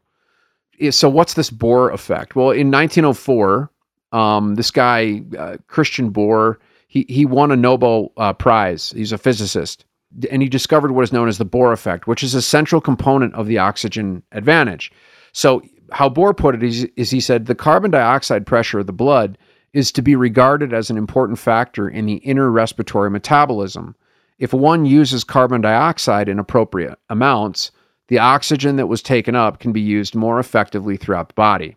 So, 0.91 1.09
what's 1.09 1.33
this 1.33 1.49
Bohr 1.49 1.91
effect? 1.91 2.35
Well, 2.35 2.51
in 2.51 2.71
1904, 2.71 3.71
um, 4.11 4.55
this 4.55 4.71
guy, 4.71 5.23
uh, 5.37 5.57
Christian 5.67 6.11
Bohr, 6.11 6.57
he, 6.87 7.05
he 7.09 7.25
won 7.25 7.51
a 7.51 7.55
Nobel 7.55 8.11
uh, 8.17 8.33
Prize. 8.33 8.91
He's 8.91 9.11
a 9.11 9.17
physicist. 9.17 9.85
And 10.31 10.41
he 10.41 10.47
discovered 10.47 10.91
what 10.91 11.03
is 11.03 11.11
known 11.11 11.27
as 11.27 11.37
the 11.37 11.45
Bohr 11.45 11.73
effect, 11.73 12.07
which 12.07 12.23
is 12.23 12.33
a 12.33 12.41
central 12.41 12.79
component 12.79 13.33
of 13.35 13.47
the 13.47 13.57
oxygen 13.57 14.23
advantage. 14.31 14.91
So, 15.33 15.61
how 15.91 16.09
Bohr 16.09 16.35
put 16.35 16.55
it 16.55 16.63
is, 16.63 16.83
is 16.95 17.09
he 17.09 17.19
said 17.19 17.45
the 17.45 17.55
carbon 17.55 17.91
dioxide 17.91 18.45
pressure 18.45 18.79
of 18.79 18.87
the 18.87 18.93
blood 18.93 19.37
is 19.73 19.91
to 19.91 20.01
be 20.01 20.15
regarded 20.15 20.73
as 20.73 20.89
an 20.89 20.97
important 20.97 21.39
factor 21.39 21.87
in 21.87 22.05
the 22.05 22.15
inner 22.15 22.49
respiratory 22.49 23.09
metabolism. 23.09 23.95
If 24.39 24.53
one 24.53 24.85
uses 24.85 25.23
carbon 25.23 25.61
dioxide 25.61 26.29
in 26.29 26.39
appropriate 26.39 26.97
amounts, 27.09 27.71
the 28.07 28.19
oxygen 28.19 28.77
that 28.77 28.87
was 28.87 29.01
taken 29.01 29.35
up 29.35 29.59
can 29.59 29.73
be 29.73 29.81
used 29.81 30.15
more 30.15 30.39
effectively 30.39 30.97
throughout 30.97 31.29
the 31.29 31.35
body. 31.35 31.75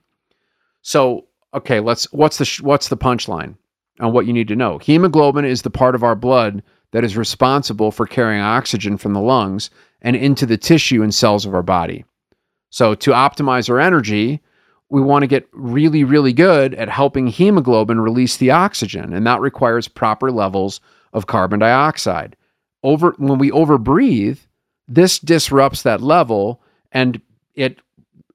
So, 0.83 1.27
okay, 1.55 1.81
let's 1.81 2.11
what's 2.13 2.39
the 2.39 2.61
what's 2.63 2.89
the 2.89 2.97
punchline 2.97 3.57
on 4.01 4.13
what 4.13 4.27
you 4.27 4.33
need 4.33 4.49
to 4.49 4.57
know? 4.57 4.79
Hemoglobin 4.79 5.45
is 5.45 5.63
the 5.63 5.71
part 5.71 5.95
of 5.95 6.03
our 6.03 6.15
blood 6.15 6.63
that 6.93 7.05
is 7.05 7.17
responsible 7.17 7.91
for 7.91 8.07
carrying 8.07 8.43
oxygen 8.43 8.97
from 8.97 9.13
the 9.13 9.21
lungs 9.21 9.71
and 10.03 10.17
into 10.17 10.47
the 10.47 10.57
tissue 10.57 11.03
and 11.03 11.15
cells 11.15 11.47
of 11.47 11.55
our 11.55 11.63
body. 11.63 12.05
So, 12.71 12.95
to 12.95 13.11
optimize 13.11 13.69
our 13.69 13.81
energy, 13.81 14.41
we 14.89 15.01
want 15.01 15.23
to 15.23 15.29
get 15.29 15.49
really, 15.53 16.05
really 16.05 16.33
good 16.33 16.75
at 16.75 16.89
helping 16.89 17.27
hemoglobin 17.29 18.01
release 18.01 18.37
the 18.37 18.51
oxygen, 18.51 19.13
and 19.13 19.27
that 19.27 19.41
requires 19.41 19.89
proper 19.89 20.31
levels 20.31 20.81
of 21.13 21.27
carbon 21.27 21.61
dioxide. 21.61 22.37
Over 22.83 23.15
when 23.19 23.39
we 23.39 23.51
overbreathe, 23.51 24.39
this 24.89 25.19
disrupts 25.19 25.83
that 25.83 26.01
level 26.01 26.63
and 26.93 27.21
it 27.55 27.81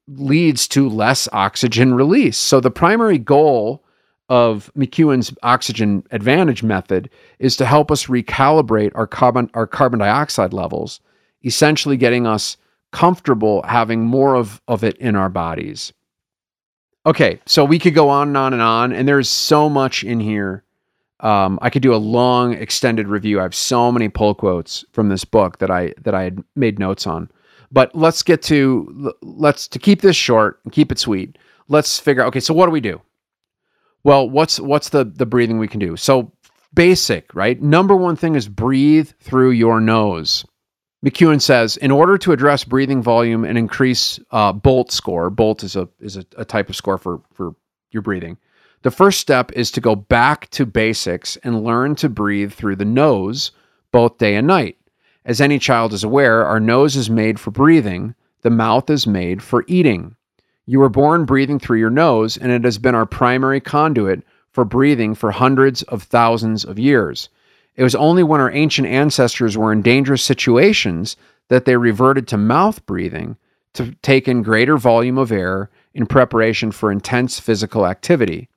leads 0.08 0.68
to 0.68 0.88
less 0.88 1.28
oxygen 1.32 1.94
release. 1.94 2.36
So 2.36 2.60
the 2.60 2.70
primary 2.70 3.18
goal 3.18 3.84
of 4.28 4.70
McKeown's 4.76 5.32
oxygen 5.42 6.04
advantage 6.10 6.62
method 6.62 7.10
is 7.38 7.56
to 7.56 7.66
help 7.66 7.90
us 7.90 8.06
recalibrate 8.06 8.92
our 8.94 9.06
carbon 9.06 9.50
our 9.54 9.66
carbon 9.66 10.00
dioxide 10.00 10.52
levels, 10.52 11.00
essentially 11.44 11.96
getting 11.96 12.26
us 12.26 12.56
comfortable 12.92 13.62
having 13.64 14.04
more 14.04 14.34
of, 14.34 14.60
of 14.68 14.82
it 14.82 14.96
in 14.96 15.16
our 15.16 15.28
bodies. 15.28 15.92
Okay, 17.04 17.40
so 17.46 17.64
we 17.64 17.78
could 17.78 17.94
go 17.94 18.08
on 18.08 18.28
and 18.28 18.36
on 18.36 18.52
and 18.52 18.62
on, 18.62 18.92
and 18.92 19.06
there's 19.06 19.28
so 19.28 19.68
much 19.68 20.02
in 20.02 20.18
here. 20.18 20.64
Um, 21.20 21.58
I 21.62 21.70
could 21.70 21.82
do 21.82 21.94
a 21.94 21.96
long, 21.96 22.54
extended 22.54 23.06
review. 23.06 23.38
I 23.38 23.44
have 23.44 23.54
so 23.54 23.92
many 23.92 24.08
pull 24.08 24.34
quotes 24.34 24.84
from 24.92 25.08
this 25.08 25.24
book 25.24 25.58
that 25.58 25.70
I 25.70 25.94
that 26.02 26.14
I 26.14 26.24
had 26.24 26.42
made 26.56 26.78
notes 26.78 27.06
on. 27.06 27.30
But 27.70 27.94
let's 27.94 28.22
get 28.22 28.42
to 28.44 29.12
let's 29.22 29.68
to 29.68 29.78
keep 29.78 30.00
this 30.00 30.16
short 30.16 30.60
and 30.64 30.72
keep 30.72 30.92
it 30.92 30.98
sweet. 30.98 31.38
Let's 31.68 31.98
figure 31.98 32.22
out. 32.22 32.28
Okay, 32.28 32.40
so 32.40 32.54
what 32.54 32.66
do 32.66 32.72
we 32.72 32.80
do? 32.80 33.00
Well, 34.04 34.28
what's 34.30 34.60
what's 34.60 34.90
the 34.90 35.04
the 35.04 35.26
breathing 35.26 35.58
we 35.58 35.68
can 35.68 35.80
do? 35.80 35.96
So 35.96 36.32
basic, 36.74 37.34
right? 37.34 37.60
Number 37.60 37.96
one 37.96 38.16
thing 38.16 38.36
is 38.36 38.48
breathe 38.48 39.10
through 39.20 39.50
your 39.50 39.80
nose. 39.80 40.44
McKeown 41.04 41.40
says, 41.40 41.76
in 41.76 41.90
order 41.90 42.16
to 42.18 42.32
address 42.32 42.64
breathing 42.64 43.02
volume 43.02 43.44
and 43.44 43.58
increase 43.58 44.18
uh, 44.30 44.52
Bolt 44.52 44.90
score, 44.90 45.30
Bolt 45.30 45.62
is 45.62 45.76
a 45.76 45.88
is 46.00 46.16
a, 46.16 46.24
a 46.36 46.44
type 46.44 46.68
of 46.68 46.76
score 46.76 46.98
for 46.98 47.20
for 47.32 47.54
your 47.90 48.02
breathing. 48.02 48.36
The 48.82 48.90
first 48.90 49.20
step 49.20 49.50
is 49.52 49.70
to 49.72 49.80
go 49.80 49.96
back 49.96 50.48
to 50.50 50.66
basics 50.66 51.36
and 51.38 51.64
learn 51.64 51.96
to 51.96 52.08
breathe 52.08 52.52
through 52.52 52.76
the 52.76 52.84
nose 52.84 53.50
both 53.90 54.18
day 54.18 54.36
and 54.36 54.46
night. 54.46 54.76
As 55.26 55.40
any 55.40 55.58
child 55.58 55.92
is 55.92 56.04
aware, 56.04 56.46
our 56.46 56.60
nose 56.60 56.94
is 56.94 57.10
made 57.10 57.40
for 57.40 57.50
breathing, 57.50 58.14
the 58.42 58.50
mouth 58.50 58.88
is 58.88 59.08
made 59.08 59.42
for 59.42 59.64
eating. 59.66 60.14
You 60.66 60.78
were 60.78 60.88
born 60.88 61.24
breathing 61.24 61.58
through 61.58 61.80
your 61.80 61.90
nose, 61.90 62.36
and 62.36 62.52
it 62.52 62.62
has 62.62 62.78
been 62.78 62.94
our 62.94 63.06
primary 63.06 63.60
conduit 63.60 64.22
for 64.52 64.64
breathing 64.64 65.16
for 65.16 65.32
hundreds 65.32 65.82
of 65.82 66.04
thousands 66.04 66.64
of 66.64 66.78
years. 66.78 67.28
It 67.74 67.82
was 67.82 67.96
only 67.96 68.22
when 68.22 68.40
our 68.40 68.52
ancient 68.52 68.86
ancestors 68.86 69.58
were 69.58 69.72
in 69.72 69.82
dangerous 69.82 70.22
situations 70.22 71.16
that 71.48 71.64
they 71.64 71.76
reverted 71.76 72.28
to 72.28 72.36
mouth 72.36 72.86
breathing 72.86 73.36
to 73.72 73.96
take 74.02 74.28
in 74.28 74.44
greater 74.44 74.76
volume 74.76 75.18
of 75.18 75.32
air 75.32 75.70
in 75.92 76.06
preparation 76.06 76.70
for 76.70 76.92
intense 76.92 77.40
physical 77.40 77.84
activity. 77.84 78.48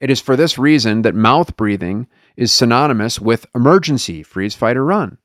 It 0.00 0.10
is 0.10 0.20
for 0.20 0.36
this 0.36 0.58
reason 0.58 1.00
that 1.00 1.14
mouth 1.14 1.56
breathing 1.56 2.08
is 2.36 2.52
synonymous 2.52 3.18
with 3.18 3.46
emergency, 3.54 4.22
freeze, 4.22 4.54
fight, 4.54 4.76
or 4.76 4.84
run 4.84 5.16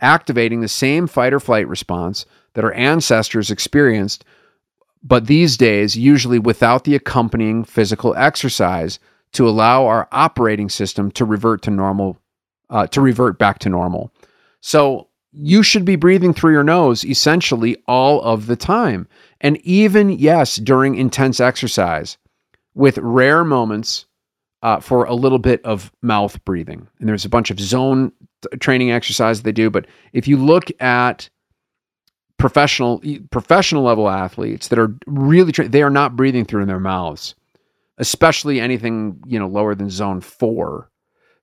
activating 0.00 0.60
the 0.60 0.68
same 0.68 1.06
fight 1.06 1.32
or 1.32 1.40
flight 1.40 1.68
response 1.68 2.26
that 2.54 2.64
our 2.64 2.72
ancestors 2.72 3.50
experienced, 3.50 4.24
but 5.02 5.26
these 5.26 5.56
days, 5.56 5.96
usually 5.96 6.38
without 6.38 6.84
the 6.84 6.94
accompanying 6.94 7.64
physical 7.64 8.14
exercise 8.16 8.98
to 9.32 9.48
allow 9.48 9.86
our 9.86 10.08
operating 10.12 10.68
system 10.68 11.10
to 11.12 11.24
revert 11.24 11.62
to 11.62 11.70
normal, 11.70 12.18
uh, 12.68 12.86
to 12.88 13.00
revert 13.00 13.38
back 13.38 13.58
to 13.60 13.68
normal. 13.68 14.12
So 14.60 15.08
you 15.32 15.62
should 15.62 15.84
be 15.84 15.96
breathing 15.96 16.34
through 16.34 16.52
your 16.52 16.64
nose 16.64 17.04
essentially 17.04 17.76
all 17.86 18.20
of 18.22 18.46
the 18.46 18.56
time. 18.56 19.06
And 19.40 19.56
even, 19.58 20.10
yes, 20.10 20.56
during 20.56 20.96
intense 20.96 21.40
exercise, 21.40 22.18
with 22.74 22.98
rare 22.98 23.44
moments 23.44 24.06
uh, 24.62 24.80
for 24.80 25.04
a 25.04 25.14
little 25.14 25.38
bit 25.38 25.64
of 25.64 25.90
mouth 26.02 26.42
breathing. 26.44 26.86
And 26.98 27.08
there's 27.08 27.24
a 27.24 27.30
bunch 27.30 27.50
of 27.50 27.58
zone 27.58 28.12
training 28.60 28.90
exercises 28.90 29.42
they 29.42 29.52
do. 29.52 29.70
But 29.70 29.86
if 30.12 30.28
you 30.28 30.36
look 30.36 30.70
at 30.80 31.28
professional 32.38 33.02
professional 33.30 33.82
level 33.82 34.08
athletes 34.08 34.68
that 34.68 34.78
are 34.78 34.94
really 35.06 35.52
trained, 35.52 35.72
they 35.72 35.82
are 35.82 35.90
not 35.90 36.16
breathing 36.16 36.44
through 36.44 36.66
their 36.66 36.80
mouths, 36.80 37.34
especially 37.98 38.60
anything 38.60 39.22
you 39.26 39.38
know 39.38 39.48
lower 39.48 39.74
than 39.74 39.90
zone 39.90 40.20
four. 40.20 40.90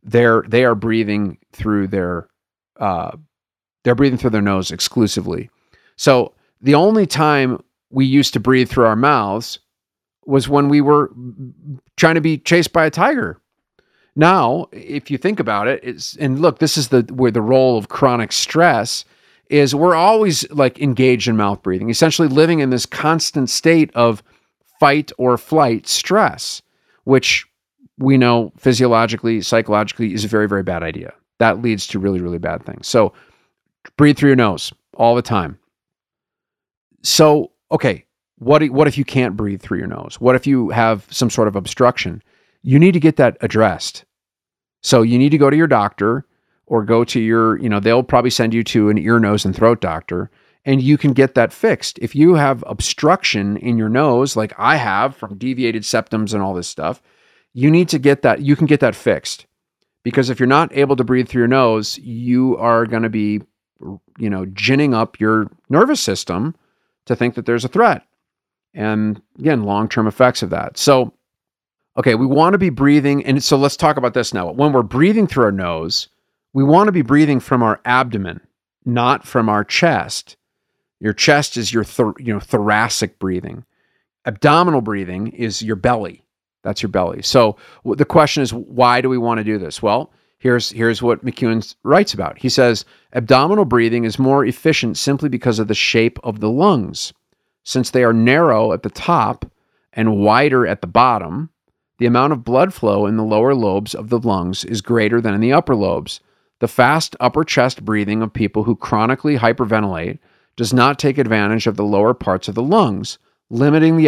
They're 0.04 0.44
they 0.48 0.64
are 0.66 0.76
breathing 0.76 1.38
through 1.54 1.88
their 1.88 2.28
uh, 2.80 3.16
they're 3.84 3.96
breathing 3.96 4.18
through 4.18 4.32
their 4.32 4.42
nose 4.42 4.72
exclusively. 4.72 5.50
So 5.96 6.34
the 6.62 6.76
only 6.76 7.06
time 7.06 7.64
we 7.90 8.06
used 8.06 8.34
to 8.34 8.40
breathe 8.40 8.70
through 8.70 8.86
our 8.86 8.96
mouths 8.96 9.60
was 10.28 10.48
when 10.48 10.70
we 10.70 10.82
were 10.82 11.12
trying 11.96 12.16
to 12.16 12.22
be 12.22 12.38
chased 12.38 12.74
by 12.74 12.86
a 12.86 12.92
tiger 12.92 13.42
now, 14.18 14.66
if 14.72 15.12
you 15.12 15.20
think 15.20 15.40
about 15.40 15.68
it, 15.68 15.80
it's 15.84 16.16
and 16.18 16.40
look, 16.40 16.58
this 16.58 16.76
is 16.76 16.88
the 16.88 17.02
where 17.14 17.30
the 17.30 17.42
role 17.42 17.78
of 17.78 17.90
chronic 17.90 18.32
stress 18.32 19.06
is 19.52 19.76
we're 19.76 19.94
always 19.94 20.50
like 20.50 20.80
engaged 20.80 21.28
in 21.28 21.38
mouth 21.38 21.62
breathing, 21.62 21.92
essentially 21.92 22.28
living 22.28 22.60
in 22.60 22.72
this 22.72 22.88
constant 22.88 23.48
state 23.48 23.92
of 23.94 24.24
fight 24.80 25.12
or 25.20 25.38
flight 25.38 25.88
stress, 25.88 26.64
which 27.04 27.46
we 28.00 28.18
know 28.18 28.52
physiologically, 28.58 29.40
psychologically 29.40 30.16
is 30.16 30.26
a 30.26 30.28
very, 30.28 30.48
very 30.48 30.64
bad 30.64 30.82
idea. 30.82 31.14
That 31.38 31.62
leads 31.62 31.86
to 31.88 32.00
really, 32.00 32.20
really 32.20 32.40
bad 32.40 32.66
things. 32.66 32.88
So 32.88 33.14
breathe 33.98 34.18
through 34.18 34.30
your 34.30 34.36
nose 34.36 34.74
all 34.96 35.14
the 35.14 35.22
time. 35.22 35.60
So, 37.04 37.52
okay, 37.72 38.04
what, 38.40 38.64
what 38.70 38.88
if 38.88 38.98
you 38.98 39.06
can't 39.06 39.38
breathe 39.38 39.62
through 39.62 39.80
your 39.80 39.88
nose? 39.88 40.18
What 40.20 40.36
if 40.36 40.46
you 40.46 40.70
have 40.70 41.06
some 41.10 41.30
sort 41.30 41.48
of 41.48 41.56
obstruction? 41.56 42.22
You 42.62 42.80
need 42.80 42.94
to 42.94 43.00
get 43.00 43.16
that 43.18 43.38
addressed. 43.42 44.06
So 44.82 45.02
you 45.02 45.18
need 45.18 45.30
to 45.30 45.38
go 45.38 45.50
to 45.50 45.58
your 45.58 45.68
doctor 45.68 46.26
or 46.66 46.84
go 46.84 47.04
to 47.06 47.20
your, 47.20 47.58
you 47.60 47.70
know, 47.70 47.80
they'll 47.80 48.04
probably 48.04 48.30
send 48.30 48.54
you 48.54 48.64
to 48.66 48.90
an 48.90 48.98
ear, 48.98 49.20
nose, 49.20 49.46
and 49.46 49.56
throat 49.56 49.82
doctor 49.82 50.30
and 50.68 50.82
you 50.82 50.98
can 50.98 51.14
get 51.14 51.34
that 51.36 51.54
fixed. 51.54 51.98
If 52.00 52.14
you 52.14 52.36
have 52.36 52.62
obstruction 52.68 53.56
in 53.56 53.78
your 53.78 53.88
nose, 53.88 54.36
like 54.36 54.54
I 54.58 54.76
have 54.76 55.16
from 55.16 55.38
deviated 55.38 55.84
septums 55.84 56.34
and 56.34 56.44
all 56.44 56.54
this 56.54 56.68
stuff, 56.68 57.02
you 57.54 57.72
need 57.72 57.88
to 57.90 57.98
get 57.98 58.22
that, 58.24 58.42
you 58.42 58.58
can 58.58 58.68
get 58.68 58.82
that 58.82 58.94
fixed. 58.94 59.46
Because 60.04 60.30
if 60.30 60.42
you're 60.42 60.48
not 60.48 60.76
able 60.76 60.98
to 60.98 61.06
breathe 61.06 61.30
through 61.30 61.40
your 61.42 61.48
nose, 61.48 61.98
you 62.00 62.58
are 62.58 62.86
going 62.86 63.04
to 63.04 63.10
be, 63.10 63.42
you 64.20 64.30
know, 64.30 64.46
ginning 64.46 64.94
up 64.94 65.22
your 65.22 65.50
nervous 65.70 66.02
system 66.02 66.54
to 67.06 67.16
think 67.16 67.36
that 67.36 67.46
there's 67.46 67.66
a 67.66 67.70
threat. 67.70 68.04
And 68.78 69.20
again, 69.40 69.64
long 69.64 69.90
term 69.90 70.06
effects 70.06 70.44
of 70.44 70.52
that. 70.52 70.78
So, 70.78 71.12
okay, 71.98 72.14
we 72.14 72.28
want 72.28 72.54
to 72.54 72.60
be 72.60 72.70
breathing. 72.70 73.26
And 73.26 73.44
so 73.44 73.58
let's 73.58 73.76
talk 73.76 73.98
about 73.98 74.14
this 74.14 74.36
now. 74.36 74.52
When 74.52 74.72
we're 74.72 74.84
breathing 74.84 75.26
through 75.26 75.46
our 75.46 75.52
nose, 75.52 76.10
we 76.54 76.64
want 76.64 76.88
to 76.88 76.92
be 76.92 77.02
breathing 77.02 77.40
from 77.40 77.64
our 77.64 77.82
abdomen, 77.86 78.40
not 78.86 79.26
from 79.26 79.50
our 79.50 79.64
chest. 79.64 80.38
Your 81.00 81.14
chest 81.14 81.58
is 81.58 81.74
your 81.74 81.86
you 82.20 82.32
know 82.32 82.40
thoracic 82.40 83.18
breathing. 83.18 83.66
Abdominal 84.26 84.82
breathing 84.82 85.28
is 85.30 85.64
your 85.64 85.76
belly. 85.76 86.24
That's 86.64 86.84
your 86.84 86.90
belly. 86.90 87.24
So 87.24 87.58
the 87.84 88.06
question 88.06 88.44
is, 88.44 88.54
why 88.54 89.02
do 89.02 89.10
we 89.10 89.18
want 89.18 89.40
to 89.40 89.44
do 89.44 89.58
this? 89.58 89.82
Well, 89.82 90.12
here's 90.38 90.70
here's 90.70 91.02
what 91.02 91.26
McKeown 91.26 91.76
writes 91.84 92.14
about. 92.14 92.38
He 92.38 92.50
says 92.50 92.86
abdominal 93.14 93.66
breathing 93.66 94.04
is 94.04 94.20
more 94.20 94.46
efficient 94.46 94.98
simply 94.98 95.30
because 95.30 95.58
of 95.58 95.68
the 95.68 95.74
shape 95.74 96.20
of 96.24 96.42
the 96.42 96.50
lungs, 96.52 97.14
since 97.68 97.90
they 97.90 98.02
are 98.02 98.14
narrow 98.14 98.72
at 98.72 98.82
the 98.84 98.90
top 98.90 99.46
and 99.92 100.16
wider 100.16 100.66
at 100.66 100.80
the 100.80 100.88
bottom. 100.88 101.50
The 101.98 102.06
amount 102.06 102.32
of 102.32 102.46
blood 102.46 102.74
flow 102.74 103.06
in 103.06 103.18
the 103.18 103.26
lower 103.26 103.54
lobes 103.54 103.94
of 103.94 104.08
the 104.08 104.20
lungs 104.20 104.64
is 104.64 104.80
greater 104.80 105.20
than 105.20 105.34
in 105.34 105.42
the 105.42 105.52
upper 105.52 105.76
lobes. 105.76 106.22
The 106.62 106.70
fast 106.70 107.18
upper 107.20 107.44
chest 107.44 107.84
breathing 107.84 108.22
of 108.22 108.32
people 108.32 108.64
who 108.64 108.78
chronically 108.78 109.38
hyperventilate 109.38 110.20
does 110.56 110.74
not 110.74 110.98
take 110.98 111.18
advantage 111.18 111.68
of 111.68 111.76
the 111.76 111.84
lower 111.84 112.14
parts 112.14 112.48
of 112.48 112.56
the 112.56 112.64
lungs, 112.64 113.18
limiting 113.50 113.98
the, 113.98 114.06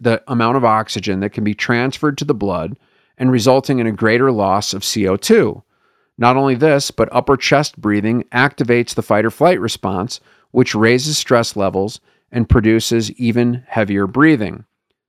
the 0.00 0.22
amount 0.26 0.56
of 0.56 0.64
oxygen 0.64 1.20
that 1.20 1.34
can 1.34 1.44
be 1.44 1.54
transferred 1.54 2.16
to 2.16 2.24
the 2.24 2.32
blood 2.32 2.78
and 3.18 3.30
resulting 3.30 3.78
in 3.78 3.86
a 3.86 3.92
greater 3.92 4.32
loss 4.32 4.72
of 4.72 4.80
CO2. 4.80 5.62
Not 6.16 6.38
only 6.38 6.54
this, 6.54 6.90
but 6.90 7.10
upper 7.12 7.36
chest 7.36 7.78
breathing 7.78 8.24
activates 8.32 8.94
the 8.94 9.02
fight 9.02 9.26
or 9.26 9.30
flight 9.30 9.60
response, 9.60 10.18
which 10.50 10.74
raises 10.74 11.18
stress 11.18 11.56
levels 11.56 12.00
and 12.32 12.48
produces 12.48 13.12
even 13.12 13.62
heavier 13.68 14.06
breathing. 14.06 14.64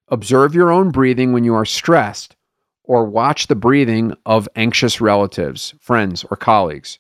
Observe 0.10 0.54
your 0.54 0.72
own 0.72 0.92
breathing 0.92 1.34
when 1.34 1.44
you 1.44 1.56
are 1.56 1.66
stressed 1.66 2.36
or 2.84 3.06
watch 3.06 3.48
the 3.48 3.56
breathing 3.56 4.14
of 4.26 4.50
anxious 4.56 5.00
relatives, 5.00 5.74
friends, 5.80 6.26
or 6.30 6.38
colleagues. 6.38 7.00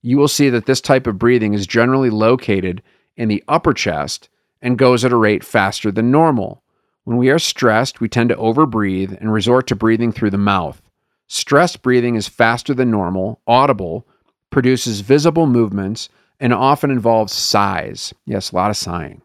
You 0.00 0.16
will 0.16 0.28
see 0.28 0.48
that 0.50 0.66
this 0.66 0.80
type 0.80 1.06
of 1.06 1.18
breathing 1.18 1.54
is 1.54 1.66
generally 1.66 2.10
located 2.10 2.82
in 3.16 3.28
the 3.28 3.42
upper 3.48 3.74
chest 3.74 4.28
and 4.62 4.78
goes 4.78 5.04
at 5.04 5.12
a 5.12 5.16
rate 5.16 5.44
faster 5.44 5.90
than 5.90 6.10
normal. 6.10 6.62
When 7.02 7.16
we 7.16 7.30
are 7.30 7.38
stressed, 7.38 8.00
we 8.00 8.08
tend 8.08 8.30
to 8.30 8.36
overbreathe 8.36 9.20
and 9.20 9.32
resort 9.32 9.66
to 9.66 9.76
breathing 9.76 10.12
through 10.12 10.30
the 10.30 10.38
mouth. 10.38 10.80
Stress 11.26 11.76
breathing 11.76 12.14
is 12.14 12.28
faster 12.28 12.72
than 12.72 12.90
normal, 12.90 13.40
audible, 13.46 14.06
produces 14.50 15.00
visible 15.00 15.46
movements, 15.46 16.08
and 16.38 16.52
often 16.52 16.90
involves 16.90 17.32
sighs. 17.32 18.14
Yes, 18.24 18.52
a 18.52 18.56
lot 18.56 18.70
of 18.70 18.76
sighing. 18.76 19.22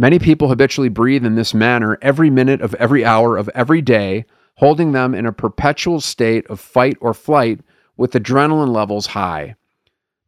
Many 0.00 0.18
people 0.18 0.48
habitually 0.48 0.88
breathe 0.88 1.26
in 1.26 1.34
this 1.34 1.52
manner 1.52 1.98
every 2.00 2.30
minute 2.30 2.62
of 2.62 2.74
every 2.76 3.04
hour 3.04 3.36
of 3.36 3.50
every 3.54 3.82
day 3.82 4.24
holding 4.54 4.92
them 4.92 5.14
in 5.14 5.26
a 5.26 5.32
perpetual 5.32 6.00
state 6.00 6.46
of 6.46 6.58
fight 6.58 6.96
or 7.02 7.12
flight 7.12 7.60
with 7.98 8.12
adrenaline 8.12 8.72
levels 8.72 9.08
high. 9.08 9.56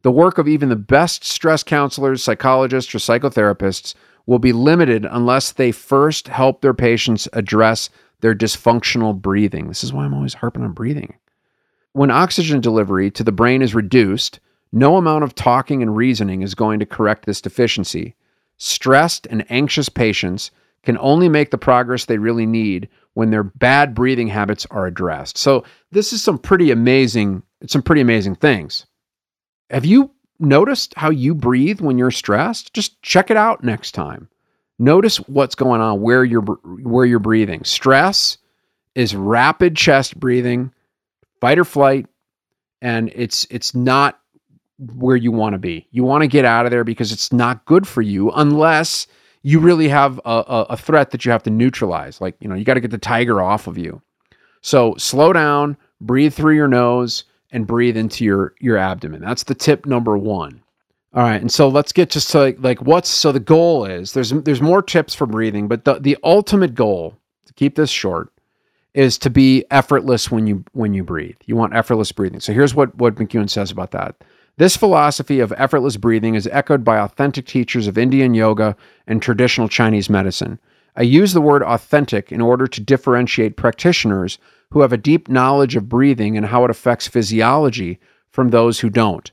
The 0.03 0.11
work 0.11 0.37
of 0.37 0.47
even 0.47 0.69
the 0.69 0.75
best 0.75 1.23
stress 1.23 1.63
counselors, 1.63 2.23
psychologists, 2.23 2.93
or 2.93 2.99
psychotherapists 2.99 3.95
will 4.27 4.37
be 4.37 4.53
limited 4.53 5.07
unless 5.09 5.51
they 5.51 5.71
first 5.71 6.27
help 6.27 6.61
their 6.61 6.75
patients 6.75 7.27
address 7.33 7.89
their 8.19 8.35
dysfunctional 8.35 9.19
breathing. 9.19 9.69
This 9.69 9.83
is 9.83 9.91
why 9.91 10.05
I'm 10.05 10.13
always 10.13 10.35
harping 10.35 10.61
on 10.61 10.73
breathing. 10.73 11.15
When 11.93 12.11
oxygen 12.11 12.61
delivery 12.61 13.09
to 13.09 13.23
the 13.23 13.31
brain 13.31 13.63
is 13.63 13.73
reduced, 13.73 14.39
no 14.71 14.97
amount 14.97 15.23
of 15.23 15.33
talking 15.33 15.81
and 15.81 15.97
reasoning 15.97 16.43
is 16.43 16.53
going 16.53 16.79
to 16.79 16.85
correct 16.85 17.25
this 17.25 17.41
deficiency. 17.41 18.13
Stressed 18.57 19.27
and 19.27 19.45
anxious 19.49 19.89
patients 19.89 20.51
can 20.83 20.97
only 20.97 21.29
make 21.29 21.51
the 21.51 21.57
progress 21.57 22.05
they 22.05 22.17
really 22.17 22.45
need 22.45 22.89
when 23.13 23.31
their 23.31 23.43
bad 23.43 23.93
breathing 23.93 24.27
habits 24.27 24.65
are 24.71 24.85
addressed. 24.85 25.37
So 25.37 25.63
this 25.91 26.13
is 26.13 26.23
some 26.23 26.37
pretty 26.37 26.71
amazing, 26.71 27.43
some 27.67 27.81
pretty 27.81 28.01
amazing 28.01 28.35
things. 28.35 28.85
Have 29.69 29.85
you 29.85 30.11
noticed 30.39 30.93
how 30.97 31.09
you 31.09 31.33
breathe 31.33 31.81
when 31.81 31.97
you're 31.97 32.11
stressed? 32.11 32.73
Just 32.73 33.01
check 33.01 33.31
it 33.31 33.37
out 33.37 33.63
next 33.63 33.91
time. 33.93 34.29
Notice 34.79 35.17
what's 35.17 35.55
going 35.55 35.81
on 35.81 36.01
where 36.01 36.23
you're 36.23 36.41
where 36.41 37.05
you're 37.05 37.19
breathing. 37.19 37.63
Stress 37.63 38.37
is 38.95 39.15
rapid 39.15 39.75
chest 39.75 40.19
breathing, 40.19 40.73
fight 41.39 41.59
or 41.59 41.65
flight, 41.65 42.07
and 42.81 43.11
it's 43.15 43.47
it's 43.49 43.75
not 43.75 44.19
where 44.95 45.15
you 45.15 45.31
want 45.31 45.53
to 45.53 45.59
be. 45.59 45.87
You 45.91 46.03
want 46.03 46.21
to 46.21 46.27
get 46.27 46.45
out 46.45 46.65
of 46.65 46.71
there 46.71 46.83
because 46.83 47.11
it's 47.11 47.31
not 47.31 47.65
good 47.65 47.87
for 47.87 48.01
you 48.01 48.31
unless 48.31 49.07
you 49.41 49.59
really 49.59 49.87
have 49.89 50.19
a, 50.25 50.43
a, 50.47 50.65
a 50.71 50.77
threat 50.77 51.11
that 51.11 51.25
you 51.25 51.31
have 51.31 51.43
to 51.43 51.49
neutralize. 51.49 52.21
Like, 52.21 52.35
you 52.39 52.47
know, 52.47 52.55
you 52.55 52.63
got 52.63 52.75
to 52.75 52.79
get 52.79 52.91
the 52.91 52.97
tiger 52.97 53.41
off 53.41 53.67
of 53.67 53.77
you. 53.77 54.01
So 54.61 54.95
slow 54.97 55.33
down, 55.33 55.77
breathe 55.99 56.33
through 56.33 56.55
your 56.55 56.69
nose, 56.69 57.25
and 57.51 57.67
breathe 57.67 57.95
into 57.95 58.25
your 58.25 58.53
your 58.59 58.77
abdomen. 58.77 59.21
That's 59.21 59.43
the 59.43 59.55
tip 59.55 59.85
number 59.85 60.17
one. 60.17 60.61
All 61.13 61.21
right, 61.21 61.39
and 61.39 61.51
so 61.51 61.67
let's 61.67 61.91
get 61.91 62.09
just 62.09 62.31
to 62.31 62.39
like, 62.39 62.57
like 62.59 62.81
what's 62.81 63.09
so 63.09 63.31
the 63.31 63.39
goal 63.39 63.85
is 63.85 64.13
there's 64.13 64.31
there's 64.31 64.61
more 64.61 64.81
tips 64.81 65.13
for 65.13 65.27
breathing, 65.27 65.67
but 65.67 65.85
the 65.85 65.99
the 65.99 66.17
ultimate 66.23 66.73
goal 66.73 67.15
to 67.45 67.53
keep 67.53 67.75
this 67.75 67.91
short 67.91 68.31
is 68.95 69.17
to 69.19 69.29
be 69.29 69.63
effortless 69.69 70.31
when 70.31 70.47
you 70.47 70.63
when 70.73 70.93
you 70.93 71.03
breathe. 71.03 71.35
You 71.45 71.55
want 71.55 71.75
effortless 71.75 72.11
breathing. 72.11 72.39
So 72.39 72.53
here's 72.53 72.73
what 72.73 72.95
what 72.95 73.15
McKeown 73.15 73.49
says 73.49 73.69
about 73.69 73.91
that. 73.91 74.15
This 74.57 74.77
philosophy 74.77 75.39
of 75.39 75.51
effortless 75.57 75.97
breathing 75.97 76.35
is 76.35 76.47
echoed 76.51 76.83
by 76.83 76.99
authentic 76.99 77.47
teachers 77.47 77.87
of 77.87 77.97
Indian 77.97 78.35
yoga 78.35 78.75
and 79.07 79.19
traditional 79.19 79.67
Chinese 79.67 80.11
medicine. 80.11 80.59
I 80.95 81.01
use 81.01 81.33
the 81.33 81.41
word 81.41 81.63
authentic 81.63 82.31
in 82.31 82.39
order 82.39 82.67
to 82.67 82.81
differentiate 82.81 83.57
practitioners 83.57 84.37
who 84.69 84.81
have 84.81 84.93
a 84.93 84.97
deep 84.97 85.27
knowledge 85.27 85.75
of 85.75 85.89
breathing 85.89 86.37
and 86.37 86.45
how 86.45 86.65
it 86.65 86.69
affects 86.69 87.07
physiology 87.07 87.99
from 88.29 88.49
those 88.49 88.81
who 88.81 88.91
don't. 88.91 89.31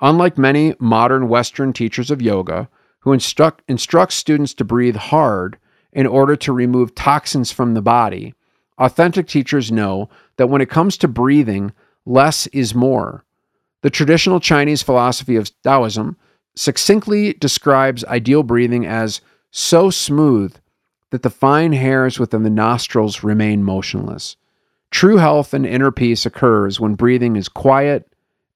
Unlike 0.00 0.38
many 0.38 0.76
modern 0.78 1.28
Western 1.28 1.72
teachers 1.72 2.12
of 2.12 2.22
yoga, 2.22 2.68
who 3.00 3.12
instruct, 3.12 3.62
instruct 3.66 4.12
students 4.12 4.54
to 4.54 4.64
breathe 4.64 4.96
hard 4.96 5.58
in 5.92 6.06
order 6.06 6.36
to 6.36 6.52
remove 6.52 6.94
toxins 6.94 7.50
from 7.50 7.74
the 7.74 7.82
body, 7.82 8.34
authentic 8.78 9.26
teachers 9.26 9.72
know 9.72 10.08
that 10.36 10.48
when 10.48 10.60
it 10.62 10.70
comes 10.70 10.96
to 10.98 11.08
breathing, 11.08 11.72
less 12.06 12.46
is 12.48 12.72
more. 12.72 13.24
The 13.82 13.90
traditional 13.90 14.40
Chinese 14.40 14.82
philosophy 14.82 15.36
of 15.36 15.50
Taoism 15.62 16.16
succinctly 16.54 17.32
describes 17.34 18.04
ideal 18.04 18.42
breathing 18.42 18.86
as 18.86 19.20
so 19.50 19.90
smooth 19.90 20.54
that 21.10 21.22
the 21.22 21.30
fine 21.30 21.72
hairs 21.72 22.18
within 22.18 22.42
the 22.42 22.50
nostrils 22.50 23.22
remain 23.22 23.64
motionless. 23.64 24.36
True 24.90 25.16
health 25.16 25.54
and 25.54 25.64
inner 25.64 25.90
peace 25.90 26.26
occurs 26.26 26.80
when 26.80 26.94
breathing 26.94 27.36
is 27.36 27.48
quiet, 27.48 28.12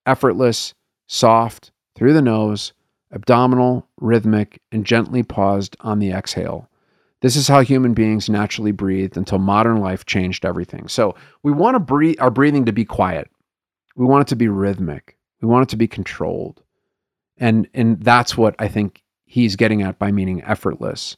effortless, 0.06 0.74
soft, 1.06 1.70
through 1.94 2.12
the 2.12 2.22
nose, 2.22 2.72
abdominal, 3.12 3.86
rhythmic, 4.00 4.60
and 4.72 4.84
gently 4.84 5.22
paused 5.22 5.76
on 5.80 6.00
the 6.00 6.10
exhale. 6.10 6.68
This 7.20 7.36
is 7.36 7.48
how 7.48 7.60
human 7.60 7.94
beings 7.94 8.28
naturally 8.28 8.72
breathed 8.72 9.16
until 9.16 9.38
modern 9.38 9.80
life 9.80 10.04
changed 10.04 10.44
everything. 10.44 10.88
So 10.88 11.14
we 11.42 11.52
want 11.52 11.76
to 11.76 11.80
breathe 11.80 12.16
our 12.20 12.30
breathing 12.30 12.66
to 12.66 12.72
be 12.72 12.84
quiet. 12.84 13.30
We 13.96 14.06
want 14.06 14.22
it 14.22 14.28
to 14.28 14.36
be 14.36 14.48
rhythmic. 14.48 15.16
We 15.40 15.48
want 15.48 15.64
it 15.64 15.70
to 15.70 15.76
be 15.76 15.88
controlled. 15.88 16.62
And 17.38 17.68
and 17.74 18.00
that's 18.02 18.36
what 18.36 18.54
I 18.58 18.68
think 18.68 19.02
he's 19.24 19.56
getting 19.56 19.82
at 19.82 19.98
by 19.98 20.12
meaning 20.12 20.42
effortless. 20.44 21.16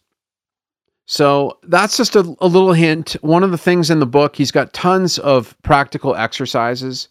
So 1.06 1.58
that's 1.62 1.96
just 1.96 2.16
a, 2.16 2.20
a, 2.40 2.48
little 2.48 2.72
hint. 2.72 3.12
One 3.20 3.44
of 3.44 3.52
the 3.52 3.58
things 3.58 3.90
in 3.90 4.00
the 4.00 4.06
book, 4.06 4.34
he's 4.34 4.50
got 4.50 4.72
tons 4.72 5.20
of 5.20 5.56
practical 5.62 6.16
exercises 6.16 7.08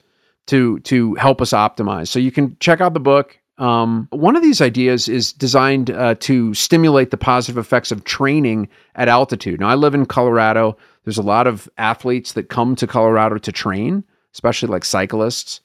to 0.48 0.80
to 0.82 1.16
help 1.16 1.42
us 1.42 1.52
optimize. 1.52 2.10
So 2.10 2.20
you 2.20 2.32
can 2.32 2.58
check 2.60 2.82
out 2.82 2.94
the 2.94 3.00
book. 3.00 3.40
Um, 3.58 4.10
one 4.12 4.36
of 4.36 4.42
these 4.42 4.60
ideas 4.60 5.08
is 5.08 5.32
designed 5.32 5.90
uh, 5.90 6.16
to 6.16 6.54
stimulate 6.54 7.12
the 7.12 7.18
positive 7.18 7.58
effects 7.58 7.90
of 7.90 8.04
training 8.04 8.68
at 8.96 9.08
altitude. 9.08 9.62
Now, 9.62 9.70
I 9.70 9.76
live 9.76 9.96
in 9.96 10.06
Colorado. 10.06 10.78
There's 11.06 11.18
a 11.18 11.24
lot 11.24 11.48
of 11.48 11.70
athletes 11.78 12.34
that 12.34 12.50
come 12.50 12.76
to 12.76 12.88
Colorado 12.88 13.38
to 13.38 13.52
train, 13.54 14.04
especially 14.36 14.68
like 14.68 14.86
cyclists. 14.86 15.62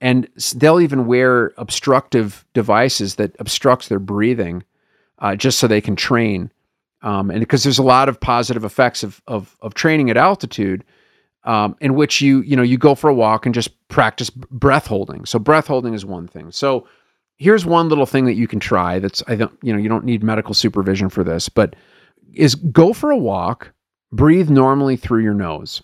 And 0.00 0.28
they'll 0.54 0.80
even 0.80 1.06
wear 1.06 1.52
obstructive 1.56 2.44
devices 2.54 3.16
that 3.16 3.34
obstructs 3.38 3.88
their 3.88 3.98
breathing 3.98 4.62
uh, 5.18 5.34
just 5.36 5.58
so 5.58 5.66
they 5.66 5.80
can 5.80 5.96
train. 5.96 6.52
Um, 7.02 7.30
and 7.30 7.40
because 7.40 7.64
there's 7.64 7.78
a 7.78 7.82
lot 7.82 8.08
of 8.08 8.20
positive 8.20 8.64
effects 8.64 9.02
of, 9.02 9.20
of, 9.26 9.56
of 9.60 9.74
training 9.74 10.08
at 10.08 10.16
altitude 10.16 10.84
um, 11.44 11.76
in 11.80 11.94
which 11.94 12.20
you 12.20 12.42
you 12.42 12.56
know 12.56 12.62
you 12.62 12.76
go 12.76 12.94
for 12.94 13.08
a 13.08 13.14
walk 13.14 13.46
and 13.46 13.54
just 13.54 13.70
practice 13.88 14.30
breath 14.30 14.86
holding. 14.86 15.24
So 15.24 15.38
breath 15.38 15.66
holding 15.66 15.94
is 15.94 16.04
one 16.04 16.28
thing. 16.28 16.52
So 16.52 16.86
here's 17.36 17.64
one 17.64 17.88
little 17.88 18.06
thing 18.06 18.26
that 18.26 18.34
you 18.34 18.46
can 18.46 18.60
try 18.60 18.98
that's 18.98 19.22
I 19.26 19.36
don't 19.36 19.58
you 19.62 19.72
know 19.72 19.78
you 19.78 19.88
don't 19.88 20.04
need 20.04 20.22
medical 20.22 20.54
supervision 20.54 21.08
for 21.08 21.24
this, 21.24 21.48
but 21.48 21.76
is 22.34 22.54
go 22.54 22.92
for 22.92 23.10
a 23.10 23.16
walk, 23.16 23.72
breathe 24.12 24.50
normally 24.50 24.96
through 24.96 25.22
your 25.22 25.34
nose. 25.34 25.82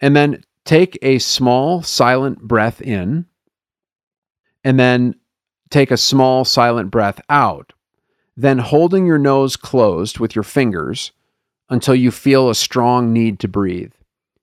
And 0.00 0.16
then 0.16 0.42
take 0.70 0.96
a 1.02 1.18
small 1.18 1.82
silent 1.82 2.40
breath 2.40 2.80
in 2.80 3.26
and 4.62 4.78
then 4.78 5.12
take 5.68 5.90
a 5.90 5.96
small 5.96 6.44
silent 6.44 6.92
breath 6.92 7.20
out. 7.28 7.72
Then 8.36 8.58
holding 8.58 9.04
your 9.04 9.18
nose 9.18 9.56
closed 9.56 10.20
with 10.20 10.36
your 10.36 10.44
fingers 10.44 11.10
until 11.70 11.96
you 11.96 12.12
feel 12.12 12.48
a 12.48 12.54
strong 12.54 13.12
need 13.12 13.40
to 13.40 13.48
breathe. 13.48 13.90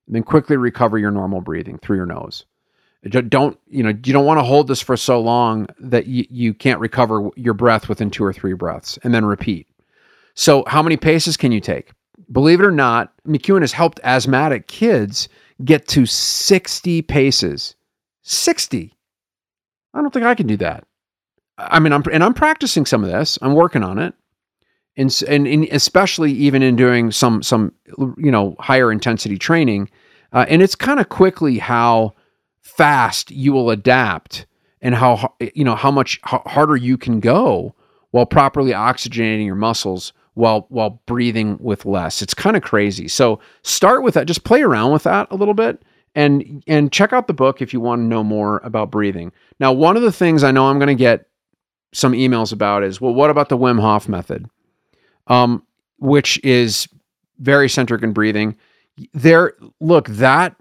And 0.06 0.18
then 0.18 0.24
quickly 0.24 0.58
recover 0.58 0.98
your 0.98 1.12
normal 1.12 1.40
breathing 1.40 1.78
through 1.78 1.96
your 1.96 2.06
nose 2.06 2.44
don't 3.10 3.58
you 3.70 3.84
know 3.84 3.90
you 3.90 4.12
don't 4.12 4.26
want 4.26 4.38
to 4.40 4.44
hold 4.44 4.68
this 4.68 4.82
for 4.82 4.98
so 4.98 5.22
long 5.22 5.68
that 5.80 6.08
you, 6.08 6.26
you 6.30 6.54
can't 6.54 6.80
recover 6.80 7.30
your 7.36 7.54
breath 7.54 7.88
within 7.88 8.10
two 8.10 8.24
or 8.24 8.34
three 8.34 8.54
breaths 8.54 8.98
and 9.04 9.14
then 9.14 9.24
repeat 9.24 9.68
so 10.34 10.64
how 10.68 10.82
many 10.82 10.98
paces 10.98 11.38
can 11.38 11.52
you 11.52 11.62
take 11.62 11.92
believe 12.32 12.60
it 12.60 12.66
or 12.66 12.72
not 12.72 13.14
mckeown 13.26 13.62
has 13.62 13.72
helped 13.72 14.00
asthmatic 14.04 14.68
kids 14.68 15.30
get 15.64 15.88
to 15.90 16.06
60 16.06 17.02
paces. 17.04 17.76
60 18.24 18.94
i 19.94 20.02
don't 20.02 20.14
think 20.14 20.26
i 20.26 20.36
can 20.36 20.48
do 20.48 20.58
that. 20.58 20.86
I 21.58 21.80
mean 21.80 21.94
i'm 21.94 22.04
and 22.12 22.24
i'm 22.24 22.34
practicing 22.34 22.86
some 22.86 23.04
of 23.04 23.10
this. 23.10 23.38
I'm 23.42 23.56
working 23.56 23.84
on 23.84 24.00
it. 24.00 24.14
And, 24.96 25.24
and, 25.28 25.48
and 25.48 25.64
especially 25.66 26.32
even 26.32 26.64
in 26.64 26.76
doing 26.76 27.12
some 27.12 27.44
some 27.44 27.74
you 28.18 28.32
know 28.32 28.56
higher 28.60 28.92
intensity 28.92 29.38
training 29.38 29.90
uh, 30.34 30.46
and 30.50 30.62
it's 30.62 30.76
kind 30.76 31.00
of 31.00 31.10
quickly 31.10 31.58
how 31.58 32.14
fast 32.62 33.32
you 33.32 33.54
will 33.54 33.70
adapt 33.70 34.46
and 34.82 34.94
how 34.96 35.34
you 35.54 35.64
know 35.64 35.76
how 35.76 35.92
much 35.92 36.20
harder 36.24 36.76
you 36.76 36.98
can 36.98 37.20
go 37.20 37.74
while 38.12 38.26
properly 38.26 38.72
oxygenating 38.72 39.46
your 39.46 39.56
muscles 39.56 40.14
while 40.38 40.66
while 40.70 41.02
breathing 41.06 41.58
with 41.60 41.86
less. 41.86 42.22
It's 42.22 42.34
kind 42.34 42.56
of 42.56 42.64
crazy. 42.64 43.08
So 43.08 43.40
start 43.64 44.04
with 44.04 44.14
that. 44.14 44.28
Just 44.28 44.44
play 44.44 44.62
around 44.62 44.92
with 44.92 45.04
that 45.04 45.28
a 45.32 45.36
little 45.36 45.54
bit 45.54 45.82
and 46.16 46.64
and 46.68 46.92
check 46.92 47.12
out 47.12 47.28
the 47.28 47.34
book 47.34 47.62
if 47.62 47.74
you 47.74 47.80
want 47.80 48.00
to 48.00 48.06
know 48.06 48.24
more 48.24 48.60
about 48.64 48.92
breathing. 48.92 49.32
Now, 49.60 49.74
one 49.74 49.98
of 49.98 50.04
the 50.04 50.12
things 50.12 50.44
I 50.44 50.52
know 50.52 50.68
I'm 50.68 50.80
going 50.80 50.88
to 50.88 50.96
get 50.96 51.28
some 51.94 52.14
emails 52.14 52.54
about 52.54 52.84
is 52.84 53.02
well, 53.02 53.14
what 53.14 53.30
about 53.30 53.50
the 53.50 53.58
Wim 53.58 53.80
Hof 53.80 54.08
method, 54.08 54.50
um, 55.28 55.64
which 55.98 56.40
is 56.44 56.88
very 57.40 57.68
centric 57.68 58.04
in 58.04 58.14
breathing. 58.14 58.56
There, 59.14 59.54
look 59.80 60.08
that 60.08 60.56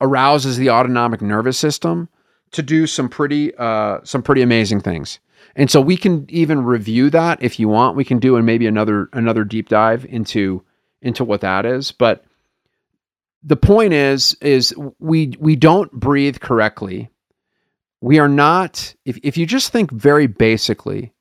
arouses 0.00 0.56
the 0.56 0.70
autonomic 0.70 1.22
nervous 1.22 1.58
system 1.58 2.08
to 2.52 2.62
do 2.62 2.86
some 2.86 3.08
pretty 3.08 3.54
uh, 3.56 4.00
some 4.04 4.22
pretty 4.22 4.42
amazing 4.42 4.80
things. 4.80 5.20
And 5.56 5.70
so 5.70 5.80
we 5.80 5.96
can 5.96 6.26
even 6.28 6.64
review 6.64 7.08
that 7.10 7.42
if 7.42 7.58
you 7.58 7.66
want. 7.66 7.96
We 7.96 8.04
can 8.04 8.18
do 8.18 8.36
and 8.36 8.44
maybe 8.44 8.66
another 8.66 9.08
another 9.14 9.42
deep 9.42 9.70
dive 9.70 10.04
into 10.04 10.62
into 11.00 11.24
what 11.24 11.40
that 11.40 11.64
is. 11.64 11.92
But 11.92 12.24
the 13.42 13.56
point 13.56 13.94
is 13.94 14.36
is 14.42 14.74
we 14.98 15.34
we 15.40 15.56
don't 15.56 15.90
breathe 15.92 16.40
correctly. 16.40 17.08
We 18.02 18.18
are 18.18 18.28
not 18.28 18.94
if 19.06 19.18
if 19.22 19.38
you 19.38 19.46
just 19.46 19.72
think 19.72 19.90
very 19.90 20.26
basically, 20.26 21.14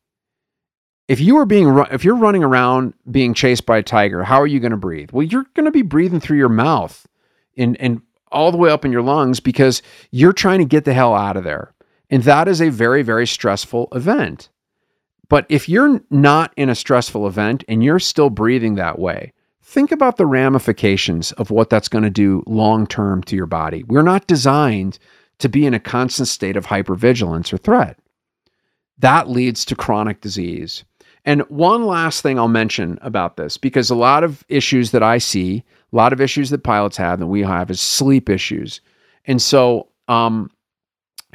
if 1.08 1.22
you 1.22 1.38
are 1.38 1.46
being 1.46 1.86
if 1.92 2.04
you're 2.04 2.16
running 2.16 2.44
around 2.44 2.94
being 3.10 3.34
chased 3.34 3.66
by 3.66 3.78
a 3.78 3.84
tiger, 3.84 4.22
how 4.24 4.42
are 4.42 4.48
you 4.48 4.60
going 4.60 4.72
to 4.72 4.78
breathe? 4.78 5.12
Well, 5.12 5.26
you're 5.26 5.46
going 5.54 5.66
to 5.66 5.72
be 5.72 5.82
breathing 5.82 6.20
through 6.20 6.38
your 6.38 6.50
mouth 6.50 7.08
in 7.54 7.78
and 7.78 8.02
all 8.34 8.52
the 8.52 8.58
way 8.58 8.70
up 8.70 8.84
in 8.84 8.92
your 8.92 9.02
lungs 9.02 9.40
because 9.40 9.82
you're 10.12 10.34
trying 10.34 10.60
to 10.60 10.66
get 10.66 10.84
the 10.84 10.94
hell 10.94 11.16
out 11.16 11.38
of 11.38 11.46
there. 11.46 11.74
And 12.10 12.24
that 12.24 12.47
is 12.47 12.62
a 12.62 12.70
very, 12.70 13.01
very 13.01 13.28
stressful 13.28 13.89
event. 13.93 14.49
But 15.28 15.45
if 15.49 15.68
you're 15.68 16.01
not 16.10 16.53
in 16.56 16.70
a 16.70 16.76
stressful 16.76 17.28
event 17.28 17.64
and 17.68 17.84
you're 17.84 17.99
still 17.99 18.30
breathing 18.30 18.76
that 18.76 18.99
way, 18.99 19.34
think 19.64 19.91
about 19.91 20.18
the 20.18 20.26
ramifications 20.26 21.32
of 21.34 21.49
what 21.49 21.70
that's 21.70 21.89
going 21.89 22.03
to 22.03 22.10
do 22.10 22.43
long 22.45 22.86
term 22.86 23.24
to 23.24 23.36
your 23.36 23.47
body. 23.47 23.84
We're 23.84 24.03
not 24.03 24.28
designed 24.28 24.99
to 25.39 25.49
be 25.49 25.66
in 25.66 25.74
a 25.74 25.80
constant 25.80 26.28
state 26.28 26.56
of 26.56 26.68
hypervigilance 26.68 27.51
or 27.51 27.58
threat. 27.58 27.99
That 28.99 29.30
leads 29.30 29.66
to 29.66 29.76
chronic 29.76 30.22
disease. 30.22 30.86
And 31.26 31.41
one 31.49 31.86
last 31.86 32.22
thing 32.22 32.38
I'll 32.38 32.47
mention 32.47 32.99
about 33.01 33.36
this, 33.36 33.58
because 33.58 33.89
a 33.89 33.95
lot 33.95 34.24
of 34.24 34.45
issues 34.47 34.91
that 34.91 35.01
I 35.01 35.18
see, 35.18 35.64
a 35.91 35.95
lot 35.95 36.14
of 36.14 36.22
issues 36.22 36.51
that 36.51 36.64
pilots 36.64 36.97
have 36.97 37.20
and 37.20 37.30
we 37.30 37.41
have 37.41 37.72
is 37.72 37.82
sleep 37.82 38.30
issues. 38.30 38.80
And 39.26 39.41
so 39.41 39.89
um, 40.08 40.51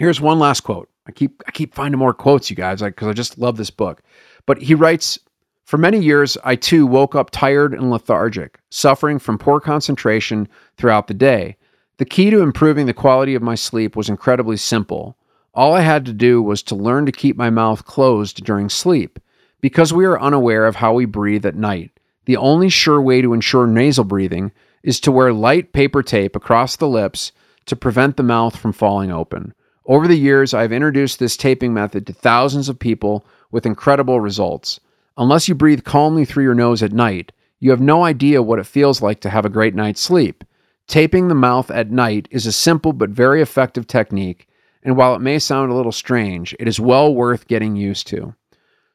here's 0.00 0.20
one 0.20 0.38
last 0.38 0.62
quote. 0.62 0.88
I 1.06 1.12
keep 1.12 1.42
I 1.46 1.50
keep 1.50 1.74
finding 1.74 1.98
more 1.98 2.14
quotes, 2.14 2.48
you 2.48 2.56
guys, 2.56 2.80
because 2.80 3.06
I 3.06 3.12
just 3.12 3.38
love 3.38 3.58
this 3.58 3.70
book. 3.70 4.02
But 4.46 4.62
he 4.62 4.74
writes, 4.74 5.18
for 5.64 5.76
many 5.76 6.00
years, 6.00 6.38
I 6.42 6.56
too 6.56 6.86
woke 6.86 7.14
up 7.14 7.30
tired 7.30 7.74
and 7.74 7.90
lethargic, 7.90 8.58
suffering 8.70 9.18
from 9.18 9.38
poor 9.38 9.60
concentration 9.60 10.48
throughout 10.78 11.06
the 11.06 11.14
day. 11.14 11.56
The 11.98 12.06
key 12.06 12.30
to 12.30 12.40
improving 12.40 12.86
the 12.86 12.94
quality 12.94 13.34
of 13.34 13.42
my 13.42 13.54
sleep 13.54 13.94
was 13.94 14.08
incredibly 14.08 14.56
simple. 14.56 15.18
All 15.52 15.74
I 15.74 15.82
had 15.82 16.06
to 16.06 16.12
do 16.12 16.42
was 16.42 16.62
to 16.64 16.74
learn 16.74 17.04
to 17.06 17.12
keep 17.12 17.36
my 17.36 17.50
mouth 17.50 17.84
closed 17.84 18.42
during 18.42 18.70
sleep. 18.70 19.18
Because 19.60 19.92
we 19.92 20.06
are 20.06 20.18
unaware 20.18 20.64
of 20.64 20.76
how 20.76 20.94
we 20.94 21.04
breathe 21.04 21.44
at 21.44 21.54
night, 21.54 21.90
the 22.24 22.38
only 22.38 22.70
sure 22.70 23.02
way 23.02 23.20
to 23.20 23.34
ensure 23.34 23.66
nasal 23.66 24.04
breathing 24.04 24.52
is 24.82 24.98
to 25.00 25.12
wear 25.12 25.32
light 25.32 25.74
paper 25.74 26.02
tape 26.02 26.34
across 26.34 26.74
the 26.76 26.88
lips 26.88 27.32
to 27.66 27.76
prevent 27.76 28.16
the 28.16 28.22
mouth 28.22 28.56
from 28.56 28.72
falling 28.72 29.12
open. 29.12 29.52
Over 29.90 30.06
the 30.06 30.14
years, 30.14 30.54
I've 30.54 30.70
introduced 30.70 31.18
this 31.18 31.36
taping 31.36 31.74
method 31.74 32.06
to 32.06 32.12
thousands 32.12 32.68
of 32.68 32.78
people 32.78 33.26
with 33.50 33.66
incredible 33.66 34.20
results. 34.20 34.78
Unless 35.18 35.48
you 35.48 35.56
breathe 35.56 35.82
calmly 35.82 36.24
through 36.24 36.44
your 36.44 36.54
nose 36.54 36.80
at 36.80 36.92
night, 36.92 37.32
you 37.58 37.72
have 37.72 37.80
no 37.80 38.04
idea 38.04 38.40
what 38.40 38.60
it 38.60 38.68
feels 38.68 39.02
like 39.02 39.18
to 39.22 39.30
have 39.30 39.44
a 39.44 39.48
great 39.48 39.74
night's 39.74 40.00
sleep. 40.00 40.44
Taping 40.86 41.26
the 41.26 41.34
mouth 41.34 41.72
at 41.72 41.90
night 41.90 42.28
is 42.30 42.46
a 42.46 42.52
simple 42.52 42.92
but 42.92 43.10
very 43.10 43.42
effective 43.42 43.88
technique, 43.88 44.46
and 44.84 44.96
while 44.96 45.16
it 45.16 45.20
may 45.20 45.40
sound 45.40 45.72
a 45.72 45.74
little 45.74 45.90
strange, 45.90 46.54
it 46.60 46.68
is 46.68 46.78
well 46.78 47.12
worth 47.12 47.48
getting 47.48 47.74
used 47.74 48.06
to. 48.06 48.32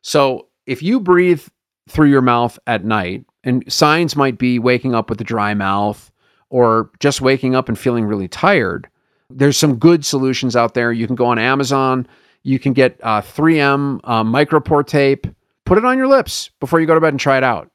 So, 0.01 0.47
if 0.65 0.81
you 0.81 1.01
breathe 1.01 1.45
through 1.89 2.07
your 2.07 2.21
mouth 2.21 2.57
at 2.67 2.85
night, 2.85 3.25
and 3.43 3.69
signs 3.69 4.15
might 4.15 4.37
be 4.37 4.59
waking 4.59 4.95
up 4.95 5.09
with 5.09 5.19
a 5.19 5.25
dry 5.25 5.55
mouth 5.55 6.09
or 6.49 6.89
just 7.01 7.19
waking 7.19 7.53
up 7.53 7.67
and 7.67 7.77
feeling 7.77 8.05
really 8.05 8.29
tired, 8.29 8.87
there's 9.29 9.57
some 9.57 9.77
good 9.77 10.05
solutions 10.05 10.55
out 10.55 10.73
there. 10.73 10.91
You 10.91 11.07
can 11.07 11.15
go 11.15 11.25
on 11.25 11.39
Amazon. 11.39 12.07
You 12.43 12.59
can 12.59 12.73
get 12.73 12.99
uh, 13.01 13.21
3M 13.21 13.99
uh, 14.03 14.23
micropore 14.23 14.85
tape. 14.85 15.27
Put 15.65 15.77
it 15.77 15.85
on 15.85 15.97
your 15.97 16.07
lips 16.07 16.51
before 16.59 16.79
you 16.79 16.85
go 16.85 16.93
to 16.93 17.01
bed 17.01 17.13
and 17.13 17.19
try 17.19 17.37
it 17.37 17.43
out. 17.43 17.71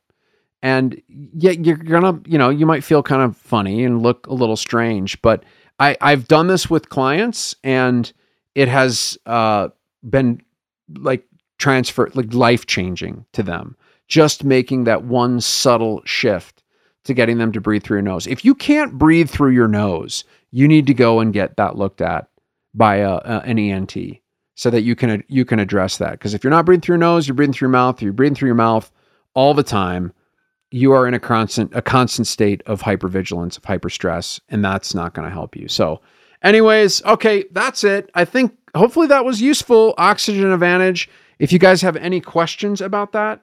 And 0.62 1.00
yeah, 1.08 1.52
you're 1.52 1.76
gonna, 1.76 2.20
you 2.26 2.38
know, 2.38 2.50
you 2.50 2.66
might 2.66 2.84
feel 2.84 3.02
kind 3.02 3.22
of 3.22 3.36
funny 3.36 3.82
and 3.82 4.02
look 4.02 4.26
a 4.26 4.34
little 4.34 4.56
strange, 4.56 5.20
but 5.22 5.42
I, 5.78 5.96
I've 6.02 6.28
done 6.28 6.48
this 6.48 6.68
with 6.68 6.90
clients, 6.90 7.54
and 7.64 8.12
it 8.54 8.68
has 8.68 9.16
uh, 9.24 9.68
been 10.08 10.42
like 10.98 11.24
transfer 11.58 12.10
like 12.14 12.34
life 12.34 12.66
changing 12.66 13.24
to 13.32 13.42
them 13.42 13.76
just 14.10 14.42
making 14.42 14.84
that 14.84 15.04
one 15.04 15.40
subtle 15.40 16.02
shift 16.04 16.59
to 17.04 17.14
getting 17.14 17.38
them 17.38 17.52
to 17.52 17.60
breathe 17.60 17.82
through 17.82 17.98
your 17.98 18.02
nose. 18.02 18.26
If 18.26 18.44
you 18.44 18.54
can't 18.54 18.98
breathe 18.98 19.30
through 19.30 19.52
your 19.52 19.68
nose 19.68 20.24
you 20.50 20.66
need 20.66 20.86
to 20.86 20.94
go 20.94 21.20
and 21.20 21.32
get 21.32 21.56
that 21.56 21.76
looked 21.76 22.00
at 22.00 22.28
by 22.74 22.96
a, 22.96 23.14
a, 23.14 23.42
an 23.44 23.58
ent 23.58 23.96
so 24.54 24.70
that 24.70 24.82
you 24.82 24.94
can 24.94 25.24
you 25.28 25.44
can 25.44 25.58
address 25.58 25.98
that. 25.98 26.12
Because 26.12 26.34
if 26.34 26.44
you're 26.44 26.50
not 26.50 26.66
breathing 26.66 26.82
through 26.82 26.94
your 26.94 26.98
nose 26.98 27.26
you're 27.26 27.34
breathing 27.34 27.52
through 27.52 27.66
your 27.66 27.72
mouth 27.72 28.02
you're 28.02 28.12
breathing 28.12 28.34
through 28.34 28.48
your 28.48 28.54
mouth 28.54 28.90
all 29.34 29.54
the 29.54 29.62
time 29.62 30.12
you 30.70 30.92
are 30.92 31.06
in 31.06 31.14
a 31.14 31.20
constant 31.20 31.74
a 31.74 31.82
constant 31.82 32.26
state 32.26 32.62
of 32.66 32.82
hypervigilance 32.82 33.56
of 33.56 33.62
hyperstress 33.64 34.40
and 34.48 34.64
that's 34.64 34.94
not 34.94 35.14
going 35.14 35.26
to 35.26 35.32
help 35.32 35.56
you. 35.56 35.68
So 35.68 36.00
anyways 36.42 37.04
okay 37.04 37.44
that's 37.52 37.84
it. 37.84 38.10
I 38.14 38.24
think 38.24 38.56
hopefully 38.74 39.06
that 39.08 39.24
was 39.24 39.40
useful. 39.40 39.94
Oxygen 39.98 40.50
advantage. 40.50 41.08
If 41.38 41.52
you 41.52 41.58
guys 41.58 41.80
have 41.80 41.96
any 41.96 42.20
questions 42.20 42.82
about 42.82 43.12
that, 43.12 43.40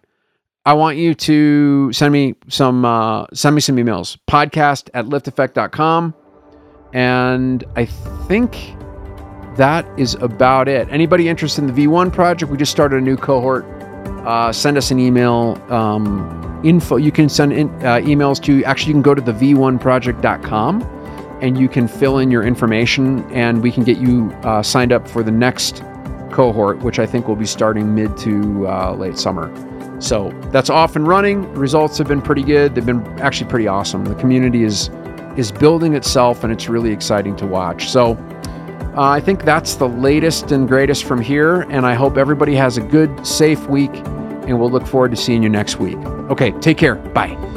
I 0.68 0.74
want 0.74 0.97
you 0.97 1.13
to 1.13 1.93
send 1.93 2.11
me 2.11 2.36
some 2.49 2.84
uh, 2.84 3.26
send 3.34 3.55
me 3.55 3.61
some 3.61 3.78
emails. 3.78 4.18
Podcast 4.28 4.89
at 4.93 5.05
liftaffect.com. 5.05 6.13
And 6.91 7.63
I 7.78 7.86
think 7.86 8.76
that 9.55 9.88
is 9.97 10.15
about 10.15 10.68
it. 10.68 10.89
Anybody 10.91 11.30
interested 11.30 11.63
in 11.63 11.74
the 11.74 11.86
V1 11.86 12.11
project? 12.11 12.51
We 12.51 12.57
just 12.57 12.74
started 12.74 12.97
a 12.97 13.01
new 13.01 13.15
cohort. 13.15 13.63
Uh, 14.28 14.51
send 14.51 14.78
us 14.78 14.91
an 14.91 14.99
email. 14.99 15.57
Um, 15.72 16.61
info. 16.65 16.97
You 16.97 17.13
can 17.13 17.30
send 17.30 17.53
in, 17.53 17.70
uh, 17.86 18.01
emails 18.03 18.43
to. 18.43 18.61
Actually, 18.65 18.89
you 18.89 18.95
can 18.95 19.03
go 19.03 19.15
to 19.15 19.22
the 19.22 19.32
V1project.com 19.32 20.82
and 21.41 21.57
you 21.57 21.70
can 21.70 21.88
fill 21.88 22.18
in 22.18 22.30
your 22.30 22.43
information, 22.43 23.24
and 23.32 23.63
we 23.63 23.72
can 23.72 23.86
get 23.86 23.99
you 23.99 24.32
uh, 24.43 24.61
signed 24.61 24.91
up 24.91 25.07
for 25.07 25.24
the 25.24 25.32
next 25.32 25.82
cohort, 26.30 26.80
which 26.80 26.99
I 26.99 27.05
think 27.05 27.26
will 27.30 27.38
be 27.38 27.45
starting 27.45 27.95
mid 27.95 28.18
to 28.18 28.68
uh, 28.68 28.93
late 28.95 29.18
summer. 29.18 29.49
So 30.00 30.32
that's 30.52 30.70
off 30.70 30.95
and 30.95 31.08
running. 31.08 31.52
Results 31.54 31.98
have 31.98 32.08
been 32.08 32.22
pretty 32.22 32.43
good. 32.43 32.76
They've 32.76 32.86
been 32.86 33.06
actually 33.20 33.50
pretty 33.50 33.68
awesome. 33.68 34.06
The 34.06 34.16
community 34.16 34.64
is 34.64 34.89
is 35.38 35.52
building 35.52 35.93
itself, 35.93 36.43
and 36.43 36.52
it's 36.52 36.68
really 36.68 36.91
exciting 36.91 37.36
to 37.36 37.45
watch. 37.45 37.89
So 37.89 38.14
uh, 38.98 39.10
I 39.10 39.20
think 39.20 39.43
that's 39.43 39.76
the 39.76 39.88
latest 39.88 40.52
and 40.52 40.68
greatest 40.68 41.04
from 41.04 41.22
here. 41.22 41.62
And 41.62 41.86
I 41.86 41.93
hope 41.93 42.18
everybody 42.18 42.56
has 42.56 42.78
a 42.78 42.82
good, 42.82 43.26
safe 43.26 43.68
week. 43.68 43.93
And 43.93 44.60
we'll 44.60 44.72
look 44.72 44.88
forward 44.88 45.12
to 45.12 45.18
seeing 45.18 45.43
you 45.43 45.50
next 45.50 45.78
week. 45.78 45.98
Okay, 46.32 46.52
take 46.62 46.78
care. 46.78 46.95
Bye. 46.95 47.57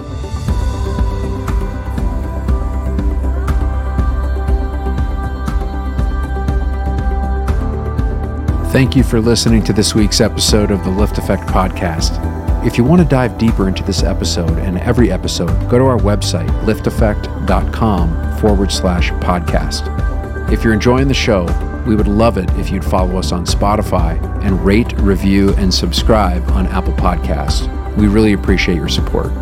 Thank 8.70 8.94
you 8.94 9.02
for 9.02 9.20
listening 9.20 9.64
to 9.64 9.72
this 9.72 9.96
week's 9.96 10.20
episode 10.20 10.70
of 10.70 10.84
the 10.84 10.90
LiftAffect 10.90 11.48
Podcast. 11.48 12.64
If 12.64 12.78
you 12.78 12.84
want 12.84 13.02
to 13.02 13.08
dive 13.08 13.36
deeper 13.36 13.66
into 13.66 13.82
this 13.82 14.04
episode 14.04 14.56
and 14.58 14.78
every 14.78 15.10
episode, 15.10 15.68
go 15.68 15.76
to 15.76 15.86
our 15.86 15.98
website, 15.98 16.48
liftaffect.com 16.62 18.38
forward 18.38 18.70
slash 18.70 19.10
podcast. 19.14 20.52
If 20.52 20.62
you're 20.62 20.72
enjoying 20.72 21.08
the 21.08 21.14
show, 21.14 21.46
we 21.84 21.96
would 21.96 22.06
love 22.06 22.38
it 22.38 22.48
if 22.60 22.70
you'd 22.70 22.84
follow 22.84 23.18
us 23.18 23.32
on 23.32 23.44
Spotify 23.44 24.22
and 24.44 24.64
rate, 24.64 24.92
review, 25.00 25.52
and 25.56 25.74
subscribe 25.74 26.48
on 26.52 26.68
Apple 26.68 26.92
Podcasts. 26.92 27.66
We 27.96 28.06
really 28.06 28.34
appreciate 28.34 28.76
your 28.76 28.88
support. 28.88 29.32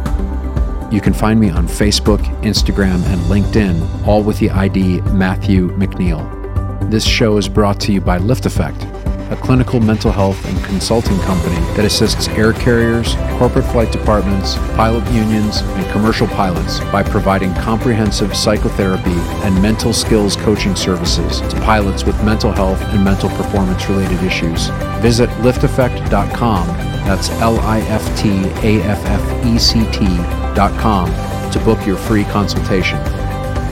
You 0.90 1.02
can 1.02 1.12
find 1.12 1.38
me 1.38 1.50
on 1.50 1.68
Facebook, 1.68 2.20
Instagram, 2.40 3.04
and 3.04 3.20
LinkedIn, 3.22 4.06
all 4.06 4.22
with 4.22 4.38
the 4.38 4.48
ID 4.48 5.02
Matthew 5.02 5.68
McNeil. 5.72 6.90
This 6.90 7.04
show 7.04 7.36
is 7.36 7.46
brought 7.46 7.78
to 7.80 7.92
you 7.92 8.00
by 8.00 8.18
LiftAffect 8.18 8.97
a 9.30 9.36
clinical 9.36 9.80
mental 9.80 10.10
health 10.10 10.42
and 10.46 10.64
consulting 10.64 11.18
company 11.20 11.56
that 11.76 11.84
assists 11.84 12.28
air 12.28 12.52
carriers, 12.52 13.14
corporate 13.38 13.64
flight 13.66 13.92
departments, 13.92 14.56
pilot 14.76 15.04
unions, 15.12 15.60
and 15.60 15.92
commercial 15.92 16.26
pilots 16.28 16.80
by 16.92 17.02
providing 17.02 17.52
comprehensive 17.54 18.34
psychotherapy 18.36 19.18
and 19.44 19.60
mental 19.62 19.92
skills 19.92 20.36
coaching 20.36 20.74
services 20.74 21.40
to 21.42 21.60
pilots 21.60 22.04
with 22.04 22.22
mental 22.24 22.52
health 22.52 22.80
and 22.80 23.04
mental 23.04 23.28
performance 23.30 23.88
related 23.88 24.22
issues. 24.22 24.68
Visit 25.00 25.28
liftaffect.com, 25.40 26.66
that's 27.06 27.30
L 27.40 27.58
I 27.60 27.80
F 27.80 28.04
T 28.18 28.30
A 28.66 28.82
F 28.82 29.04
F 29.06 29.46
E 29.46 29.58
C 29.58 29.80
T.com, 29.92 31.50
to 31.52 31.58
book 31.60 31.86
your 31.86 31.96
free 31.96 32.24
consultation. 32.24 32.98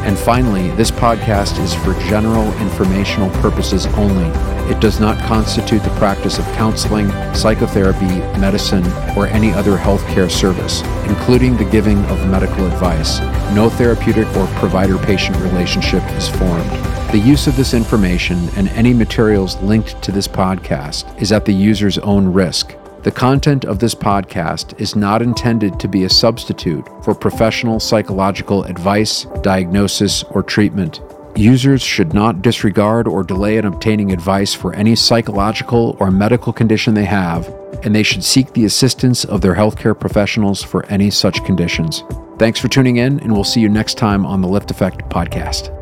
And 0.06 0.16
finally, 0.16 0.70
this 0.76 0.92
podcast 0.92 1.60
is 1.60 1.74
for 1.74 1.92
general 2.08 2.46
informational 2.60 3.28
purposes 3.40 3.86
only. 3.86 4.28
It 4.72 4.80
does 4.80 5.00
not 5.00 5.18
constitute 5.24 5.82
the 5.82 5.90
practice 5.98 6.38
of 6.38 6.44
counseling, 6.52 7.10
psychotherapy, 7.34 8.20
medicine, 8.38 8.86
or 9.16 9.26
any 9.26 9.50
other 9.50 9.76
healthcare 9.76 10.30
service, 10.30 10.82
including 11.08 11.56
the 11.56 11.68
giving 11.70 11.98
of 12.04 12.24
medical 12.28 12.66
advice. 12.66 13.18
No 13.52 13.68
therapeutic 13.68 14.28
or 14.36 14.46
provider 14.58 14.96
patient 14.96 15.38
relationship 15.38 16.04
is 16.12 16.28
formed. 16.28 16.70
The 17.10 17.18
use 17.18 17.48
of 17.48 17.56
this 17.56 17.74
information 17.74 18.48
and 18.50 18.68
any 18.68 18.94
materials 18.94 19.60
linked 19.60 20.00
to 20.02 20.12
this 20.12 20.28
podcast 20.28 21.20
is 21.20 21.32
at 21.32 21.44
the 21.44 21.52
user's 21.52 21.98
own 21.98 22.32
risk. 22.32 22.75
The 23.06 23.12
content 23.12 23.64
of 23.64 23.78
this 23.78 23.94
podcast 23.94 24.80
is 24.80 24.96
not 24.96 25.22
intended 25.22 25.78
to 25.78 25.86
be 25.86 26.02
a 26.02 26.10
substitute 26.10 26.84
for 27.04 27.14
professional 27.14 27.78
psychological 27.78 28.64
advice, 28.64 29.26
diagnosis, 29.42 30.24
or 30.24 30.42
treatment. 30.42 31.00
Users 31.36 31.82
should 31.82 32.14
not 32.14 32.42
disregard 32.42 33.06
or 33.06 33.22
delay 33.22 33.58
in 33.58 33.64
obtaining 33.64 34.10
advice 34.10 34.54
for 34.54 34.74
any 34.74 34.96
psychological 34.96 35.96
or 36.00 36.10
medical 36.10 36.52
condition 36.52 36.94
they 36.94 37.04
have, 37.04 37.46
and 37.84 37.94
they 37.94 38.02
should 38.02 38.24
seek 38.24 38.52
the 38.54 38.64
assistance 38.64 39.24
of 39.24 39.40
their 39.40 39.54
healthcare 39.54 39.96
professionals 39.96 40.64
for 40.64 40.84
any 40.86 41.08
such 41.08 41.44
conditions. 41.44 42.02
Thanks 42.40 42.58
for 42.58 42.66
tuning 42.66 42.96
in, 42.96 43.20
and 43.20 43.32
we'll 43.32 43.44
see 43.44 43.60
you 43.60 43.68
next 43.68 43.98
time 43.98 44.26
on 44.26 44.40
the 44.40 44.48
LiftAffect 44.48 45.08
podcast. 45.10 45.75